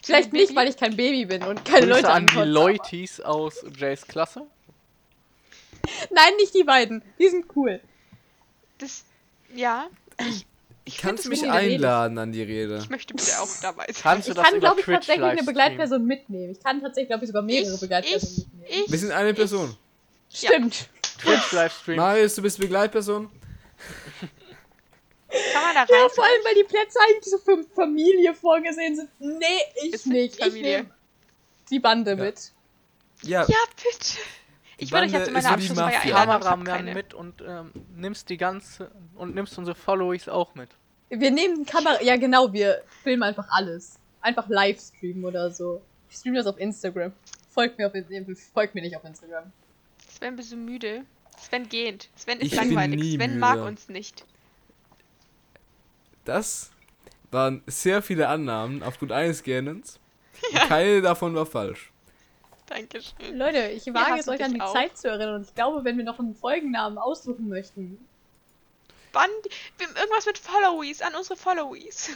Vielleicht 0.02 0.32
nicht, 0.32 0.54
weil 0.54 0.68
ich 0.68 0.76
kein 0.76 0.96
Baby 0.96 1.26
bin 1.26 1.42
und 1.42 1.64
keine 1.64 1.86
Grüße 1.86 2.00
Leute 2.00 2.12
an 2.12 2.26
die 2.26 2.38
Leutis 2.38 3.20
aus 3.20 3.64
Jays 3.76 4.06
Klasse. 4.06 4.46
Nein, 6.10 6.36
nicht 6.38 6.54
die 6.54 6.64
beiden. 6.64 7.02
Die 7.18 7.28
sind 7.28 7.46
cool. 7.54 7.80
Das, 8.78 9.04
ja, 9.54 9.88
Ich 10.20 10.46
kannst 10.98 11.24
das 11.24 11.30
mich 11.30 11.48
einladen 11.50 12.18
an 12.18 12.30
die 12.32 12.42
Rede. 12.42 12.78
ich 12.82 12.90
möchte 12.90 13.14
bitte 13.14 13.40
auch 13.40 13.48
dabei 13.62 13.86
sein. 13.86 13.94
Kannst 14.02 14.28
du 14.28 14.32
Ich 14.32 14.36
das 14.36 14.46
kann, 14.50 14.60
glaube 14.60 14.80
ich, 14.80 14.84
Twitch 14.84 14.96
tatsächlich 14.96 15.24
eine? 15.24 15.42
Begleitperson 15.42 16.04
mitnehmen. 16.04 16.52
Ich 16.52 16.60
kann 16.62 16.80
tatsächlich, 16.82 17.08
glaube 17.08 17.24
ich, 17.24 17.28
sogar 17.28 17.42
mehrere 17.42 17.74
Ich- 17.74 17.80
Begleitpersonen 17.80 18.32
ich- 18.36 18.46
mitnehmen. 18.52 18.82
ich- 18.86 18.92
Wir 18.92 18.98
sind 18.98 19.12
eine 19.12 19.32
Person. 19.34 19.76
Ja. 20.30 20.50
Stimmt. 20.50 20.88
Twitch 21.20 21.52
Livestream. 21.52 21.96
Marius, 21.96 22.34
du 22.34 22.42
bist 22.42 22.58
Begleitperson? 22.58 23.30
Kann 25.52 25.62
man 25.62 25.74
da 25.74 25.80
rein? 25.80 25.88
Ja, 25.90 26.08
vor 26.08 26.24
allem, 26.24 26.44
weil 26.44 26.54
die 26.54 26.64
Plätze 26.64 26.98
eigentlich 27.08 27.24
so 27.24 27.38
für 27.38 27.64
Familie 27.74 28.34
vorgesehen 28.34 28.94
sind. 28.96 29.08
Nee, 29.18 29.44
ich 29.84 29.92
Ist 29.94 30.06
nicht. 30.06 30.38
Ich 30.38 30.44
Familie. 30.44 30.76
nehme 30.78 30.90
die 31.70 31.78
Bande 31.80 32.14
mit. 32.16 32.52
Ja. 33.22 33.44
Ja, 33.48 33.56
bitte. 33.76 34.18
Ich 34.76 34.90
würde 34.92 35.06
euch 35.06 35.12
jetzt 35.12 35.26
zu 35.26 35.32
meiner 35.32 35.50
Abschlussfeier 35.50 36.00
einladen. 36.00 36.12
Kameramann 36.12 36.64
keine. 36.64 36.94
mit 36.94 37.14
und 37.14 37.42
ähm, 37.46 37.72
nimmst 37.96 38.28
die 38.28 38.36
ganze 38.36 38.90
und 39.14 39.34
nimmst 39.34 39.56
unsere 39.58 39.76
Followies 39.76 40.28
auch 40.28 40.54
mit. 40.54 40.70
Wir 41.10 41.30
nehmen 41.30 41.64
Kamera. 41.64 42.02
Ja, 42.02 42.16
genau, 42.16 42.52
wir 42.52 42.82
filmen 43.02 43.22
einfach 43.22 43.46
alles. 43.50 43.98
Einfach 44.20 44.48
Livestreamen 44.48 45.24
oder 45.24 45.50
so. 45.50 45.80
Ich 46.10 46.16
streame 46.16 46.38
das 46.38 46.46
auf 46.46 46.58
Instagram. 46.58 47.12
Folgt 47.50 47.78
mir, 47.78 47.86
auf, 47.86 47.92
nee, 47.92 48.24
folgt 48.52 48.74
mir 48.74 48.80
nicht 48.80 48.96
auf 48.96 49.04
Instagram. 49.04 49.52
Sven, 50.08 50.34
bist 50.36 50.50
du 50.50 50.56
müde? 50.56 51.02
Sven 51.38 51.68
geht. 51.68 52.08
Sven 52.16 52.38
ist 52.40 52.52
Ich 52.52 52.58
bin 52.58 52.68
langweilig. 52.70 53.00
nie 53.00 53.16
Sven 53.16 53.38
mag 53.38 53.56
müde. 53.56 53.66
uns 53.68 53.88
nicht. 53.88 54.24
Das 56.24 56.70
waren 57.30 57.62
sehr 57.66 58.02
viele 58.02 58.28
Annahmen 58.28 58.82
aufgrund 58.82 59.12
eines 59.12 59.42
Gähnens. 59.42 60.00
Und 60.52 60.58
Keine 60.68 61.02
davon 61.02 61.34
war 61.34 61.46
falsch. 61.46 61.92
Dankeschön. 62.66 63.36
Leute, 63.36 63.68
ich 63.68 63.86
wage 63.92 64.18
es 64.20 64.28
euch 64.28 64.42
an 64.42 64.54
die 64.54 64.60
auch. 64.60 64.72
Zeit 64.72 64.96
zu 64.96 65.08
erinnern. 65.08 65.36
Und 65.36 65.42
ich 65.48 65.54
glaube, 65.54 65.84
wenn 65.84 65.96
wir 65.98 66.04
noch 66.04 66.18
einen 66.18 66.34
Folgennamen 66.34 66.98
aussuchen 66.98 67.48
möchten. 67.48 67.98
Wann? 69.12 69.28
wir- 69.78 69.88
Irgendwas 69.88 70.26
mit 70.26 70.38
Followies, 70.38 71.02
an 71.02 71.14
unsere 71.14 71.36
Followies. 71.36 72.10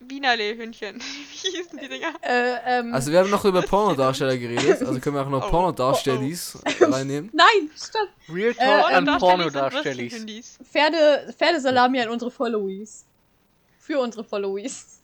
Wienerle-Hühnchen. 0.00 1.00
Wie 1.00 1.48
hießen 1.56 1.78
die 1.78 1.88
Dinger? 1.88 2.12
Äh, 2.22 2.56
ähm, 2.80 2.92
Also 2.92 3.12
wir 3.12 3.20
haben 3.20 3.30
noch 3.30 3.44
über 3.44 3.62
Pornodarsteller 3.68 4.36
geredet, 4.36 4.82
also 4.82 4.98
können 5.00 5.14
wir 5.16 5.22
auch 5.22 5.28
noch 5.30 5.46
Oh. 5.46 5.50
Pornodarstellis 5.50 6.58
reinnehmen. 6.80 7.30
nein, 7.34 7.70
stopp. 7.76 8.08
Real 8.28 8.50
Äh, 8.50 8.54
Talk 8.54 8.92
an 8.92 9.04
Pornodarstellis 9.18 10.12
und 10.14 10.26
Pornodarstellis. 10.26 10.58
Pferde, 10.64 11.32
Pferdesalami 11.38 12.00
an 12.00 12.08
unsere 12.08 12.30
Followies. 12.32 13.04
Für 13.78 14.00
unsere 14.00 14.24
Followies. 14.24 14.98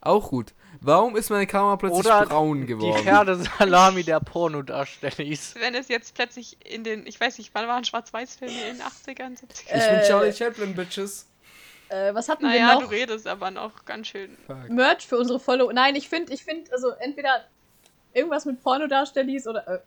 Auch 0.00 0.28
gut. 0.30 0.52
Warum 0.80 1.16
ist 1.16 1.30
meine 1.30 1.46
Kamera 1.46 1.76
plötzlich 1.76 2.06
Oder 2.06 2.26
braun 2.26 2.60
Die 2.62 2.66
geworden? 2.66 3.02
Pferdesalami 3.02 4.02
der 4.04 4.20
Pornodarstellis. 4.20 5.54
Wenn 5.58 5.74
es 5.74 5.88
jetzt 5.88 6.14
plötzlich 6.14 6.56
in 6.64 6.84
den, 6.84 7.06
ich 7.06 7.20
weiß 7.20 7.38
nicht, 7.38 7.50
wann 7.54 7.66
waren 7.68 7.84
Schwarz-Weiß-Filme 7.84 8.54
in 8.70 8.76
den 8.78 8.82
80ern, 8.86 9.32
70ern? 9.38 9.42
Ich 9.58 9.64
bin 9.66 9.76
Äh, 9.80 10.06
Charlie 10.06 10.32
Chaplin, 10.32 10.74
Bitches. 10.74 11.26
Äh, 11.88 12.12
was 12.14 12.28
hatten 12.28 12.44
Naja, 12.44 12.68
wir 12.70 12.74
du 12.76 12.80
noch? 12.82 12.90
redest 12.90 13.26
aber 13.28 13.50
noch 13.50 13.84
ganz 13.84 14.08
schön. 14.08 14.36
Fuck. 14.46 14.68
Merch 14.70 15.06
für 15.06 15.18
unsere 15.18 15.38
Follow. 15.38 15.70
Nein, 15.72 15.94
ich 15.94 16.08
finde, 16.08 16.32
ich 16.32 16.42
finde, 16.42 16.70
also 16.72 16.90
entweder 16.98 17.44
irgendwas 18.12 18.44
mit 18.44 18.60
Pornodarstellis 18.62 19.46
oder 19.46 19.66
äh, 19.68 19.78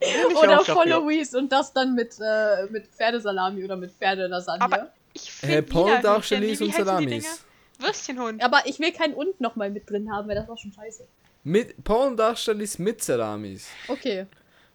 ich 0.00 0.36
oder. 0.36 0.60
Followies 0.64 1.34
und 1.34 1.52
das 1.52 1.72
dann 1.72 1.94
mit 1.94 2.14
äh, 2.20 2.66
mit 2.70 2.86
Pferdesalami 2.86 3.62
oder 3.64 3.76
mit 3.76 3.92
Pferdelasagne. 3.92 4.62
Aber- 4.64 4.90
Ich 5.12 5.28
Äh, 5.42 5.46
finde 5.46 5.62
Pornodarstellis 5.64 6.60
und 6.62 6.74
Salamis. 6.74 7.44
Würstchenhund. 7.80 8.42
ich 8.64 8.78
will 8.78 8.92
kein 8.92 9.14
und 9.14 9.40
nochmal 9.40 9.70
mit 9.70 9.88
drin 9.88 10.12
haben, 10.12 10.28
weil 10.28 10.34
das 10.34 10.48
war 10.48 10.56
schon 10.56 10.72
scheiße. 10.72 11.06
Mit 11.42 11.82
Pornodarstellis 11.82 12.78
mit 12.78 13.02
Salamis. 13.02 13.68
Okay. 13.88 14.26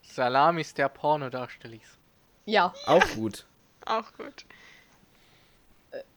Salamis 0.01 0.73
der 0.73 0.89
Pornodarstellis. 0.89 1.97
Ja. 2.45 2.73
Auch 2.85 3.07
gut. 3.15 3.45
Auch 3.85 4.11
gut. 4.17 4.45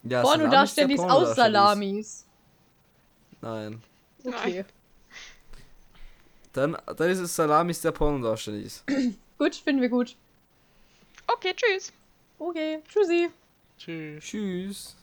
Ja, 0.03 0.23
Pornodarstellis 0.23 1.01
der 1.01 1.13
aus 1.13 1.37
Salamis. 1.37 2.27
Nein. 3.41 3.83
Okay. 4.25 4.65
Dann, 6.53 6.77
dann 6.97 7.11
ist 7.11 7.19
es 7.19 7.37
Salamis 7.37 7.81
der 7.81 7.93
Pornodarstellis. 7.93 8.85
Gut, 9.39 9.55
finden 9.55 9.81
wir 9.81 9.89
gut. 9.89 10.17
Okay, 11.29 11.55
tschüss. 11.55 11.93
Okay. 12.41 12.83
Tschüssi. 12.89 13.31
Tschüss. 13.79 14.25
Tschüss. 14.25 14.97